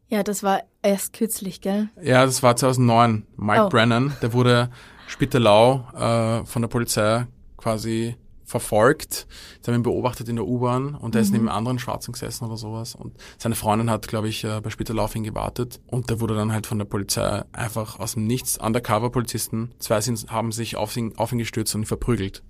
Ja, 0.08 0.24
das 0.24 0.42
war 0.44 0.62
erst 0.82 1.14
kürzlich, 1.14 1.62
gell? 1.62 1.90
Ja, 2.02 2.26
das 2.26 2.42
war 2.42 2.56
2009. 2.56 3.28
Mike 3.38 3.66
oh. 3.66 3.70
Brennan, 3.70 4.16
der 4.22 4.34
wurde 4.34 4.70
Spittelau 5.08 5.88
äh, 5.96 6.46
von 6.46 6.62
der 6.62 6.70
Polizei 6.70 7.28
quasi 7.58 8.16
verfolgt. 8.50 9.28
Sie 9.62 9.72
haben 9.72 9.80
ihn 9.80 9.84
beobachtet 9.84 10.28
in 10.28 10.36
der 10.36 10.46
U-Bahn 10.46 10.96
und 10.96 11.14
er 11.14 11.20
mhm. 11.20 11.24
ist 11.24 11.32
neben 11.32 11.50
anderen 11.50 11.78
Schwarzen 11.78 12.12
gesessen 12.12 12.46
oder 12.46 12.58
sowas. 12.58 12.96
Und 12.96 13.16
seine 13.38 13.56
Freundin 13.56 13.90
hat, 13.92 14.08
glaube 14.08 14.28
ich, 14.28 14.44
äh, 14.44 14.60
bei 14.60 14.72
Spittelau 14.72 15.04
auf 15.04 15.16
ihn 15.16 15.24
gewartet. 15.24 15.80
Und 15.88 16.10
der 16.10 16.20
wurde 16.20 16.36
dann 16.36 16.52
halt 16.52 16.66
von 16.66 16.80
der 16.80 16.86
Polizei 16.86 17.44
einfach 17.54 18.00
aus 18.00 18.14
dem 18.14 18.26
Nichts, 18.26 18.58
Undercover-Polizisten, 18.58 19.72
zwei 19.78 20.02
sind, 20.02 20.32
haben 20.32 20.52
sich 20.52 20.76
auf 20.76 20.98
ihn, 20.98 21.14
auf 21.18 21.32
ihn 21.32 21.38
gestürzt 21.38 21.76
und 21.76 21.84
ihn 21.84 21.86
verprügelt. 21.86 22.44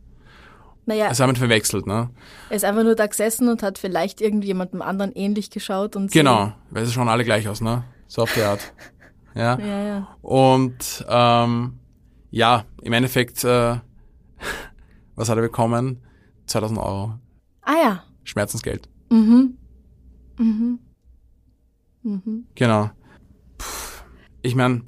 Naja. 0.86 1.10
Das 1.10 1.20
haben 1.20 1.32
wir 1.32 1.36
verwechselt, 1.36 1.86
ne? 1.86 2.10
Er 2.50 2.56
ist 2.56 2.66
einfach 2.66 2.84
nur 2.84 2.95
da 2.95 3.06
gesessen 3.06 3.50
und 3.50 3.62
hat 3.62 3.78
vielleicht 3.78 4.22
irgendjemandem 4.22 4.82
anderen 4.82 5.12
ähnlich 5.12 5.52
geschaut 5.52 5.95
und 5.95 6.12
Genau, 6.12 6.54
weil 6.72 6.86
sie 6.86 6.93
schauen 6.93 7.10
alle 7.10 7.26
gleich 7.26 7.47
aus, 7.47 7.62
ne? 7.62 7.84
So 8.08 8.24
auf 8.24 8.34
die 8.34 8.41
Art. 8.41 8.74
ja. 9.36 9.60
ja, 9.60 9.84
ja. 9.84 10.08
Und 10.22 11.06
ähm, 11.08 11.78
ja, 12.32 12.66
im 12.82 12.93
Endeffekt, 12.93 13.43
äh, 13.43 13.76
was 15.20 15.28
hat 15.28 15.38
er 15.38 15.41
bekommen? 15.41 16.01
2000 16.47 16.80
Euro. 16.80 17.13
Ah 17.61 17.76
ja. 17.84 18.03
Schmerzensgeld. 18.24 18.88
Mhm. 19.09 19.57
Mhm. 20.38 20.80
Mhm. 22.03 22.45
Genau. 22.55 22.89
Puh. 23.57 23.65
Ich 24.41 24.55
meine, 24.55 24.84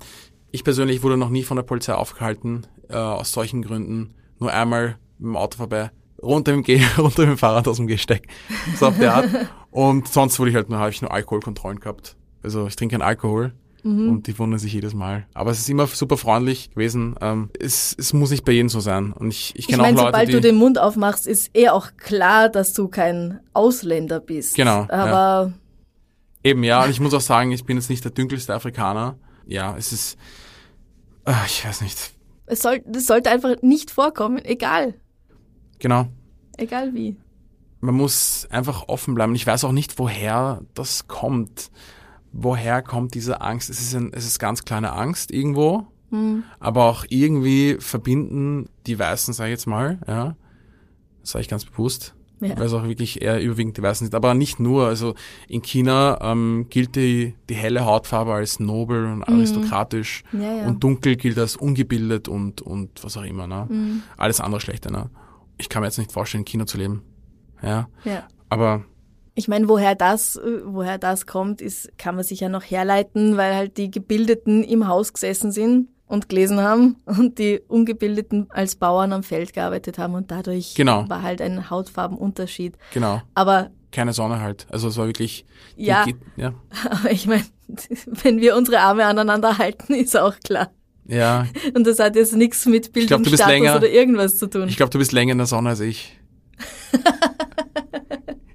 ich 0.51 0.63
persönlich 0.63 1.03
wurde 1.03 1.17
noch 1.17 1.29
nie 1.29 1.43
von 1.43 1.57
der 1.57 1.63
Polizei 1.63 1.93
aufgehalten, 1.93 2.65
äh, 2.87 2.95
aus 2.95 3.33
solchen 3.33 3.61
Gründen. 3.61 4.15
Nur 4.39 4.53
einmal 4.53 4.97
mit 5.17 5.27
dem 5.27 5.35
Auto 5.35 5.57
vorbei, 5.57 5.91
runter 6.23 6.53
im, 6.53 6.63
Ge 6.63 6.81
runter 6.97 7.23
mit 7.23 7.31
dem 7.31 7.37
Fahrrad 7.37 7.67
aus 7.67 7.75
dem 7.75 7.87
Gesteck. 7.87 8.29
So 8.77 8.87
auf 8.87 8.97
der 8.97 9.13
Art. 9.13 9.29
Und 9.71 10.07
sonst 10.07 10.39
wurde 10.39 10.51
ich 10.51 10.55
halt 10.55 10.69
nur, 10.69 10.79
habe 10.79 10.91
ich 10.91 11.01
nur 11.01 11.11
Alkoholkontrollen 11.11 11.81
gehabt. 11.81 12.15
Also 12.41 12.67
ich 12.67 12.77
trinke 12.77 12.93
keinen 12.93 13.05
Alkohol. 13.05 13.53
Und 13.83 14.27
die 14.27 14.37
wundern 14.37 14.59
sich 14.59 14.73
jedes 14.73 14.93
Mal. 14.93 15.25
Aber 15.33 15.51
es 15.51 15.59
ist 15.59 15.69
immer 15.69 15.87
super 15.87 16.17
freundlich 16.17 16.71
gewesen. 16.71 17.15
Ähm, 17.21 17.49
es, 17.59 17.95
es 17.97 18.13
muss 18.13 18.29
nicht 18.29 18.45
bei 18.45 18.51
jedem 18.51 18.69
so 18.69 18.79
sein. 18.79 19.11
Und 19.13 19.31
ich, 19.31 19.53
ich 19.55 19.61
Ich 19.61 19.67
kenne 19.67 19.83
auch 19.83 19.87
Leute, 19.87 20.01
sobald 20.01 20.33
du 20.33 20.41
den 20.41 20.55
Mund 20.55 20.77
aufmachst, 20.77 21.25
ist 21.25 21.49
eh 21.55 21.69
auch 21.69 21.91
klar, 21.97 22.49
dass 22.49 22.73
du 22.73 22.87
kein 22.87 23.39
Ausländer 23.53 24.19
bist. 24.19 24.55
Genau, 24.55 24.85
Aber 24.89 25.53
Eben, 26.43 26.63
ja, 26.63 26.83
und 26.83 26.89
ich 26.89 26.99
muss 26.99 27.13
auch 27.13 27.21
sagen, 27.21 27.51
ich 27.51 27.65
bin 27.65 27.77
jetzt 27.77 27.89
nicht 27.89 28.03
der 28.03 28.11
dünkelste 28.11 28.53
Afrikaner. 28.53 29.17
Ja, 29.45 29.75
es 29.77 29.91
ist, 29.91 30.17
ah, 31.23 31.43
ich 31.45 31.65
weiß 31.65 31.81
nicht. 31.81 32.13
es, 32.47 32.61
soll, 32.61 32.83
es 32.93 33.05
sollte 33.05 33.29
einfach 33.29 33.61
nicht 33.61 33.91
vorkommen, 33.91 34.43
egal. 34.43 34.95
Genau. 35.79 36.07
Egal 36.57 36.93
wie. 36.93 37.15
Man 37.79 37.95
muss 37.95 38.47
einfach 38.51 38.87
offen 38.87 39.15
bleiben. 39.15 39.35
Ich 39.35 39.45
weiß 39.47 39.63
auch 39.63 39.71
nicht, 39.71 39.97
woher 39.97 40.61
das 40.73 41.07
kommt. 41.07 41.71
Woher 42.33 42.81
kommt 42.81 43.13
diese 43.13 43.41
Angst? 43.41 43.69
Es 43.69 43.81
ist, 43.81 43.93
ein, 43.95 44.11
es 44.13 44.25
ist 44.25 44.39
ganz 44.39 44.63
kleine 44.63 44.93
Angst 44.93 45.31
irgendwo, 45.31 45.87
aber 46.59 46.85
auch 46.85 47.05
irgendwie 47.07 47.77
verbinden 47.79 48.67
die 48.85 48.99
Weißen, 48.99 49.33
sage 49.33 49.49
ich 49.49 49.53
jetzt 49.53 49.65
mal, 49.65 49.99
ja, 50.07 50.35
sage 51.23 51.41
ich 51.43 51.47
ganz 51.47 51.63
bewusst, 51.63 52.15
Ja. 52.41 52.57
weil 52.57 52.65
es 52.65 52.73
auch 52.73 52.83
wirklich 52.83 53.21
eher 53.21 53.41
überwiegend 53.41 53.77
die 53.77 53.81
Weißen 53.83 54.05
sind. 54.07 54.15
Aber 54.15 54.33
nicht 54.33 54.59
nur. 54.59 54.87
Also 54.87 55.13
in 55.47 55.61
China 55.61 56.17
ähm, 56.21 56.65
gilt 56.69 56.95
die, 56.97 57.35
die 57.49 57.53
helle 57.53 57.85
Hautfarbe 57.85 58.33
als 58.33 58.59
nobel 58.59 59.05
und 59.05 59.23
aristokratisch 59.23 60.23
Ja, 60.33 60.39
ja. 60.57 60.67
und 60.67 60.83
dunkel 60.83 61.15
gilt 61.15 61.37
als 61.37 61.55
ungebildet 61.55 62.27
und, 62.27 62.61
und 62.61 63.03
was 63.03 63.15
auch 63.15 63.23
immer. 63.23 63.47
Ne? 63.47 64.01
Alles 64.17 64.41
andere 64.41 64.59
schlechter. 64.59 64.91
Ne? 64.91 65.09
Ich 65.57 65.69
kann 65.69 65.81
mir 65.81 65.87
jetzt 65.87 65.97
nicht 65.99 66.11
vorstellen, 66.11 66.41
in 66.41 66.45
China 66.45 66.65
zu 66.65 66.77
leben. 66.77 67.03
Ja, 67.61 67.87
Ja. 68.03 68.23
aber 68.49 68.83
Ich 69.41 69.47
meine, 69.47 69.67
woher 69.67 69.95
das, 69.95 70.35
äh, 70.35 70.61
woher 70.65 70.99
das 70.99 71.25
kommt, 71.25 71.61
ist, 71.61 71.89
kann 71.97 72.13
man 72.13 72.23
sich 72.23 72.41
ja 72.41 72.47
noch 72.47 72.61
herleiten, 72.61 73.37
weil 73.37 73.55
halt 73.55 73.77
die 73.77 73.89
Gebildeten 73.89 74.63
im 74.63 74.87
Haus 74.87 75.13
gesessen 75.13 75.51
sind 75.51 75.87
und 76.05 76.29
gelesen 76.29 76.59
haben 76.61 76.97
und 77.05 77.39
die 77.39 77.59
Ungebildeten 77.67 78.45
als 78.51 78.75
Bauern 78.75 79.13
am 79.13 79.23
Feld 79.23 79.53
gearbeitet 79.53 79.97
haben 79.97 80.13
und 80.13 80.29
dadurch 80.29 80.75
Genau. 80.75 81.09
war 81.09 81.23
halt 81.23 81.41
ein 81.41 81.71
Hautfarbenunterschied. 81.71 82.77
genau, 82.93 83.23
Aber, 83.33 83.71
keine 83.91 84.13
Sonne 84.13 84.41
halt. 84.41 84.67
Also 84.69 84.89
es 84.89 84.97
war 84.97 85.07
wirklich... 85.07 85.43
Ja. 85.75 86.05
die- 86.05 86.15
ja. 86.37 86.53
aber 86.91 87.09
ich 87.11 87.25
meine, 87.25 87.43
wenn 88.23 88.41
wir 88.41 88.55
unsere 88.55 88.79
Arme 88.81 89.05
aneinander 89.05 89.57
halten, 89.57 89.95
ist 89.95 90.15
auch 90.15 90.35
klar. 90.43 90.69
Ja, 91.07 91.47
Und 91.73 91.87
das 91.87 91.97
hat 91.97 92.15
jetzt 92.15 92.35
nichts 92.35 92.67
mit 92.67 92.93
Bildungsstatus 92.93 93.75
oder 93.75 93.89
irgendwas 93.89 94.37
zu 94.37 94.47
tun. 94.47 94.67
ich 94.69 94.77
glaube, 94.77 94.91
du 94.91 94.99
bist 94.99 95.11
länger 95.13 95.31
in 95.31 95.39
der 95.39 95.47
Sonne 95.47 95.69
als 95.69 95.79
ich. 95.79 96.15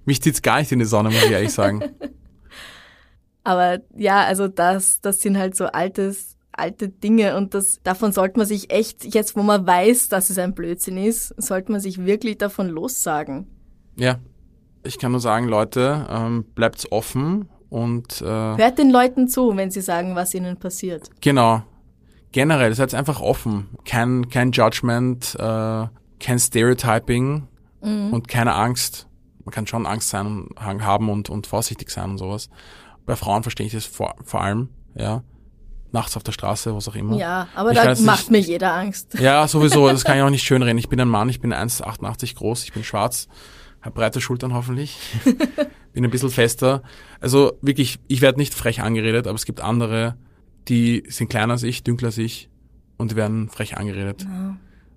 Mich 0.07 0.23
zieht's 0.23 0.41
gar 0.41 0.61
nicht 0.61 0.73
in 0.73 0.79
die 0.79 0.85
Sonne, 0.85 1.11
muss 1.11 1.23
ich 1.23 1.31
ehrlich 1.31 1.53
sagen. 1.53 1.83
Aber 3.45 3.79
ja, 3.97 4.25
also 4.25 4.49
das, 4.49 5.01
das 5.01 5.21
sind 5.21 5.37
halt 5.37 5.55
so 5.55 5.67
altes, 5.67 6.37
alte 6.53 6.89
Dinge 6.89 7.37
und 7.37 7.55
das, 7.55 7.81
davon 7.83 8.13
sollte 8.13 8.39
man 8.39 8.47
sich 8.47 8.71
echt, 8.73 9.05
jetzt 9.05 9.37
wo 9.37 9.43
man 9.43 9.67
weiß, 9.67 10.09
dass 10.09 10.31
es 10.31 10.39
ein 10.39 10.55
Blödsinn 10.55 10.97
ist, 10.97 11.35
sollte 11.37 11.71
man 11.71 11.81
sich 11.81 12.05
wirklich 12.05 12.39
davon 12.39 12.69
lossagen. 12.69 13.47
Ja, 13.97 14.19
ich 14.83 14.99
kann 14.99 15.13
nur 15.13 15.21
sagen, 15.21 15.49
Leute, 15.49 16.07
ähm, 16.09 16.45
bleibt's 16.55 16.91
offen 16.91 17.49
und 17.69 18.21
äh, 18.21 18.25
Hört 18.25 18.79
den 18.79 18.91
Leuten 18.91 19.29
zu, 19.29 19.57
wenn 19.57 19.71
sie 19.71 19.81
sagen, 19.81 20.15
was 20.15 20.35
ihnen 20.35 20.57
passiert. 20.57 21.11
genau. 21.21 21.63
Generell, 22.33 22.75
seid 22.75 22.93
einfach 22.93 23.23
offen. 23.23 23.69
Kein, 23.87 24.29
kein 24.29 24.53
Judgment, 24.53 25.37
äh, 25.39 25.87
kein 26.21 26.39
Stereotyping 26.39 27.49
und 27.81 28.29
keine 28.29 28.53
Angst. 28.53 29.07
Man 29.47 29.53
kann 29.55 29.67
schon 29.67 29.87
Angst 29.87 30.11
sein 30.11 30.27
und 30.27 30.61
haben 30.61 31.09
und, 31.09 31.31
und 31.31 31.47
vorsichtig 31.47 31.89
sein 31.91 32.11
und 32.11 32.19
sowas. 32.19 32.51
Bei 33.07 33.17
Frauen 33.17 33.43
verstehe 33.45 33.67
ich 33.67 33.73
das 33.73 33.87
vor, 33.87 34.15
vor 34.25 34.43
allem, 34.43 34.69
ja. 34.95 35.23
Nachts 35.93 36.17
auf 36.17 36.25
der 36.25 36.33
Straße, 36.33 36.75
was 36.75 36.89
auch 36.89 36.97
immer. 36.97 37.17
Ja, 37.17 37.47
aber 37.55 37.71
Ich 37.71 37.79
da 37.79 37.95
macht 38.03 38.29
nicht- 38.29 38.31
mir 38.33 38.39
jeder 38.41 38.75
Angst. 38.75 39.15
Ja, 39.19 39.47
sowieso, 39.47 39.89
das 39.89 40.05
kann 40.05 40.17
ich 40.19 40.23
auch 40.25 40.31
nicht 40.31 40.43
schönreden. 40.45 40.77
Ich 40.79 40.89
bin 40.89 41.01
ein 41.01 41.09
Mann, 41.09 41.29
ich 41.29 41.41
bin 41.41 41.55
1,88 41.55 42.35
groß, 42.35 42.65
ich 42.65 42.73
bin 42.73 42.83
schwarz, 42.83 43.29
habe 43.81 43.95
breite 43.95 44.21
Schultern 44.21 44.53
hoffentlich, 44.53 44.99
bin 45.93 46.05
ein 46.05 46.11
bisschen 46.11 46.31
fester. 46.31 46.83
Also 47.21 47.53
wirklich, 47.63 48.01
ich 48.09 48.21
werde 48.21 48.39
nicht 48.39 48.53
frech 48.53 48.83
angeredet, 48.83 49.29
aber 49.29 49.37
es 49.37 49.47
gibt 49.47 49.61
andere, 49.61 50.17
die 50.67 51.05
sind 51.09 51.29
kleiner 51.29 51.53
als 51.53 51.63
ich, 51.63 51.85
dünkler 51.85 52.09
als 52.09 52.19
ich 52.19 52.51
und 52.99 53.13
die 53.13 53.17
werden 53.17 53.49
frech 53.49 53.77
angeredet. 53.79 54.27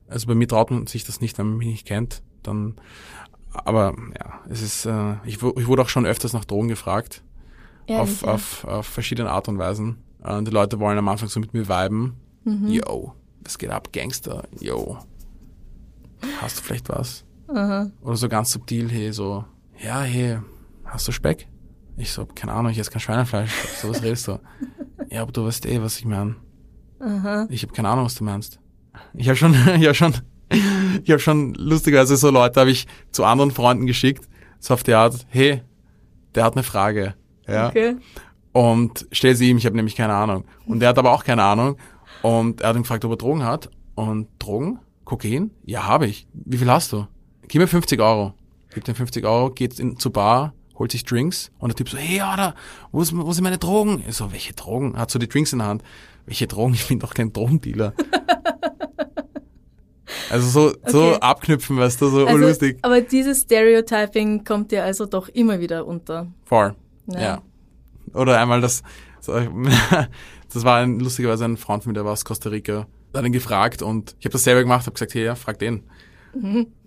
Also 0.07 0.25
bei 0.25 0.33
mir 0.33 0.47
traut 0.47 0.71
man 0.71 0.87
sich 0.87 1.03
das 1.03 1.21
nicht, 1.21 1.37
wenn 1.37 1.47
man 1.47 1.57
mich 1.57 1.67
nicht 1.67 1.87
kennt. 1.87 2.23
Dann, 2.41 2.75
aber 3.53 3.95
ja, 4.17 4.39
es 4.49 4.61
ist, 4.61 4.85
äh, 4.85 5.13
ich, 5.25 5.35
ich 5.41 5.67
wurde 5.67 5.81
auch 5.81 5.89
schon 5.89 6.05
öfters 6.05 6.33
nach 6.33 6.45
Drogen 6.45 6.67
gefragt 6.67 7.23
Ehrlich, 7.87 8.01
auf, 8.01 8.21
ja. 8.23 8.33
auf, 8.33 8.65
auf 8.65 8.85
verschiedene 8.85 9.29
Art 9.31 9.47
und 9.47 9.57
Weisen. 9.57 9.97
Äh, 10.23 10.35
Und 10.35 10.45
die 10.47 10.51
Leute 10.51 10.79
wollen 10.79 10.97
am 10.97 11.07
Anfang 11.07 11.29
so 11.29 11.39
mit 11.39 11.53
mir 11.53 11.67
viben. 11.67 12.15
Mhm. 12.43 12.67
Yo, 12.67 13.13
was 13.43 13.57
geht 13.57 13.69
ab, 13.71 13.91
Gangster? 13.91 14.43
Yo. 14.59 14.97
Hast 16.41 16.59
du 16.59 16.63
vielleicht 16.63 16.89
was? 16.89 17.23
Oder 18.01 18.15
so 18.15 18.29
ganz 18.29 18.51
subtil, 18.51 18.89
hey, 18.91 19.11
so, 19.11 19.45
ja, 19.83 20.01
hey, 20.01 20.37
hast 20.85 21.07
du 21.07 21.11
Speck? 21.11 21.47
Ich 21.97 22.11
so, 22.11 22.25
keine 22.25 22.53
Ahnung, 22.53 22.71
ich 22.71 22.77
esse 22.77 22.91
kein 22.91 22.99
Schweinefleisch. 22.99 23.51
So 23.81 23.89
was 23.89 24.03
redest 24.03 24.27
du? 24.27 24.39
ja, 25.09 25.21
aber 25.23 25.31
du 25.31 25.45
weißt 25.45 25.65
eh, 25.65 25.81
was 25.81 25.97
ich 25.97 26.05
meine. 26.05 26.35
Ich 27.49 27.63
habe 27.63 27.73
keine 27.73 27.87
Ahnung, 27.89 28.05
was 28.05 28.15
du 28.15 28.23
meinst. 28.23 28.59
Ich 29.13 29.27
habe 29.29 29.35
schon, 29.37 29.53
ich 29.75 29.85
habe 29.85 29.93
schon, 29.93 30.13
ich 31.03 31.09
habe 31.11 31.19
schon 31.19 31.53
lustigerweise 31.55 32.17
so 32.17 32.29
Leute 32.29 32.59
habe 32.59 32.71
ich 32.71 32.87
zu 33.11 33.23
anderen 33.23 33.51
Freunden 33.51 33.85
geschickt, 33.85 34.27
so 34.59 34.73
auf 34.73 34.83
die 34.83 34.93
Art, 34.93 35.25
hey, 35.29 35.61
der 36.35 36.43
hat 36.43 36.53
eine 36.55 36.63
Frage. 36.63 37.15
Ja 37.47 37.67
Okay. 37.67 37.95
und 38.51 39.07
stell 39.11 39.35
sie 39.35 39.49
ihm, 39.49 39.57
ich 39.57 39.65
habe 39.65 39.75
nämlich 39.75 39.95
keine 39.95 40.13
Ahnung. 40.13 40.45
Und 40.65 40.81
er 40.83 40.89
hat 40.89 40.97
aber 40.97 41.11
auch 41.13 41.23
keine 41.23 41.43
Ahnung. 41.43 41.77
Und 42.21 42.61
er 42.61 42.69
hat 42.69 42.75
ihn 42.75 42.83
gefragt, 42.83 43.05
ob 43.05 43.11
er 43.11 43.17
Drogen 43.17 43.43
hat. 43.43 43.69
Und 43.95 44.27
Drogen? 44.39 44.79
Kokain? 45.05 45.51
Ja, 45.65 45.85
habe 45.87 46.05
ich. 46.07 46.27
Wie 46.33 46.57
viel 46.57 46.69
hast 46.69 46.91
du? 46.93 47.07
Gib 47.47 47.61
mir 47.61 47.67
50 47.67 47.99
Euro. 47.99 48.33
Gibt 48.73 48.87
ihm 48.87 48.95
50 48.95 49.25
Euro, 49.25 49.49
geht 49.49 49.79
in, 49.79 49.97
zur 49.97 50.13
Bar, 50.13 50.53
holt 50.77 50.91
sich 50.91 51.03
Drinks. 51.03 51.51
Und 51.57 51.69
der 51.69 51.75
Typ 51.75 51.89
so, 51.89 51.97
hey, 51.97 52.21
Alter, 52.21 52.53
wo, 52.91 53.01
ist, 53.01 53.15
wo 53.17 53.31
sind 53.33 53.43
meine 53.43 53.57
Drogen? 53.57 54.03
Ich 54.07 54.15
so, 54.15 54.31
welche 54.31 54.53
Drogen? 54.53 54.95
Hat 54.97 55.09
so 55.09 55.17
die 55.17 55.27
Drinks 55.27 55.53
in 55.53 55.59
der 55.59 55.67
Hand. 55.67 55.83
Welche 56.27 56.45
Drogen? 56.45 56.73
Ich 56.75 56.87
bin 56.87 56.99
doch 56.99 57.13
kein 57.15 57.33
Drogendealer. 57.33 57.93
also 60.29 60.47
so, 60.47 60.75
so 60.85 61.01
Okay. 61.11 61.17
abknüpfen, 61.21 61.77
weißt 61.77 62.01
du, 62.01 62.09
so 62.09 62.25
Also, 62.25 62.37
lustig. 62.37 62.79
aber 62.81 63.01
dieses 63.01 63.41
Stereotyping 63.41 64.43
kommt 64.43 64.71
dir 64.71 64.83
also 64.83 65.05
doch 65.05 65.27
immer 65.29 65.59
wieder 65.59 65.85
unter. 65.85 66.27
Voll. 66.45 66.75
Ja. 67.07 67.19
Ja. 67.19 67.41
Oder 68.13 68.39
einmal 68.39 68.61
das, 68.61 68.83
so, 69.21 69.33
das 70.53 70.63
war 70.63 70.77
ein, 70.79 70.99
lustigerweise 70.99 71.45
ein 71.45 71.57
Freund 71.57 71.83
von 71.83 71.91
mir, 71.91 71.95
der 71.95 72.05
war 72.05 72.13
aus 72.13 72.25
Costa 72.25 72.49
Rica. 72.49 72.87
Hat 73.13 73.25
ihn 73.25 73.31
gefragt 73.31 73.81
und 73.81 74.15
ich 74.19 74.25
habe 74.25 74.33
das 74.33 74.43
selber 74.43 74.61
gemacht, 74.61 74.85
habe 74.85 74.93
gesagt, 74.93 75.13
hey, 75.15 75.25
ja, 75.25 75.35
frag 75.35 75.57
den. 75.59 75.83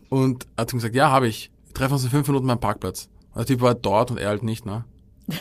Und 0.08 0.46
hat 0.56 0.72
ihm 0.72 0.76
gesagt, 0.78 0.94
ja, 0.94 1.10
habe 1.10 1.26
ich. 1.26 1.50
Wir 1.66 1.74
treffen 1.74 1.94
uns 1.94 2.04
in 2.04 2.10
fünf 2.10 2.28
Minuten 2.28 2.46
beim 2.46 2.60
Parkplatz. 2.60 3.08
Und 3.34 3.38
der 3.40 3.46
Typ 3.46 3.60
war 3.60 3.74
dort 3.74 4.10
und 4.12 4.18
er 4.18 4.28
halt 4.28 4.42
nicht, 4.42 4.64
ne? 4.66 4.84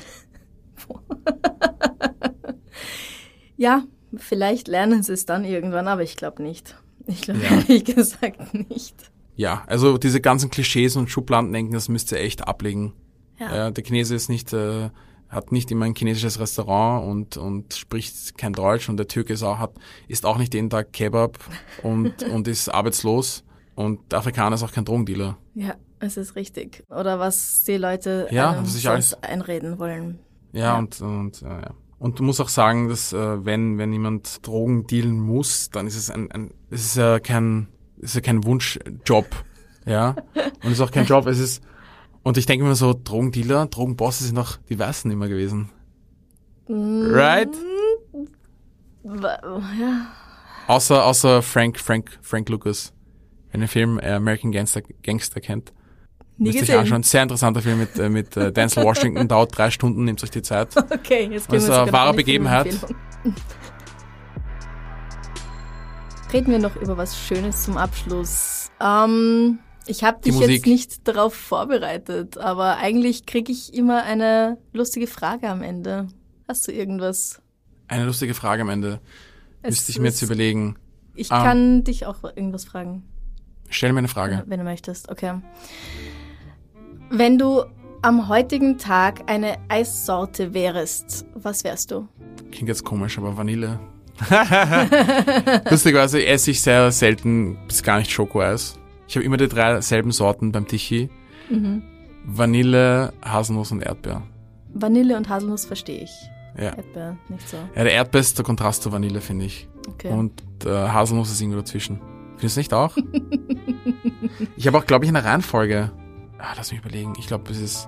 Ja, 3.57 3.83
vielleicht 4.17 4.67
lernen 4.67 5.03
sie 5.03 5.13
es 5.13 5.25
dann 5.25 5.45
irgendwann, 5.45 5.87
aber 5.87 6.01
ich 6.03 6.17
glaube 6.17 6.41
nicht. 6.41 6.75
Ich 7.11 7.21
glaube 7.21 7.41
Ja. 7.41 7.49
ehrlich 7.51 7.83
gesagt 7.85 8.53
nicht. 8.53 8.95
Ja, 9.35 9.63
also 9.67 9.97
diese 9.97 10.21
ganzen 10.21 10.49
Klischees 10.49 10.95
und 10.95 11.09
Schubladendenken, 11.09 11.73
das 11.73 11.89
müsst 11.89 12.11
ihr 12.11 12.19
echt 12.19 12.47
ablegen. 12.47 12.93
Ja. 13.39 13.55
Ja, 13.55 13.71
der 13.71 13.83
Chinese 13.83 14.13
ist 14.15 14.29
nicht, 14.29 14.53
äh, 14.53 14.89
hat 15.29 15.51
nicht 15.51 15.71
immer 15.71 15.85
ein 15.85 15.95
chinesisches 15.95 16.39
Restaurant 16.39 17.07
und, 17.09 17.37
und 17.37 17.73
spricht 17.73 18.37
kein 18.37 18.53
Deutsch 18.53 18.89
und 18.89 18.97
der 18.97 19.07
Türke 19.07 19.33
ist 19.33 19.43
auch, 19.43 19.57
hat, 19.57 19.71
isst 20.07 20.25
auch 20.25 20.37
nicht 20.37 20.53
jeden 20.53 20.69
Tag 20.69 20.91
Kebab 20.93 21.39
und, 21.83 22.21
und 22.23 22.47
ist 22.47 22.69
arbeitslos 22.69 23.43
und 23.75 24.11
der 24.11 24.19
Afrikaner 24.19 24.55
ist 24.55 24.63
auch 24.63 24.71
kein 24.73 24.85
Drogendealer. 24.85 25.37
Ja, 25.55 25.75
es 25.99 26.17
ist 26.17 26.35
richtig. 26.35 26.83
Oder 26.89 27.17
was 27.19 27.63
die 27.63 27.77
Leute 27.77 28.27
Ja, 28.31 28.53
ist 28.61 28.73
sonst 28.73 28.85
alles- 28.87 29.23
einreden 29.23 29.79
wollen. 29.79 30.19
Ja, 30.53 30.61
Ja. 30.61 30.77
und, 30.79 30.99
und 31.01 31.41
äh, 31.41 31.45
ja. 31.45 31.71
Und 32.01 32.17
du 32.17 32.23
musst 32.23 32.41
auch 32.41 32.49
sagen, 32.49 32.89
dass 32.89 33.13
äh, 33.13 33.45
wenn, 33.45 33.77
wenn 33.77 33.93
jemand 33.93 34.45
Drogen 34.47 34.87
dealen 34.87 35.19
muss, 35.19 35.69
dann 35.69 35.85
ist 35.85 35.95
es 35.95 36.09
ein, 36.09 36.31
ein 36.31 36.49
es 36.71 36.83
ist 36.83 36.95
ja 36.97 37.19
kein, 37.19 37.67
es 37.97 38.05
ist 38.09 38.15
ja 38.15 38.21
kein 38.21 38.43
Wunschjob. 38.43 39.27
Ja. 39.85 40.15
Und 40.63 40.65
es 40.65 40.71
ist 40.71 40.81
auch 40.81 40.89
kein 40.89 41.05
Job, 41.05 41.27
es 41.27 41.37
ist 41.37 41.61
und 42.23 42.37
ich 42.37 42.45
denke 42.47 42.65
mir 42.65 42.75
so, 42.75 42.93
Drogendealer, 43.03 43.67
Drogenbosse 43.67 44.23
sind 44.23 44.35
doch 44.37 44.57
die 44.69 44.79
Weißen 44.79 45.09
immer 45.11 45.27
gewesen. 45.27 45.69
Right? 46.67 47.49
Wa- 49.03 49.39
Ja, 49.79 50.07
Außer, 50.67 51.05
außer 51.05 51.41
Frank, 51.41 51.79
Frank, 51.79 52.17
Frank 52.21 52.49
Lucas. 52.49 52.93
Wenn 53.51 53.61
ihr 53.61 53.65
den 53.65 53.69
Film 53.71 53.99
äh, 53.99 54.11
American 54.13 54.51
Gangster, 54.51 54.81
Gangster 55.03 55.39
kennt. 55.41 55.73
Nie 56.41 56.47
Müsst 56.49 56.55
ihr 56.55 56.61
euch 56.61 56.67
gesehen. 56.67 56.79
anschauen. 56.79 57.03
Sehr 57.03 57.23
interessanter 57.23 57.61
Film 57.61 57.79
mit, 57.79 57.97
äh, 57.99 58.09
mit 58.09 58.35
äh, 58.37 58.51
Denzel 58.51 58.83
Washington, 58.83 59.27
dauert 59.27 59.57
drei 59.57 59.69
Stunden, 59.71 60.03
nehmt 60.03 60.21
euch 60.23 60.31
die 60.31 60.41
Zeit. 60.41 60.69
Okay, 60.91 61.29
jetzt 61.31 61.31
gehen 61.31 61.31
Das 61.31 61.49
wir 61.49 61.57
ist 61.57 61.69
eine 61.69 61.91
wahre 61.93 62.13
Begebenheit. 62.13 62.75
Reden 66.33 66.51
wir 66.51 66.59
noch 66.59 66.75
über 66.77 66.97
was 66.97 67.17
Schönes 67.19 67.63
zum 67.63 67.77
Abschluss. 67.77 68.71
Ähm, 68.79 69.59
ich 69.85 70.03
habe 70.03 70.21
dich 70.21 70.37
jetzt 70.39 70.65
nicht 70.65 71.07
darauf 71.07 71.33
vorbereitet, 71.33 72.37
aber 72.37 72.77
eigentlich 72.77 73.25
kriege 73.25 73.51
ich 73.51 73.73
immer 73.73 74.03
eine 74.03 74.57
lustige 74.73 75.07
Frage 75.07 75.49
am 75.49 75.61
Ende. 75.61 76.07
Hast 76.47 76.67
du 76.67 76.71
irgendwas? 76.71 77.41
Eine 77.87 78.05
lustige 78.05 78.33
Frage 78.33 78.61
am 78.61 78.69
Ende. 78.69 79.01
Es 79.61 79.71
Müsste 79.71 79.91
ich 79.91 79.99
mir 79.99 80.07
jetzt 80.07 80.21
überlegen. 80.21 80.77
Ich 81.15 81.31
Ah. 81.31 81.43
kann 81.43 81.83
dich 81.83 82.05
auch 82.05 82.23
irgendwas 82.23 82.63
fragen, 82.63 83.03
Stell 83.69 83.91
mir 83.93 83.99
eine 83.99 84.07
Frage. 84.07 84.43
wenn 84.47 84.59
du 84.59 84.63
möchtest. 84.63 85.09
Okay. 85.09 85.33
Wenn 87.13 87.37
du 87.37 87.63
am 88.01 88.29
heutigen 88.29 88.77
Tag 88.77 89.29
eine 89.29 89.57
Eissorte 89.67 90.53
wärest, 90.53 91.25
was 91.35 91.65
wärst 91.65 91.91
du? 91.91 92.07
Klingt 92.51 92.69
jetzt 92.69 92.85
komisch, 92.85 93.17
aber 93.17 93.35
Vanille. 93.35 93.81
Lustigerweise 95.69 96.25
esse 96.25 96.51
ich 96.51 96.61
sehr 96.61 96.89
selten 96.91 97.57
bis 97.67 97.83
gar 97.83 97.99
nicht 97.99 98.11
Schokoeis. 98.11 98.79
Ich 99.09 99.15
habe 99.17 99.25
immer 99.25 99.35
die 99.35 99.49
drei 99.49 99.81
selben 99.81 100.13
Sorten 100.13 100.53
beim 100.53 100.67
Tichy. 100.67 101.09
Mhm. 101.49 101.83
Vanille, 102.25 103.11
Haselnuss 103.21 103.73
und 103.73 103.81
Erdbeer. 103.81 104.23
Vanille 104.73 105.17
und 105.17 105.27
Haselnuss 105.27 105.65
verstehe 105.65 106.03
ich. 106.03 106.11
Ja. 106.57 106.75
Erdbeer 106.75 107.17
nicht 107.27 107.49
so. 107.49 107.57
ja, 107.75 107.83
der 107.83 107.91
Erdbeer 107.91 108.21
ist 108.21 108.37
der 108.37 108.45
Kontrast 108.45 108.83
zur 108.83 108.93
Vanille, 108.93 109.19
finde 109.19 109.45
ich. 109.45 109.67
Okay. 109.89 110.11
Und 110.11 110.41
äh, 110.65 110.69
Haselnuss 110.69 111.29
ist 111.29 111.41
irgendwo 111.41 111.59
dazwischen. 111.59 111.99
Findest 112.37 112.55
du 112.55 112.59
nicht 112.61 112.73
auch? 112.73 112.95
ich 114.55 114.65
habe 114.65 114.77
auch, 114.77 114.85
glaube 114.85 115.03
ich, 115.03 115.09
eine 115.09 115.25
Reihenfolge. 115.25 115.91
Ah, 116.41 116.53
lass 116.57 116.71
mich 116.71 116.81
überlegen. 116.81 117.13
Ich 117.19 117.27
glaube, 117.27 117.51
es 117.51 117.59
ist 117.59 117.87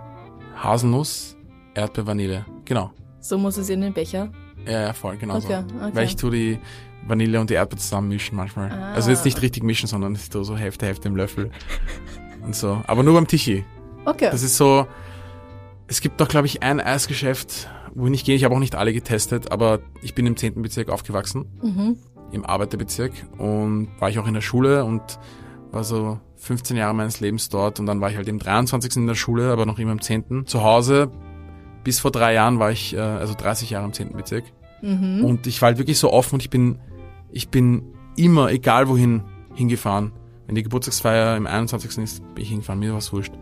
Haselnuss, 0.55 1.35
Erdbeer, 1.73 2.05
Vanille. 2.05 2.45
Genau. 2.65 2.91
so 3.19 3.37
muss 3.37 3.57
es 3.57 3.69
in 3.69 3.81
den 3.81 3.93
Becher. 3.93 4.31
Ja, 4.65 4.81
ja, 4.81 4.93
voll, 4.93 5.17
genau 5.17 5.39
so. 5.39 5.47
Okay, 5.47 5.63
okay. 5.81 5.89
Weil 5.93 6.05
ich 6.05 6.15
tue 6.15 6.31
die 6.31 6.59
Vanille 7.05 7.39
und 7.39 7.49
die 7.49 7.55
Erdbeer 7.55 7.79
zusammen 7.79 8.09
mischen 8.09 8.35
manchmal. 8.35 8.71
Ah. 8.71 8.93
Also 8.93 9.09
jetzt 9.09 9.25
nicht 9.25 9.41
richtig 9.41 9.63
mischen, 9.63 9.87
sondern 9.87 10.13
ich 10.13 10.29
tue 10.29 10.45
so 10.45 10.55
Hälfte, 10.55 10.85
Hälfte 10.85 11.07
im 11.07 11.15
Löffel. 11.15 11.51
und 12.43 12.55
so. 12.55 12.81
Aber 12.87 13.03
nur 13.03 13.13
beim 13.13 13.27
Tichy. 13.27 13.65
Okay. 14.05 14.29
Das 14.31 14.43
ist 14.43 14.57
so, 14.57 14.87
es 15.87 16.01
gibt 16.01 16.21
doch, 16.21 16.27
glaube 16.27 16.47
ich, 16.47 16.61
ein 16.61 16.79
Eisgeschäft, 16.79 17.69
wohin 17.95 18.13
ich 18.13 18.23
gehe. 18.23 18.35
Ich 18.35 18.43
habe 18.43 18.55
auch 18.55 18.59
nicht 18.59 18.75
alle 18.75 18.93
getestet, 18.93 19.51
aber 19.51 19.79
ich 20.01 20.13
bin 20.13 20.27
im 20.27 20.37
10. 20.37 20.61
Bezirk 20.61 20.89
aufgewachsen, 20.89 21.45
mhm. 21.61 21.97
im 22.31 22.45
Arbeiterbezirk. 22.45 23.11
Und 23.37 23.89
war 23.99 24.09
ich 24.09 24.19
auch 24.19 24.27
in 24.27 24.33
der 24.33 24.41
Schule 24.41 24.85
und 24.85 25.19
war 25.73 25.83
so 25.83 26.19
15 26.37 26.77
Jahre 26.77 26.93
meines 26.93 27.19
Lebens 27.19 27.49
dort. 27.49 27.79
Und 27.79 27.85
dann 27.85 27.99
war 27.99 28.09
ich 28.09 28.17
halt 28.17 28.27
im 28.27 28.39
23. 28.39 28.97
in 28.97 29.07
der 29.07 29.15
Schule, 29.15 29.51
aber 29.51 29.65
noch 29.65 29.79
immer 29.79 29.91
im 29.91 30.01
10. 30.01 30.45
Zu 30.45 30.63
Hause. 30.63 31.11
Bis 31.83 31.99
vor 31.99 32.11
drei 32.11 32.33
Jahren 32.33 32.59
war 32.59 32.71
ich, 32.71 32.93
äh, 32.93 32.99
also 32.99 33.33
30 33.33 33.71
Jahre 33.71 33.85
im 33.85 33.93
10. 33.93 34.13
Bezirk. 34.13 34.45
Mhm. 34.81 35.25
Und 35.25 35.47
ich 35.47 35.61
war 35.61 35.67
halt 35.67 35.77
wirklich 35.77 35.97
so 35.97 36.11
offen 36.11 36.35
und 36.35 36.43
ich 36.43 36.49
bin, 36.49 36.79
ich 37.31 37.49
bin 37.49 37.83
immer, 38.15 38.51
egal 38.51 38.87
wohin, 38.87 39.23
hingefahren. 39.55 40.11
Wenn 40.45 40.55
die 40.55 40.63
Geburtstagsfeier 40.63 41.37
im 41.37 41.47
21. 41.47 41.97
ist, 42.03 42.19
bin 42.35 42.43
ich 42.43 42.49
hingefahren, 42.49 42.79
mir 42.79 42.91
war 42.91 42.99
es 42.99 43.11
wurscht. 43.11 43.33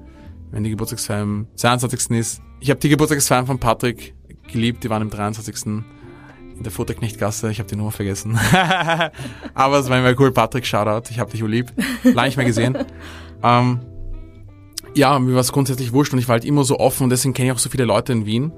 Wenn 0.51 0.63
die 0.63 0.69
Geburtstagsfeier 0.69 1.23
im 1.23 1.47
22. 1.55 2.11
ist. 2.11 2.41
Ich 2.59 2.69
habe 2.69 2.79
die 2.79 2.89
Geburtstagsfeiern 2.89 3.47
von 3.47 3.59
Patrick 3.59 4.13
geliebt, 4.51 4.83
die 4.83 4.89
waren 4.89 5.01
im 5.01 5.09
23. 5.09 5.83
der 6.63 6.71
Futterknechtgasse, 6.71 7.51
ich 7.51 7.59
habe 7.59 7.69
die 7.69 7.75
Nummer 7.75 7.91
vergessen. 7.91 8.39
Aber 9.53 9.79
es 9.79 9.89
war 9.89 9.99
immer 9.99 10.19
cool, 10.19 10.31
Patrick, 10.31 10.65
Shoutout, 10.65 11.09
ich 11.09 11.19
habe 11.19 11.31
dich 11.31 11.41
lieb. 11.41 11.71
Lange 12.03 12.27
nicht 12.27 12.37
mehr 12.37 12.45
gesehen. 12.45 12.77
Ähm, 13.43 13.79
ja, 14.93 15.17
mir 15.17 15.33
war 15.33 15.41
es 15.41 15.51
grundsätzlich 15.51 15.93
wurscht 15.93 16.13
und 16.13 16.19
ich 16.19 16.27
war 16.27 16.33
halt 16.33 16.45
immer 16.45 16.63
so 16.63 16.79
offen 16.79 17.05
und 17.05 17.09
deswegen 17.09 17.33
kenne 17.33 17.47
ich 17.47 17.53
auch 17.53 17.59
so 17.59 17.69
viele 17.69 17.85
Leute 17.85 18.11
in 18.11 18.25
Wien. 18.25 18.51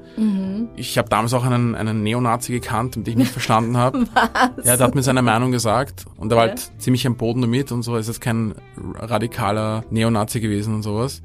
Ich 0.76 0.97
habe 0.97 1.08
damals 1.08 1.34
auch 1.34 1.45
einen, 1.45 1.76
einen 1.76 2.04
Neonazi 2.04 2.51
gekannt, 2.51 2.95
den 2.95 3.06
ich 3.06 3.16
nicht 3.16 3.32
verstanden 3.32 3.78
habe. 3.78 4.06
Was? 4.56 4.66
Ja, 4.66 4.76
der 4.76 4.88
hat 4.88 4.95
mir 4.95 5.04
seine 5.04 5.22
Meinung 5.22 5.51
gesagt 5.51 6.06
und 6.18 6.32
er 6.32 6.38
war 6.38 6.47
halt 6.47 6.72
ziemlich 6.80 7.06
am 7.06 7.16
Boden 7.16 7.41
damit 7.41 7.72
und 7.72 7.84
so. 7.84 7.95
Ist 7.95 8.08
jetzt 8.08 8.22
kein 8.22 8.56
radikaler 8.95 9.84
Neonazi 9.89 10.39
gewesen 10.39 10.76
und 10.76 10.84
sowas. 10.84 11.22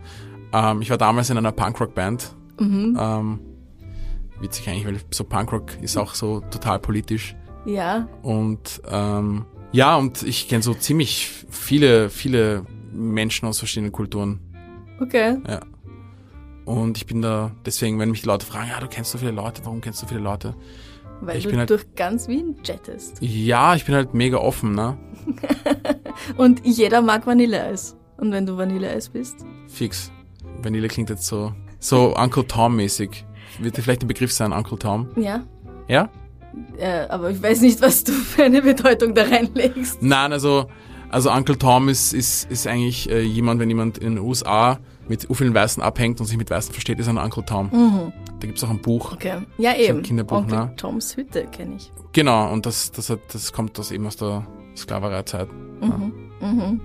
Ähm, 0.53 0.83
ich 0.83 0.91
war 0.91 0.99
damals 0.99 1.31
in 1.31 1.39
einer 1.39 1.53
Punkrock-Band. 1.53 2.35
Ähm, 2.61 3.41
witzig 4.41 4.69
eigentlich, 4.69 4.87
weil 4.87 5.01
so 5.11 5.25
Punkrock 5.25 5.81
ist 5.83 5.97
auch 5.97 6.15
so 6.15 6.41
total 6.51 6.79
politisch. 6.79 7.35
Ja. 7.65 8.09
Und 8.23 8.81
ähm, 8.91 9.45
ja, 9.73 9.97
und 9.97 10.23
ich 10.23 10.49
kenne 10.49 10.63
so 10.63 10.75
ziemlich 10.75 11.29
viele, 11.51 12.09
viele 12.11 12.65
Menschen 12.93 13.47
aus 13.49 13.59
verschiedenen 13.59 13.93
Kulturen. 13.93 14.41
Okay. 15.01 15.37
Ja. 15.47 15.61
Und 16.65 16.97
ich 16.99 17.07
bin 17.07 17.23
da, 17.23 17.53
deswegen, 17.65 17.99
wenn 17.99 18.11
mich 18.11 18.23
die 18.23 18.27
Leute 18.27 18.45
fragen, 18.47 18.69
ja, 18.69 18.81
du 18.81 18.89
kennst 18.89 19.11
so 19.13 19.19
viele 19.19 19.31
Leute, 19.31 19.63
warum 19.65 19.81
kennst 19.81 20.03
du 20.03 20.07
so 20.07 20.09
viele 20.09 20.21
Leute? 20.21 20.55
Weil 21.21 21.37
Ich 21.39 21.45
du 21.45 21.51
bin 21.51 21.59
halt- 21.59 21.71
durch 21.71 21.85
ganz 21.97 22.29
Wien 22.29 22.57
jettest. 22.63 23.17
Ja, 23.21 23.75
ich 23.75 23.85
bin 23.85 23.95
halt 23.95 24.15
mega 24.15 24.37
offen, 24.39 24.75
ne? 24.75 24.97
Und 26.37 26.65
jeder 26.65 27.03
mag 27.03 27.27
Vanilleeis. 27.27 27.97
Und 28.19 28.33
wenn 28.33 28.47
du 28.47 28.57
Vanilleeis 28.57 29.09
bist? 29.09 29.45
Fix. 29.69 30.11
Vanille 30.63 30.89
klingt 30.89 31.11
jetzt 31.11 31.27
so, 31.27 31.53
so 31.79 32.15
Uncle 32.17 32.47
Tom-mäßig. 32.47 33.25
Wird 33.59 33.77
dir 33.77 33.83
vielleicht 33.83 34.03
ein 34.03 34.09
Begriff 34.09 34.33
sein, 34.33 34.53
Uncle 34.53 34.79
Tom? 34.79 35.09
Ja. 35.17 35.45
Ja? 35.89 36.11
Äh, 36.79 37.07
aber 37.09 37.31
ich 37.31 37.43
weiß 37.43 37.61
nicht, 37.61 37.81
was 37.81 38.05
du 38.05 38.13
für 38.13 38.45
eine 38.45 38.63
Bedeutung 38.63 39.15
da 39.15 39.23
reinlegst. 39.25 40.03
Nein, 40.03 40.33
also, 40.33 40.67
also 41.11 41.31
Uncle 41.31 41.57
Tom 41.57 41.89
ist, 41.89 42.13
ist, 42.13 42.51
ist 42.51 42.67
eigentlich 42.67 43.11
äh, 43.11 43.21
jemand, 43.21 43.61
wenn 43.61 43.69
jemand 43.69 43.99
in 43.99 44.17
den 44.17 44.25
USA 44.25 44.79
mit 45.09 45.27
vielen 45.33 45.55
Weißen 45.55 45.83
abhängt 45.83 46.21
und 46.21 46.27
sich 46.27 46.37
mit 46.37 46.51
Weißen 46.51 46.73
versteht, 46.73 46.99
ist 46.99 47.09
ein 47.09 47.19
Uncle 47.19 47.45
Tom. 47.45 48.13
Da 48.41 48.47
gibt's 48.47 48.63
auch 48.63 48.71
ein 48.71 48.81
Buch. 48.81 49.13
Okay. 49.13 49.39
Ja, 49.57 49.75
eben. 49.75 50.03
Kinderbuch, 50.03 50.39
Onkel 50.39 50.59
ne? 50.59 50.73
Toms 50.77 51.17
Hütte 51.17 51.47
kenne 51.47 51.77
ich. 51.77 51.91
Genau, 52.13 52.53
und 52.53 52.67
das, 52.67 52.93
das, 52.93 53.11
hat, 53.11 53.21
das 53.33 53.53
kommt 53.53 53.79
aus 53.79 53.91
eben 53.91 54.07
aus 54.07 54.17
der 54.17 54.47
Sklavereizeit. 54.77 55.49
Mhm. 55.81 56.81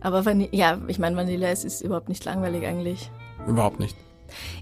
Aber 0.00 0.24
Vanille, 0.24 0.50
ja, 0.52 0.78
ich 0.86 0.98
meine, 0.98 1.16
Vanilleeis 1.16 1.64
ist 1.64 1.80
überhaupt 1.80 2.08
nicht 2.08 2.24
langweilig 2.24 2.66
eigentlich. 2.66 3.10
Überhaupt 3.46 3.80
nicht. 3.80 3.96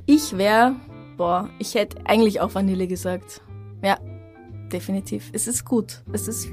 Ich 0.06 0.36
wäre, 0.38 0.76
boah, 1.16 1.48
ich 1.58 1.74
hätte 1.74 1.98
eigentlich 2.06 2.40
auch 2.40 2.54
Vanille 2.54 2.86
gesagt. 2.86 3.42
Ja, 3.82 3.98
definitiv. 4.72 5.30
Es 5.32 5.46
ist 5.46 5.64
gut. 5.64 6.02
Es 6.12 6.28
ist, 6.28 6.48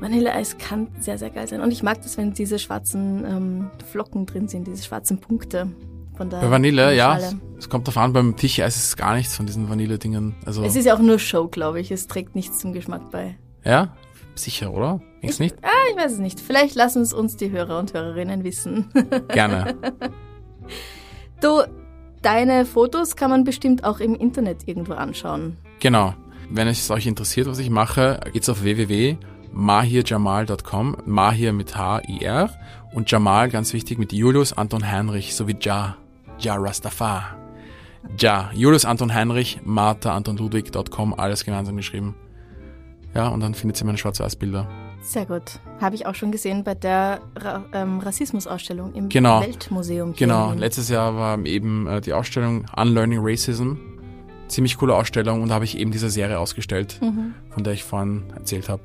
Vanilleeis 0.00 0.58
kann 0.58 0.88
sehr, 1.00 1.18
sehr 1.18 1.30
geil 1.30 1.48
sein. 1.48 1.60
Und 1.60 1.70
ich 1.72 1.82
mag 1.82 2.02
das, 2.02 2.16
wenn 2.16 2.32
diese 2.32 2.58
schwarzen 2.58 3.24
ähm, 3.24 3.70
Flocken 3.90 4.26
drin 4.26 4.48
sind, 4.48 4.66
diese 4.66 4.84
schwarzen 4.84 5.18
Punkte 5.18 5.68
von 6.16 6.30
der 6.30 6.38
Bei 6.38 6.50
Vanille, 6.50 6.82
der 6.86 6.92
ja. 6.94 7.18
Schale. 7.18 7.40
Es 7.58 7.68
kommt 7.68 7.88
davon, 7.88 8.12
beim 8.12 8.36
Tischeis 8.36 8.76
ist 8.76 8.84
es 8.84 8.96
gar 8.96 9.14
nichts 9.14 9.36
von 9.36 9.46
diesen 9.46 9.68
Vanille-Dingen. 9.68 10.34
Also, 10.44 10.62
Es 10.62 10.76
ist 10.76 10.84
ja 10.84 10.94
auch 10.94 11.00
nur 11.00 11.18
Show, 11.18 11.48
glaube 11.48 11.80
ich. 11.80 11.90
Es 11.90 12.06
trägt 12.06 12.34
nichts 12.34 12.58
zum 12.58 12.72
Geschmack 12.72 13.10
bei. 13.10 13.36
ja? 13.64 13.94
Sicher, 14.36 14.72
oder? 14.72 15.00
Denkst 15.22 15.36
du 15.36 15.44
nicht? 15.44 15.56
Ah, 15.62 15.68
ich 15.92 15.96
weiß 15.96 16.14
es 16.14 16.18
nicht. 16.18 16.40
Vielleicht 16.40 16.74
lassen 16.74 17.02
es 17.02 17.12
uns 17.12 17.36
die 17.36 17.52
Hörer 17.52 17.78
und 17.78 17.94
Hörerinnen 17.94 18.42
wissen. 18.42 18.90
Gerne. 19.28 19.76
du, 21.40 21.62
deine 22.24 22.64
Fotos 22.64 23.16
kann 23.16 23.30
man 23.30 23.44
bestimmt 23.44 23.84
auch 23.84 24.00
im 24.00 24.14
Internet 24.14 24.66
irgendwo 24.66 24.94
anschauen. 24.94 25.58
Genau. 25.80 26.14
Wenn 26.50 26.68
es 26.68 26.90
euch 26.90 27.06
interessiert, 27.06 27.46
was 27.46 27.58
ich 27.58 27.68
mache, 27.70 28.20
geht's 28.32 28.48
auf 28.48 28.62
www.mahirjamal.com. 28.62 30.96
Mahir 31.06 31.52
mit 31.52 31.76
H-I-R 31.76 32.50
und 32.92 33.10
Jamal, 33.10 33.48
ganz 33.48 33.72
wichtig, 33.72 33.98
mit 33.98 34.12
Julius 34.12 34.52
Anton 34.52 34.88
Heinrich 34.90 35.34
sowie 35.34 35.56
Ja. 35.60 35.96
Ja 36.38 36.54
Rastafar. 36.56 37.36
Ja. 38.18 38.50
Julius 38.54 38.84
Anton 38.84 39.14
Heinrich, 39.14 39.60
Martha 39.64 40.14
Anton 40.14 40.36
Ludwig.com, 40.36 41.14
alles 41.14 41.44
gemeinsam 41.44 41.76
geschrieben. 41.76 42.14
Ja, 43.14 43.28
und 43.28 43.40
dann 43.40 43.54
findet 43.54 43.80
ihr 43.80 43.86
meine 43.86 43.98
Schwarz-Weiß-Bilder. 43.98 44.66
Sehr 45.04 45.26
gut. 45.26 45.60
Habe 45.80 45.94
ich 45.96 46.06
auch 46.06 46.14
schon 46.14 46.32
gesehen 46.32 46.64
bei 46.64 46.74
der 46.74 47.20
Ra 47.36 47.64
ähm, 47.74 47.98
Rassismusausstellung 48.00 48.94
im 48.94 49.10
Genau. 49.10 49.42
Weltmuseum. 49.42 50.14
Genau, 50.16 50.52
in 50.52 50.58
letztes 50.58 50.88
Jahr 50.88 51.14
war 51.14 51.38
eben 51.44 51.86
äh, 51.86 52.00
die 52.00 52.14
Ausstellung 52.14 52.64
Unlearning 52.74 53.18
Racism. 53.22 53.74
Ziemlich 54.48 54.78
coole 54.78 54.94
Ausstellung 54.94 55.42
und 55.42 55.48
da 55.50 55.54
habe 55.56 55.64
ich 55.66 55.78
eben 55.78 55.90
diese 55.90 56.08
Serie 56.10 56.38
ausgestellt, 56.38 57.00
von 57.50 57.64
der 57.64 57.72
ich 57.74 57.84
vorhin 57.84 58.24
erzählt 58.34 58.68
habe. 58.68 58.82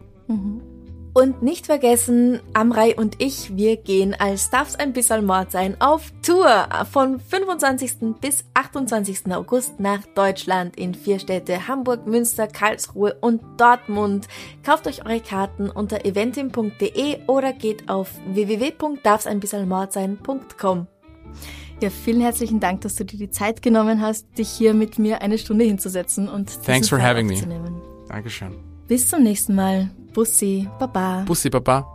Und 1.20 1.44
nicht 1.44 1.66
vergessen, 1.66 2.40
Amrei 2.54 2.96
und 2.96 3.22
ich, 3.22 3.58
wir 3.58 3.76
gehen 3.76 4.16
als 4.18 4.52
Darf's 4.52 4.76
ein 4.76 4.94
bisschen 4.94 5.26
Mord 5.26 5.52
sein 5.52 5.76
auf 5.82 6.14
Tour 6.22 6.70
von 6.90 7.20
25. 7.20 8.16
bis 8.22 8.46
28. 8.54 9.30
August 9.34 9.82
nach 9.82 10.00
Deutschland 10.16 10.78
in 10.78 10.96
vier 10.96 11.20
Städte 11.20 11.68
Hamburg, 11.68 12.08
Münster, 12.08 12.48
Karlsruhe 12.48 13.18
und 13.20 13.42
Dortmund. 13.58 14.30
Kauft 14.64 14.88
euch 14.88 15.06
eure 15.06 15.20
Karten 15.20 15.70
unter 15.70 16.06
eventim.de 16.06 17.28
oder 17.28 17.52
geht 17.52 17.90
auf 17.90 18.12
www.darfseinbissalmordsein.com. 18.34 20.88
Ja, 21.82 21.90
vielen 21.90 22.22
herzlichen 22.22 22.62
Dank, 22.62 22.80
dass 22.80 22.96
du 22.96 23.04
dir 23.04 23.18
die 23.18 23.30
Zeit 23.30 23.62
genommen 23.62 24.00
hast, 24.00 24.26
dich 24.38 24.48
hier 24.48 24.74
mit 24.74 24.98
mir 24.98 25.22
eine 25.22 25.38
Stunde 25.38 25.66
hinzusetzen 25.66 26.30
und 26.30 26.64
Thanks 26.64 26.88
for 26.88 26.98
Fall 26.98 27.10
having 27.10 27.28
me. 27.28 27.36
Dankeschön. 28.08 28.56
Bis 28.88 29.10
zum 29.10 29.24
nächsten 29.24 29.54
Mal. 29.54 29.90
Bussi, 30.14 30.68
Baba. 30.80 31.24
Bussi, 31.28 31.50
Papa. 31.52 31.86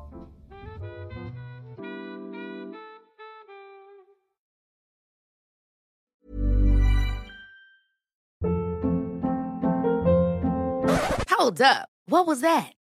Hold 11.30 11.60
up. 11.60 11.88
What 12.06 12.26
was 12.26 12.40
that? 12.40 12.72